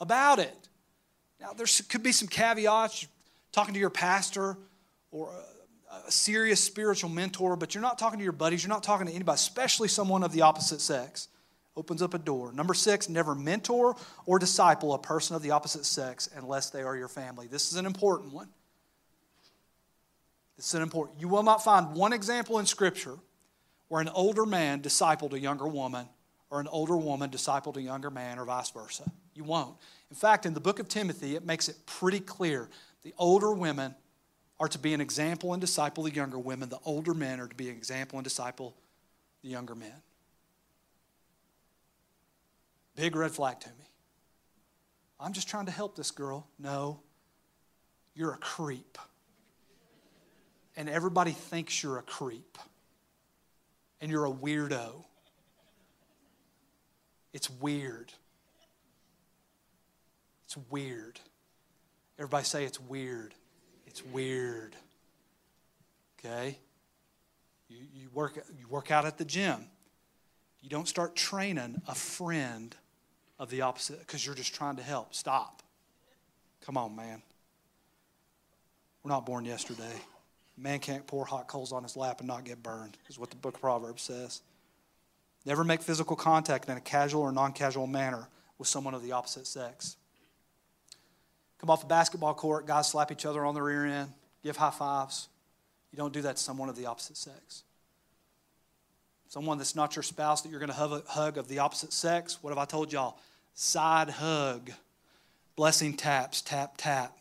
about 0.00 0.38
it. 0.38 0.56
Now, 1.40 1.52
there 1.52 1.66
could 1.88 2.02
be 2.02 2.12
some 2.12 2.28
caveats. 2.28 3.02
You're 3.02 3.10
talking 3.50 3.74
to 3.74 3.80
your 3.80 3.90
pastor 3.90 4.56
or 5.10 5.30
a, 5.90 6.08
a 6.08 6.10
serious 6.10 6.62
spiritual 6.62 7.10
mentor, 7.10 7.56
but 7.56 7.74
you're 7.74 7.82
not 7.82 7.98
talking 7.98 8.18
to 8.18 8.24
your 8.24 8.32
buddies. 8.32 8.62
You're 8.62 8.70
not 8.70 8.82
talking 8.84 9.06
to 9.08 9.12
anybody, 9.12 9.34
especially 9.34 9.88
someone 9.88 10.22
of 10.22 10.32
the 10.32 10.42
opposite 10.42 10.80
sex. 10.80 11.28
Opens 11.76 12.02
up 12.02 12.12
a 12.12 12.18
door. 12.18 12.52
Number 12.52 12.74
six, 12.74 13.08
never 13.08 13.34
mentor 13.34 13.96
or 14.26 14.38
disciple 14.38 14.92
a 14.92 14.98
person 14.98 15.36
of 15.36 15.42
the 15.42 15.52
opposite 15.52 15.86
sex 15.86 16.28
unless 16.36 16.70
they 16.70 16.82
are 16.82 16.96
your 16.96 17.08
family. 17.08 17.46
This 17.46 17.72
is 17.72 17.78
an 17.78 17.86
important 17.86 18.32
one. 18.32 18.48
This 20.56 20.66
is 20.68 20.74
an 20.74 20.82
important. 20.82 21.20
You 21.20 21.28
will 21.28 21.42
not 21.42 21.64
find 21.64 21.94
one 21.94 22.12
example 22.12 22.58
in 22.58 22.66
Scripture 22.66 23.16
where 23.88 24.00
an 24.00 24.10
older 24.10 24.46
man 24.46 24.80
discipled 24.80 25.32
a 25.32 25.38
younger 25.38 25.66
woman 25.66 26.06
or 26.50 26.60
an 26.60 26.68
older 26.68 26.96
woman 26.96 27.30
discipled 27.30 27.76
a 27.76 27.82
younger 27.82 28.10
man 28.10 28.38
or 28.38 28.44
vice 28.44 28.70
versa. 28.70 29.10
You 29.34 29.44
won't. 29.44 29.74
In 30.10 30.16
fact, 30.16 30.44
in 30.44 30.52
the 30.52 30.60
book 30.60 30.78
of 30.78 30.88
Timothy, 30.88 31.34
it 31.34 31.46
makes 31.46 31.68
it 31.68 31.76
pretty 31.86 32.20
clear 32.20 32.68
the 33.02 33.14
older 33.18 33.52
women 33.52 33.94
are 34.60 34.68
to 34.68 34.78
be 34.78 34.94
an 34.94 35.00
example 35.00 35.54
and 35.54 35.60
disciple 35.60 36.04
the 36.04 36.14
younger 36.14 36.38
women, 36.38 36.68
the 36.68 36.78
older 36.84 37.14
men 37.14 37.40
are 37.40 37.48
to 37.48 37.54
be 37.54 37.68
an 37.68 37.76
example 37.76 38.18
and 38.18 38.24
disciple 38.24 38.76
the 39.42 39.48
younger 39.48 39.74
men. 39.74 39.94
Big 42.94 43.16
red 43.16 43.30
flag 43.30 43.60
to 43.60 43.68
me. 43.68 43.84
I'm 45.18 45.32
just 45.32 45.48
trying 45.48 45.66
to 45.66 45.72
help 45.72 45.96
this 45.96 46.10
girl. 46.10 46.46
No, 46.58 47.00
you're 48.14 48.32
a 48.32 48.38
creep. 48.38 48.98
And 50.76 50.88
everybody 50.88 51.32
thinks 51.32 51.82
you're 51.82 51.98
a 51.98 52.02
creep. 52.02 52.58
And 54.00 54.10
you're 54.10 54.26
a 54.26 54.32
weirdo. 54.32 55.04
It's 57.32 57.48
weird. 57.48 58.12
It's 60.44 60.56
weird. 60.70 61.20
Everybody 62.18 62.44
say 62.44 62.64
it's 62.64 62.80
weird. 62.80 63.34
It's 63.86 64.04
weird. 64.04 64.76
Okay? 66.18 66.58
You, 67.68 67.78
you, 67.94 68.08
work, 68.12 68.38
you 68.58 68.66
work 68.68 68.90
out 68.90 69.06
at 69.06 69.18
the 69.18 69.24
gym. 69.24 69.66
You 70.60 70.68
don't 70.68 70.88
start 70.88 71.16
training 71.16 71.80
a 71.88 71.94
friend 71.94 72.74
of 73.38 73.50
the 73.50 73.62
opposite 73.62 73.98
because 74.00 74.24
you're 74.24 74.34
just 74.34 74.54
trying 74.54 74.76
to 74.76 74.82
help. 74.82 75.14
Stop. 75.14 75.62
Come 76.64 76.76
on, 76.76 76.94
man. 76.94 77.22
We're 79.02 79.10
not 79.10 79.26
born 79.26 79.44
yesterday. 79.44 79.94
Man 80.56 80.78
can't 80.78 81.06
pour 81.06 81.24
hot 81.24 81.48
coals 81.48 81.72
on 81.72 81.82
his 81.82 81.96
lap 81.96 82.20
and 82.20 82.28
not 82.28 82.44
get 82.44 82.62
burned, 82.62 82.96
is 83.08 83.18
what 83.18 83.30
the 83.30 83.36
book 83.36 83.54
of 83.54 83.60
Proverbs 83.60 84.02
says. 84.02 84.42
Never 85.44 85.64
make 85.64 85.82
physical 85.82 86.14
contact 86.14 86.68
in 86.68 86.76
a 86.76 86.80
casual 86.80 87.22
or 87.22 87.32
non 87.32 87.52
casual 87.52 87.86
manner 87.86 88.28
with 88.58 88.68
someone 88.68 88.94
of 88.94 89.02
the 89.02 89.12
opposite 89.12 89.46
sex. 89.46 89.96
Come 91.58 91.70
off 91.70 91.82
a 91.82 91.86
basketball 91.86 92.34
court, 92.34 92.66
guys 92.66 92.88
slap 92.88 93.10
each 93.10 93.26
other 93.26 93.44
on 93.44 93.54
the 93.54 93.62
rear 93.62 93.86
end, 93.86 94.10
give 94.44 94.56
high 94.56 94.70
fives. 94.70 95.28
You 95.90 95.96
don't 95.96 96.12
do 96.12 96.22
that 96.22 96.36
to 96.36 96.42
someone 96.42 96.68
of 96.68 96.76
the 96.76 96.86
opposite 96.86 97.16
sex. 97.16 97.64
Someone 99.32 99.56
that's 99.56 99.74
not 99.74 99.96
your 99.96 100.02
spouse 100.02 100.42
that 100.42 100.50
you're 100.50 100.60
going 100.60 100.72
to 100.72 101.02
hug 101.06 101.38
of 101.38 101.48
the 101.48 101.60
opposite 101.60 101.92
sex. 101.92 102.42
What 102.42 102.50
have 102.50 102.58
I 102.58 102.64
told 102.64 102.92
y'all? 102.92 103.18
Side 103.54 104.10
hug. 104.10 104.70
Blessing 105.56 105.94
taps, 105.94 106.42
tap, 106.42 106.74
tap. 106.76 107.16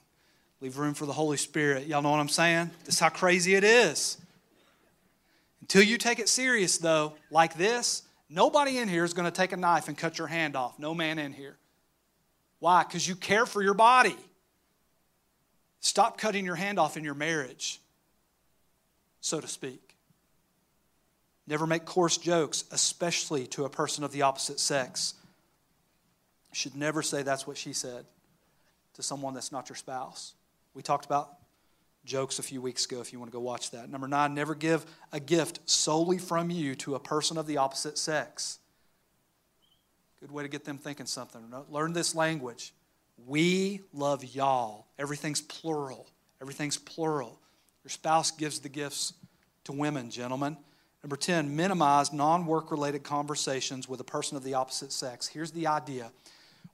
Leave 0.60 0.78
room 0.78 0.94
for 0.94 1.06
the 1.06 1.14
Holy 1.14 1.38
Spirit. 1.38 1.88
Y'all 1.88 2.02
know 2.02 2.12
what 2.12 2.20
I'm 2.20 2.30
saying? 2.30 2.72
This 2.86 2.96
is 2.96 3.00
how 3.00 3.10
crazy 3.10 3.56
it 3.56 3.64
is. 3.64 4.18
Until 5.62 5.84
you 5.84 5.98
take 5.98 6.20
it 6.20 6.28
serious, 6.28 6.78
though, 6.78 7.14
like 7.30 7.56
this, 7.56 8.04
Nobody 8.34 8.78
in 8.78 8.88
here 8.88 9.04
is 9.04 9.14
going 9.14 9.30
to 9.30 9.32
take 9.32 9.52
a 9.52 9.58
knife 9.58 9.90
and 9.90 9.98
cut 9.98 10.18
your 10.18 10.28
hand 10.28 10.56
off. 10.56 10.80
No 10.80 10.96
man 10.96 11.20
in 11.20 11.34
here. 11.34 11.58
Why? 12.60 12.84
Because 12.84 13.06
you 13.06 13.14
care 13.14 13.46
for 13.46 13.62
your 13.62 13.74
body. 13.74 14.16
Stop 15.82 16.18
cutting 16.18 16.46
your 16.46 16.56
hand 16.56 16.80
off 16.80 16.96
in 16.96 17.04
your 17.04 17.14
marriage, 17.14 17.82
so 19.20 19.42
to 19.42 19.48
speak. 19.50 19.91
Never 21.48 21.68
make 21.68 21.86
coarse 21.86 22.18
jokes, 22.18 22.66
especially 22.72 23.48
to 23.48 23.66
a 23.66 23.70
person 23.70 24.04
of 24.04 24.12
the 24.12 24.22
opposite 24.22 24.60
sex. 24.60 25.16
You 26.52 26.56
should 26.56 26.76
never 26.76 27.02
say 27.02 27.24
that's 27.24 27.48
what 27.48 27.58
she 27.58 27.74
said 27.74 28.06
to 28.94 29.04
someone 29.04 29.34
that's 29.34 29.52
not 29.52 29.70
your 29.70 29.76
spouse. 29.76 30.34
We 30.74 30.82
talked 30.82 31.06
about 31.06 31.34
jokes 32.06 32.40
a 32.40 32.44
few 32.44 32.62
weeks 32.62 32.86
ago 32.86 33.02
if 33.02 33.14
you 33.14 33.20
want 33.20 33.32
to 33.32 33.36
go 33.36 33.42
watch 33.42 33.72
that. 33.72 33.90
Number 33.90 34.08
nine, 34.08 34.34
never 34.34 34.56
give 34.56 34.86
a 35.12 35.20
gift 35.20 35.60
solely 35.66 36.18
from 36.18 36.50
you 36.50 36.76
to 36.76 36.96
a 36.96 37.00
person 37.00 37.38
of 37.38 37.48
the 37.48 37.58
opposite 37.58 37.98
sex. 37.98 38.60
Good 40.20 40.32
way 40.32 40.44
to 40.44 40.50
get 40.50 40.66
them 40.66 40.78
thinking 40.78 41.06
something. 41.06 41.42
Learn 41.70 41.94
this 41.94 42.14
language. 42.14 42.74
We 43.26 43.82
love 43.94 44.24
y'all. 44.24 44.88
Everything's 45.00 45.42
plural. 45.42 46.08
Everything's 46.42 46.78
plural. 46.78 47.40
Your 47.84 47.90
spouse 47.90 48.32
gives 48.32 48.60
the 48.60 48.70
gifts 48.70 49.14
to 49.64 49.72
women, 49.72 50.10
gentlemen. 50.12 50.58
Number 51.04 51.16
10, 51.16 51.56
minimize 51.56 52.14
non 52.14 52.46
work 52.46 52.72
related 52.72 53.04
conversations 53.04 53.90
with 53.90 54.00
a 54.00 54.04
person 54.04 54.38
of 54.38 54.44
the 54.44 54.54
opposite 54.54 54.92
sex. 54.92 55.28
Here's 55.28 55.52
the 55.52 55.68
idea 55.68 56.12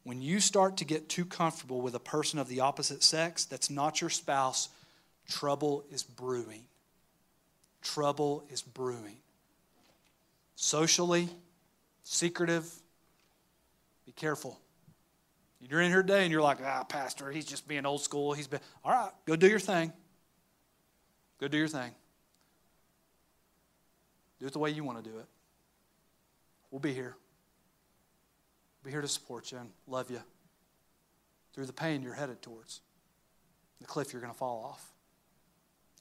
when 0.03 0.21
you 0.21 0.39
start 0.39 0.77
to 0.77 0.85
get 0.85 1.09
too 1.09 1.25
comfortable 1.25 1.81
with 1.81 1.95
a 1.95 1.99
person 1.99 2.39
of 2.39 2.47
the 2.47 2.61
opposite 2.61 3.03
sex 3.03 3.45
that's 3.45 3.69
not 3.69 4.01
your 4.01 4.09
spouse, 4.09 4.69
Trouble 5.27 5.83
is 5.91 6.03
brewing. 6.03 6.63
Trouble 7.81 8.45
is 8.49 8.61
brewing. 8.61 9.17
Socially, 10.55 11.27
secretive, 12.03 12.65
be 14.05 14.13
careful. 14.13 14.57
You're 15.59 15.81
in 15.81 15.91
here 15.91 16.01
today 16.01 16.23
and 16.23 16.31
you're 16.31 16.41
like, 16.41 16.59
ah, 16.63 16.85
Pastor, 16.85 17.29
he's 17.29 17.45
just 17.45 17.67
being 17.67 17.85
old 17.85 18.01
school. 18.01 18.31
He's 18.31 18.47
been, 18.47 18.61
all 18.85 18.91
right, 18.91 19.11
go 19.25 19.35
do 19.35 19.47
your 19.47 19.59
thing. 19.59 19.91
Go 21.39 21.47
do 21.47 21.57
your 21.57 21.67
thing. 21.67 21.91
Do 24.39 24.45
it 24.45 24.53
the 24.53 24.59
way 24.59 24.69
you 24.69 24.83
want 24.83 25.03
to 25.03 25.09
do 25.09 25.17
it. 25.17 25.25
We'll 26.71 26.79
be 26.79 26.93
here. 26.93 27.15
We'll 28.83 28.89
be 28.89 28.91
here 28.91 29.01
to 29.01 29.07
support 29.07 29.51
you 29.51 29.57
and 29.57 29.69
love 29.87 30.11
you 30.11 30.19
through 31.53 31.65
the 31.65 31.73
pain 31.73 32.03
you're 32.03 32.13
headed 32.13 32.41
towards, 32.41 32.81
the 33.81 33.87
cliff 33.87 34.13
you're 34.13 34.21
going 34.21 34.31
to 34.31 34.37
fall 34.37 34.63
off. 34.63 34.91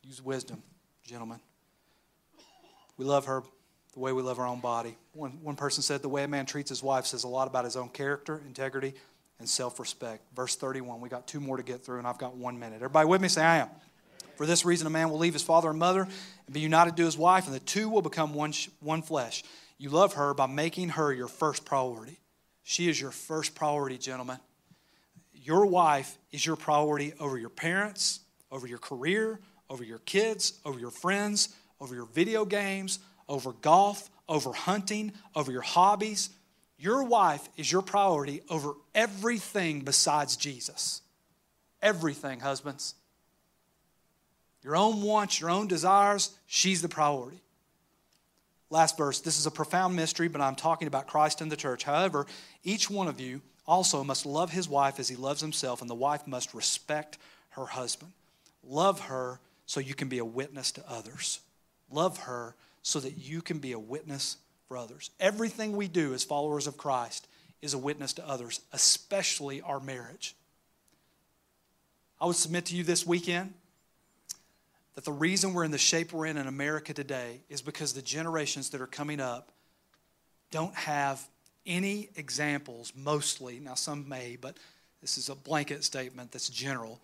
Use 0.02 0.22
wisdom, 0.22 0.62
gentlemen. 1.02 1.40
We 2.98 3.04
love 3.04 3.24
her 3.26 3.42
the 3.94 4.00
way 4.00 4.12
we 4.12 4.22
love 4.22 4.38
our 4.38 4.46
own 4.46 4.60
body. 4.60 4.96
One, 5.14 5.38
one 5.42 5.56
person 5.56 5.82
said 5.82 6.02
the 6.02 6.08
way 6.08 6.24
a 6.24 6.28
man 6.28 6.44
treats 6.44 6.68
his 6.68 6.82
wife 6.82 7.06
says 7.06 7.24
a 7.24 7.28
lot 7.28 7.48
about 7.48 7.64
his 7.64 7.76
own 7.76 7.88
character, 7.88 8.42
integrity, 8.46 8.94
and 9.38 9.48
self 9.48 9.80
respect. 9.80 10.22
Verse 10.34 10.56
31, 10.56 11.00
we 11.00 11.08
got 11.08 11.26
two 11.26 11.40
more 11.40 11.56
to 11.56 11.62
get 11.62 11.82
through, 11.82 11.98
and 11.98 12.06
I've 12.06 12.18
got 12.18 12.36
one 12.36 12.58
minute. 12.58 12.76
Everybody 12.76 13.08
with 13.08 13.20
me? 13.22 13.28
Say, 13.28 13.42
I 13.42 13.58
am. 13.58 13.68
For 14.36 14.46
this 14.46 14.64
reason, 14.64 14.86
a 14.86 14.90
man 14.90 15.10
will 15.10 15.18
leave 15.18 15.32
his 15.32 15.42
father 15.42 15.70
and 15.70 15.78
mother 15.78 16.02
and 16.02 16.54
be 16.54 16.60
united 16.60 16.96
to 16.96 17.04
his 17.04 17.16
wife, 17.16 17.46
and 17.46 17.54
the 17.54 17.60
two 17.60 17.88
will 17.88 18.02
become 18.02 18.34
one, 18.34 18.52
one 18.80 19.02
flesh. 19.02 19.42
You 19.78 19.90
love 19.90 20.14
her 20.14 20.34
by 20.34 20.46
making 20.46 20.90
her 20.90 21.12
your 21.12 21.28
first 21.28 21.64
priority. 21.64 22.18
She 22.62 22.88
is 22.88 23.00
your 23.00 23.10
first 23.10 23.54
priority, 23.54 23.98
gentlemen. 23.98 24.38
Your 25.32 25.66
wife 25.66 26.18
is 26.32 26.44
your 26.44 26.56
priority 26.56 27.12
over 27.20 27.38
your 27.38 27.50
parents, 27.50 28.20
over 28.50 28.66
your 28.66 28.78
career, 28.78 29.38
over 29.70 29.84
your 29.84 29.98
kids, 30.00 30.54
over 30.64 30.78
your 30.78 30.90
friends, 30.90 31.50
over 31.80 31.94
your 31.94 32.06
video 32.06 32.44
games, 32.44 32.98
over 33.28 33.52
golf, 33.52 34.10
over 34.28 34.52
hunting, 34.52 35.12
over 35.34 35.52
your 35.52 35.62
hobbies. 35.62 36.30
Your 36.78 37.04
wife 37.04 37.48
is 37.56 37.70
your 37.70 37.82
priority 37.82 38.42
over 38.50 38.74
everything 38.94 39.80
besides 39.80 40.36
Jesus. 40.36 41.02
Everything, 41.80 42.40
husbands. 42.40 42.94
Your 44.66 44.74
own 44.74 45.00
wants, 45.00 45.40
your 45.40 45.48
own 45.48 45.68
desires, 45.68 46.32
she's 46.48 46.82
the 46.82 46.88
priority. 46.88 47.40
Last 48.68 48.98
verse. 48.98 49.20
This 49.20 49.38
is 49.38 49.46
a 49.46 49.50
profound 49.52 49.94
mystery, 49.94 50.26
but 50.26 50.40
I'm 50.40 50.56
talking 50.56 50.88
about 50.88 51.06
Christ 51.06 51.40
and 51.40 51.52
the 51.52 51.56
church. 51.56 51.84
However, 51.84 52.26
each 52.64 52.90
one 52.90 53.06
of 53.06 53.20
you 53.20 53.42
also 53.64 54.02
must 54.02 54.26
love 54.26 54.50
his 54.50 54.68
wife 54.68 54.98
as 54.98 55.06
he 55.06 55.14
loves 55.14 55.40
himself, 55.40 55.82
and 55.82 55.88
the 55.88 55.94
wife 55.94 56.26
must 56.26 56.52
respect 56.52 57.16
her 57.50 57.66
husband. 57.66 58.10
Love 58.64 59.02
her 59.02 59.38
so 59.66 59.78
you 59.78 59.94
can 59.94 60.08
be 60.08 60.18
a 60.18 60.24
witness 60.24 60.72
to 60.72 60.82
others. 60.88 61.38
Love 61.88 62.18
her 62.18 62.56
so 62.82 62.98
that 62.98 63.16
you 63.18 63.42
can 63.42 63.60
be 63.60 63.70
a 63.70 63.78
witness 63.78 64.36
for 64.66 64.76
others. 64.76 65.10
Everything 65.20 65.76
we 65.76 65.86
do 65.86 66.12
as 66.12 66.24
followers 66.24 66.66
of 66.66 66.76
Christ 66.76 67.28
is 67.62 67.72
a 67.72 67.78
witness 67.78 68.14
to 68.14 68.28
others, 68.28 68.60
especially 68.72 69.60
our 69.60 69.78
marriage. 69.78 70.34
I 72.20 72.26
would 72.26 72.34
submit 72.34 72.64
to 72.66 72.74
you 72.74 72.82
this 72.82 73.06
weekend 73.06 73.54
that 74.96 75.04
the 75.04 75.12
reason 75.12 75.54
we're 75.54 75.64
in 75.64 75.70
the 75.70 75.78
shape 75.78 76.12
we're 76.12 76.26
in 76.26 76.36
in 76.36 76.48
America 76.48 76.92
today 76.92 77.42
is 77.48 77.62
because 77.62 77.92
the 77.92 78.02
generations 78.02 78.70
that 78.70 78.80
are 78.80 78.86
coming 78.86 79.20
up 79.20 79.52
don't 80.50 80.74
have 80.74 81.26
any 81.64 82.08
examples, 82.16 82.92
mostly. 82.96 83.60
Now, 83.60 83.74
some 83.74 84.08
may, 84.08 84.36
but 84.40 84.56
this 85.00 85.18
is 85.18 85.28
a 85.28 85.34
blanket 85.34 85.84
statement 85.84 86.32
that's 86.32 86.48
general 86.48 87.00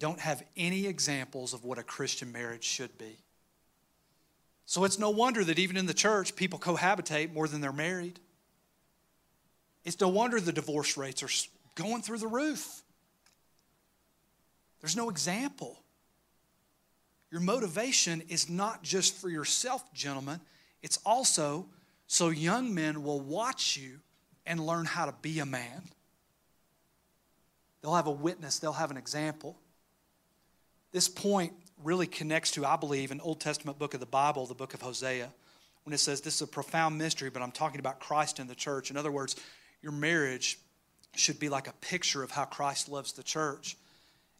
don't 0.00 0.18
have 0.18 0.42
any 0.56 0.86
examples 0.86 1.52
of 1.52 1.62
what 1.62 1.78
a 1.78 1.82
Christian 1.82 2.32
marriage 2.32 2.64
should 2.64 2.96
be. 2.98 3.18
So 4.64 4.84
it's 4.84 4.98
no 4.98 5.10
wonder 5.10 5.44
that 5.44 5.58
even 5.58 5.76
in 5.76 5.86
the 5.86 5.94
church, 5.94 6.34
people 6.34 6.58
cohabitate 6.58 7.32
more 7.32 7.46
than 7.46 7.60
they're 7.60 7.72
married. 7.72 8.18
It's 9.84 10.00
no 10.00 10.08
wonder 10.08 10.40
the 10.40 10.52
divorce 10.52 10.96
rates 10.96 11.22
are 11.22 11.28
going 11.74 12.02
through 12.02 12.18
the 12.18 12.28
roof. 12.28 12.82
There's 14.80 14.96
no 14.96 15.10
example. 15.10 15.79
Your 17.30 17.40
motivation 17.40 18.22
is 18.28 18.48
not 18.48 18.82
just 18.82 19.16
for 19.16 19.28
yourself, 19.28 19.92
gentlemen, 19.92 20.40
it's 20.82 20.98
also 21.06 21.66
so 22.06 22.30
young 22.30 22.74
men 22.74 23.02
will 23.02 23.20
watch 23.20 23.76
you 23.76 24.00
and 24.46 24.66
learn 24.66 24.84
how 24.84 25.06
to 25.06 25.14
be 25.22 25.38
a 25.38 25.46
man. 25.46 25.82
They'll 27.82 27.94
have 27.94 28.08
a 28.08 28.12
witness, 28.12 28.58
they'll 28.58 28.72
have 28.72 28.90
an 28.90 28.96
example. 28.96 29.56
This 30.92 31.08
point 31.08 31.52
really 31.82 32.06
connects 32.06 32.50
to, 32.52 32.66
I 32.66 32.76
believe, 32.76 33.10
an 33.10 33.20
Old 33.20 33.40
Testament 33.40 33.78
book 33.78 33.94
of 33.94 34.00
the 34.00 34.06
Bible, 34.06 34.46
the 34.46 34.54
book 34.54 34.74
of 34.74 34.82
Hosea, 34.82 35.30
when 35.84 35.94
it 35.94 35.98
says 35.98 36.20
this 36.20 36.34
is 36.36 36.42
a 36.42 36.46
profound 36.46 36.98
mystery, 36.98 37.30
but 37.30 37.42
I'm 37.42 37.52
talking 37.52 37.80
about 37.80 38.00
Christ 38.00 38.38
and 38.38 38.50
the 38.50 38.54
church. 38.54 38.90
In 38.90 38.96
other 38.96 39.10
words, 39.10 39.36
your 39.82 39.92
marriage 39.92 40.58
should 41.14 41.40
be 41.40 41.48
like 41.48 41.68
a 41.68 41.72
picture 41.74 42.22
of 42.22 42.30
how 42.30 42.44
Christ 42.44 42.88
loves 42.88 43.12
the 43.12 43.22
church. 43.22 43.76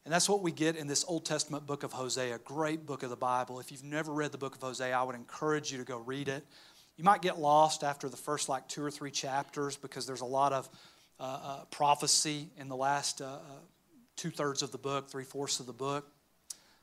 And 0.05 0.14
that's 0.14 0.28
what 0.28 0.42
we 0.42 0.51
get 0.51 0.76
in 0.76 0.86
this 0.86 1.05
Old 1.07 1.26
Testament 1.26 1.66
book 1.66 1.82
of 1.82 1.92
Hosea, 1.92 2.38
great 2.44 2.86
book 2.86 3.03
of 3.03 3.11
the 3.11 3.16
Bible. 3.16 3.61
If 3.61 3.70
you've 3.70 3.84
never 3.84 4.12
read 4.12 4.32
the 4.32 4.38
book 4.38 4.55
of 4.55 4.62
Hosea, 4.62 4.96
I 4.96 5.03
would 5.03 5.14
encourage 5.14 5.70
you 5.70 5.78
to 5.78 5.84
go 5.84 5.98
read 5.98 6.28
it. 6.28 6.44
You 6.96 7.05
might 7.05 7.22
get 7.22 7.38
lost 7.38 7.84
after 7.84 8.09
the 8.09 8.16
first 8.16 8.48
like 8.48 8.66
two 8.66 8.82
or 8.82 8.90
three 8.90 9.11
chapters 9.11 9.76
because 9.76 10.07
there's 10.07 10.22
a 10.22 10.26
lot 10.26 10.53
of 10.53 10.68
uh, 11.18 11.22
uh, 11.22 11.64
prophecy 11.66 12.48
in 12.59 12.68
the 12.68 12.76
last 12.76 13.20
uh, 13.20 13.26
uh 13.26 13.38
two 14.16 14.30
thirds 14.30 14.62
of 14.62 14.70
the 14.70 14.78
book, 14.78 15.09
three 15.09 15.24
fourths 15.24 15.61
of 15.61 15.66
the 15.66 15.72
book. 15.72 16.07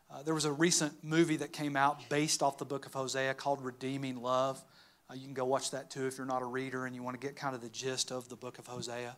Uh, 0.09 0.24
there 0.24 0.34
was 0.34 0.45
a 0.45 0.51
recent 0.51 1.03
movie 1.03 1.36
that 1.36 1.51
came 1.53 1.76
out 1.76 2.09
based 2.09 2.41
off 2.41 2.57
the 2.57 2.65
book 2.65 2.86
of 2.86 2.93
Hosea 2.93 3.34
called 3.34 3.61
Redeeming 3.61 4.22
Love. 4.22 4.63
Uh, 5.09 5.13
you 5.13 5.26
can 5.26 5.34
go 5.34 5.45
watch 5.45 5.72
that 5.72 5.91
too 5.91 6.07
if 6.07 6.18
you're 6.18 6.26
not 6.26 6.41
a 6.41 6.45
reader 6.45 6.86
and 6.86 6.95
you 6.95 7.03
want 7.03 7.20
to 7.20 7.26
get 7.26 7.36
kind 7.36 7.53
of 7.53 7.61
the 7.61 7.70
gist 7.70 8.11
of 8.11 8.30
the 8.30 8.36
book 8.36 8.57
of 8.57 8.68
Hosea. 8.68 9.15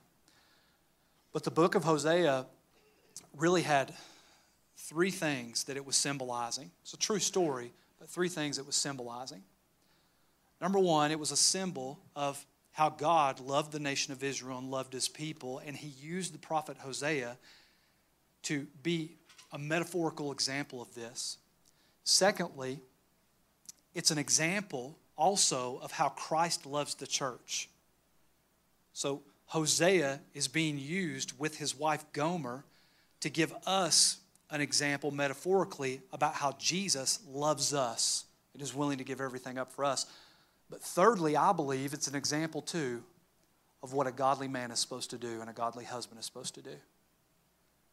But 1.32 1.44
the 1.44 1.52
book 1.52 1.76
of 1.76 1.84
Hosea 1.84 2.46
really 3.36 3.62
had 3.62 3.94
three 4.78 5.12
things 5.12 5.66
that 5.66 5.78
it 5.78 5.86
was 5.86 5.96
symbolizing. 5.96 6.72
It's 6.82 6.94
a 6.94 6.98
true 6.98 7.20
story, 7.20 7.72
but 8.00 8.10
three 8.10 8.30
things 8.30 8.58
it 8.58 8.66
was 8.66 8.76
symbolizing. 8.76 9.44
Number 10.62 10.80
one, 10.80 11.12
it 11.12 11.20
was 11.20 11.32
a 11.32 11.38
symbol 11.38 12.00
of 12.16 12.46
how 12.72 12.90
God 12.90 13.40
loved 13.40 13.72
the 13.72 13.80
nation 13.80 14.14
of 14.14 14.24
Israel 14.24 14.58
and 14.58 14.72
loved 14.72 14.94
his 14.94 15.08
people, 15.08 15.62
and 15.66 15.76
he 15.76 15.88
used 15.88 16.34
the 16.34 16.38
prophet 16.38 16.78
Hosea 16.78 17.38
to 18.44 18.68
be 18.84 19.12
a 19.52 19.58
metaphorical 19.58 20.32
example 20.32 20.82
of 20.82 20.94
this. 20.96 21.38
Secondly, 22.04 22.80
it's 23.94 24.12
an 24.12 24.18
example 24.18 24.98
also 25.18 25.80
of 25.82 25.92
how 25.92 26.10
Christ 26.10 26.66
loves 26.66 26.96
the 26.96 27.08
church. 27.08 27.70
So 28.94 29.22
Hosea 29.48 30.20
is 30.34 30.48
being 30.48 30.78
used 30.78 31.38
with 31.38 31.58
his 31.58 31.76
wife 31.76 32.06
Gomer 32.14 32.64
to 33.22 33.30
give 33.30 33.54
us 33.66 34.18
an 34.50 34.62
example 34.62 35.12
metaphorically 35.12 36.02
about 36.12 36.34
how 36.34 36.54
Jesus 36.58 37.20
loves 37.28 37.74
us 37.74 38.26
and 38.54 38.62
is 38.62 38.74
willing 38.74 38.98
to 38.98 39.04
give 39.04 39.22
everything 39.22 39.58
up 39.58 39.72
for 39.72 39.86
us. 39.86 40.06
But 40.70 40.82
thirdly, 40.82 41.36
I 41.36 41.52
believe 41.52 41.94
it's 41.94 42.08
an 42.08 42.16
example 42.16 42.62
too 42.62 43.04
of 43.82 43.94
what 43.94 44.08
a 44.08 44.12
godly 44.12 44.48
man 44.48 44.72
is 44.72 44.80
supposed 44.80 45.10
to 45.12 45.18
do 45.18 45.42
and 45.42 45.50
a 45.50 45.54
godly 45.54 45.86
husband 45.86 46.20
is 46.20 46.26
supposed 46.26 46.56
to 46.56 46.62
do. 46.62 46.76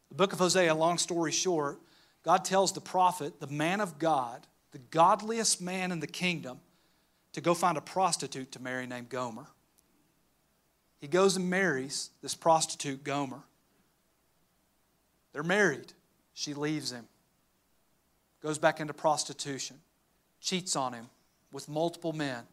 The 0.09 0.15
book 0.15 0.33
of 0.33 0.39
Hosea, 0.39 0.75
long 0.75 0.99
story 0.99 1.33
short, 1.33 1.79
God 2.23 2.45
tells 2.45 2.73
the 2.73 2.81
prophet, 2.81 3.41
the 3.41 3.47
man 3.47 3.81
of 3.81 3.99
God, 3.99 4.47
the 4.73 4.79
godliest 4.79 5.61
man 5.61 5.93
in 5.93 6.01
the 6.01 6.07
kingdom, 6.07 6.61
to 7.33 7.41
go 7.41 7.55
find 7.55 7.77
a 7.77 7.83
prostitute 7.83 8.53
to 8.53 8.63
marry 8.63 8.87
named 8.87 9.09
Gomer. 9.09 9.47
He 10.99 11.07
goes 11.07 11.37
and 11.37 11.51
marries 11.51 12.11
this 12.23 12.35
prostitute, 12.35 13.05
Gomer. 13.05 13.43
They're 15.37 15.43
married. 15.43 15.93
She 16.33 16.55
leaves 16.55 16.93
him, 16.93 17.05
goes 18.43 18.59
back 18.59 18.81
into 18.81 18.95
prostitution, 18.95 19.77
cheats 20.41 20.75
on 20.75 20.95
him 20.95 21.11
with 21.53 21.69
multiple 21.69 22.15
men. 22.15 22.45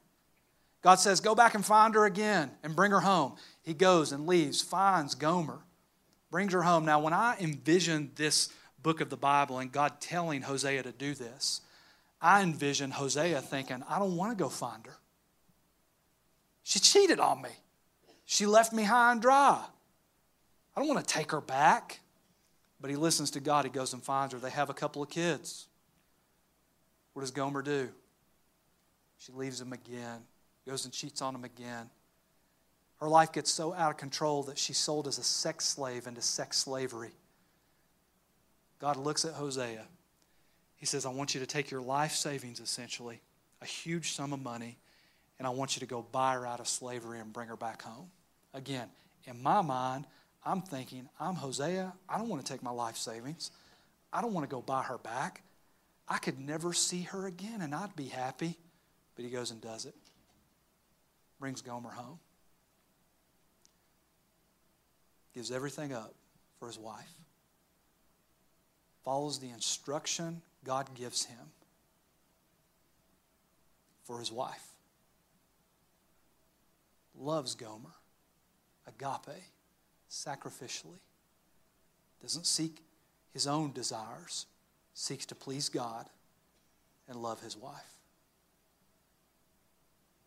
God 0.82 0.96
says, 0.96 1.22
Go 1.22 1.34
back 1.34 1.56
and 1.56 1.66
find 1.66 1.96
her 1.96 2.04
again 2.04 2.52
and 2.62 2.76
bring 2.76 2.92
her 2.92 3.00
home. 3.00 3.38
He 3.62 3.74
goes 3.74 4.12
and 4.12 4.28
leaves, 4.28 4.62
finds 4.62 5.16
Gomer 5.16 5.60
brings 6.30 6.52
her 6.52 6.64
home. 6.64 6.84
Now, 6.84 7.00
when 7.00 7.14
I 7.14 7.38
envision 7.40 8.12
this 8.16 8.50
book 8.82 9.00
of 9.00 9.10
the 9.10 9.16
Bible 9.16 9.60
and 9.60 9.72
God 9.72 10.02
telling 10.02 10.42
Hosea 10.42 10.84
to 10.84 10.92
do 10.92 11.14
this, 11.14 11.62
I 12.22 12.44
envision 12.44 12.92
Hosea 12.92 13.40
thinking, 13.40 13.82
I 13.88 13.98
don't 13.98 14.18
want 14.18 14.38
to 14.38 14.44
go 14.44 14.50
find 14.50 14.86
her. 14.88 14.98
She 16.64 16.80
cheated 16.80 17.22
on 17.22 17.42
me. 17.42 17.52
She 18.26 18.46
left 18.46 18.74
me 18.74 18.84
high 18.84 19.14
and 19.14 19.22
dry. 19.22 19.64
I 20.76 20.80
don't 20.82 20.90
want 20.90 21.08
to 21.08 21.14
take 21.14 21.32
her 21.32 21.40
back. 21.40 22.02
But 22.84 22.90
he 22.90 22.98
listens 22.98 23.32
to 23.32 23.40
God. 23.40 23.64
He 23.64 23.72
goes 23.72 23.94
and 23.94 24.04
finds 24.04 24.34
her. 24.34 24.40
They 24.40 24.50
have 24.50 24.70
a 24.70 24.74
couple 24.74 25.02
of 25.02 25.10
kids. 25.10 25.68
What 27.14 27.22
does 27.22 27.32
Gomer 27.32 27.62
do? 27.62 27.88
She 29.20 29.32
leaves 29.32 29.62
him 29.62 29.72
again, 29.72 30.20
goes 30.68 30.84
and 30.84 30.94
cheats 30.94 31.22
on 31.22 31.34
him 31.34 31.46
again. 31.46 31.90
Her 33.00 33.08
life 33.08 33.32
gets 33.32 33.50
so 33.50 33.74
out 33.74 33.92
of 33.92 33.98
control 33.98 34.44
that 34.44 34.58
she's 34.58 34.78
sold 34.78 35.08
as 35.08 35.18
a 35.18 35.24
sex 35.24 35.64
slave 35.64 36.08
into 36.08 36.22
sex 36.22 36.58
slavery. 36.58 37.12
God 38.80 38.98
looks 38.98 39.24
at 39.24 39.36
Hosea. 39.36 39.86
He 40.76 40.86
says, 40.86 41.06
I 41.06 41.10
want 41.10 41.34
you 41.34 41.40
to 41.40 41.48
take 41.48 41.72
your 41.72 41.82
life 41.82 42.12
savings, 42.12 42.60
essentially, 42.60 43.22
a 43.62 43.66
huge 43.66 44.12
sum 44.12 44.34
of 44.34 44.42
money, 44.42 44.78
and 45.40 45.48
I 45.48 45.52
want 45.52 45.78
you 45.78 45.80
to 45.80 45.86
go 45.86 46.06
buy 46.12 46.34
her 46.34 46.46
out 46.46 46.60
of 46.60 46.68
slavery 46.68 47.22
and 47.22 47.32
bring 47.32 47.48
her 47.48 47.56
back 47.56 47.82
home. 47.82 48.08
Again, 48.54 48.90
in 49.24 49.42
my 49.42 49.62
mind, 49.62 50.06
I'm 50.46 50.62
thinking, 50.62 51.08
I'm 51.20 51.36
Hosea. 51.36 51.94
I 52.10 52.18
don't 52.18 52.30
want 52.30 52.46
to 52.46 52.52
take 52.52 52.64
my 52.64 52.72
life 52.72 52.98
savings. 52.98 53.52
I 54.12 54.22
don't 54.22 54.34
want 54.34 54.48
to 54.50 54.54
go 54.54 54.62
buy 54.62 54.84
her 54.84 54.98
back. 54.98 55.42
I 56.08 56.18
could 56.18 56.40
never 56.40 56.74
see 56.74 57.04
her 57.04 57.26
again 57.28 57.62
and 57.62 57.74
I'd 57.74 57.96
be 57.96 58.08
happy. 58.08 58.58
But 59.16 59.26
he 59.26 59.32
goes 59.32 59.52
and 59.52 59.62
does 59.62 59.86
it. 59.86 59.96
Brings 61.40 61.62
Gomer 61.62 61.90
home 61.90 62.20
gives 65.34 65.52
everything 65.52 65.94
up 65.94 66.14
for 66.60 66.68
his 66.68 66.78
wife, 66.78 67.12
follows 69.04 69.40
the 69.40 69.50
instruction 69.50 70.42
God 70.64 70.94
gives 70.96 71.26
him 71.26 71.52
for 74.04 74.20
his 74.20 74.32
wife, 74.32 74.68
loves 77.20 77.56
Gomer, 77.56 77.96
agape, 78.88 79.42
sacrificially, 80.14 81.00
doesn't 82.22 82.46
seek 82.46 82.78
his 83.34 83.48
own 83.48 83.72
desires, 83.72 84.46
seeks 84.94 85.26
to 85.26 85.36
please 85.36 85.70
God 85.70 86.06
and 87.10 87.18
love 87.18 87.42
his 87.42 87.58
wife. 87.58 87.98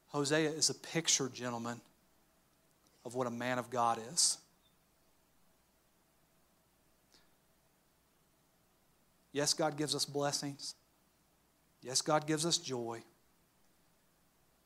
Hosea 0.09 0.51
is 0.51 0.70
a 0.70 0.74
picture, 0.74 1.28
gentlemen, 1.28 1.80
of 3.05 3.14
what 3.14 3.26
a 3.26 3.30
man 3.30 3.59
of 3.59 3.70
God 3.70 4.01
is. 4.12 4.39
Yes, 9.32 9.55
God 9.55 9.76
gives 9.76 9.95
us 9.95 10.05
blessings. 10.05 10.74
Yes, 11.82 12.01
God 12.01 12.26
gives 12.26 12.45
us 12.45 12.59
joy. 12.59 13.03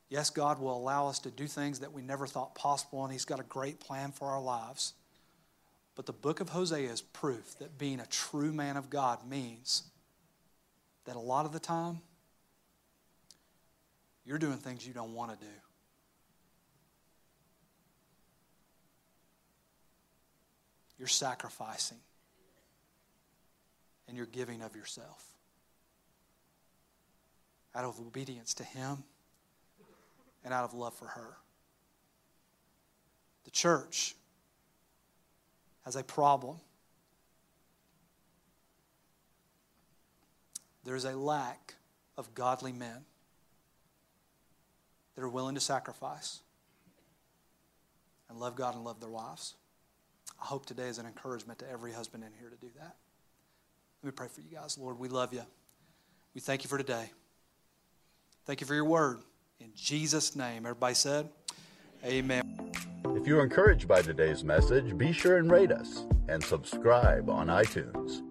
Yes, 0.09 0.31
God 0.31 0.61
will 0.61 0.77
allow 0.77 1.09
us 1.09 1.18
to 1.21 1.31
do 1.31 1.47
things 1.47 1.81
that 1.81 1.93
we 1.93 2.03
never 2.03 2.27
thought 2.27 2.55
possible, 2.55 3.05
and 3.05 3.12
He's 3.12 3.25
got 3.25 3.41
a 3.41 3.45
great 3.45 3.81
plan 3.81 4.12
for 4.12 4.29
our 4.29 4.41
lives. 4.41 4.95
But 6.01 6.07
the 6.07 6.12
book 6.14 6.40
of 6.40 6.48
Hosea 6.48 6.90
is 6.90 7.03
proof 7.03 7.59
that 7.59 7.76
being 7.76 8.01
a 8.01 8.07
true 8.07 8.55
man 8.55 8.78
of 8.78 8.88
God 8.88 9.18
means 9.28 9.82
that 11.05 11.14
a 11.14 11.18
lot 11.20 11.44
of 11.44 11.53
the 11.53 11.61
time, 11.61 12.01
you're 14.24 14.38
doing 14.38 14.57
things 14.57 14.86
you 14.86 14.94
don't 14.94 15.12
want 15.12 15.38
to 15.38 15.44
do. 15.44 15.53
You're 20.98 21.07
sacrificing 21.07 21.98
and 24.09 24.16
you're 24.16 24.24
giving 24.24 24.62
of 24.62 24.74
yourself 24.74 25.22
out 27.74 27.84
of 27.84 28.01
obedience 28.01 28.55
to 28.55 28.64
Him 28.64 29.05
and 30.46 30.55
out 30.55 30.64
of 30.64 30.72
love 30.72 30.94
for 30.94 31.09
her. 31.09 31.36
The 33.44 33.51
church 33.51 34.14
has 35.85 35.97
a 35.97 36.03
problem. 36.03 36.59
There 40.85 40.97
is 40.97 41.05
a 41.05 41.16
lack 41.16 41.74
of 42.16 42.35
godly 42.35 42.72
men 42.72 43.05
that 45.14 45.22
are 45.22 45.28
willing 45.28 45.55
to 45.55 45.61
sacrifice 45.61 46.41
and 48.28 48.39
love 48.39 48.57
God 48.57 48.74
and 48.74 48.85
love 48.85 49.01
their 49.01 49.11
wives. 49.11 49.55
I 50.41 50.47
hope 50.47 50.64
today 50.64 50.89
is 50.89 50.99
an 50.99 51.07
encouragement 51.07 51.59
to 51.59 51.70
every 51.70 51.93
husband 51.93 52.24
in 52.24 52.31
here 52.39 52.49
to 52.49 52.57
do 52.57 52.72
that. 52.78 52.97
Let 54.03 54.07
me 54.07 54.12
pray 54.12 54.28
for 54.28 54.41
you 54.41 54.57
guys. 54.57 54.78
Lord, 54.78 54.99
we 54.99 55.09
love 55.09 55.35
you. 55.35 55.43
We 56.35 56.41
thank 56.41 56.64
you 56.64 56.68
for 56.68 56.78
today. 56.78 57.11
Thank 58.47 58.61
you 58.61 58.66
for 58.66 58.74
your 58.74 58.85
word. 58.85 59.18
In 59.61 59.72
Jesus' 59.76 60.35
name. 60.35 60.64
Everybody 60.64 60.95
said, 60.95 61.28
Amen. 62.05 62.89
If 63.21 63.27
you 63.27 63.39
are 63.39 63.45
encouraged 63.45 63.87
by 63.87 64.01
today's 64.01 64.43
message, 64.45 64.97
be 64.97 65.12
sure 65.12 65.37
and 65.37 65.51
rate 65.51 65.71
us 65.71 66.07
and 66.31 66.43
subscribe 66.43 67.29
on 67.29 67.49
iTunes. 67.49 68.23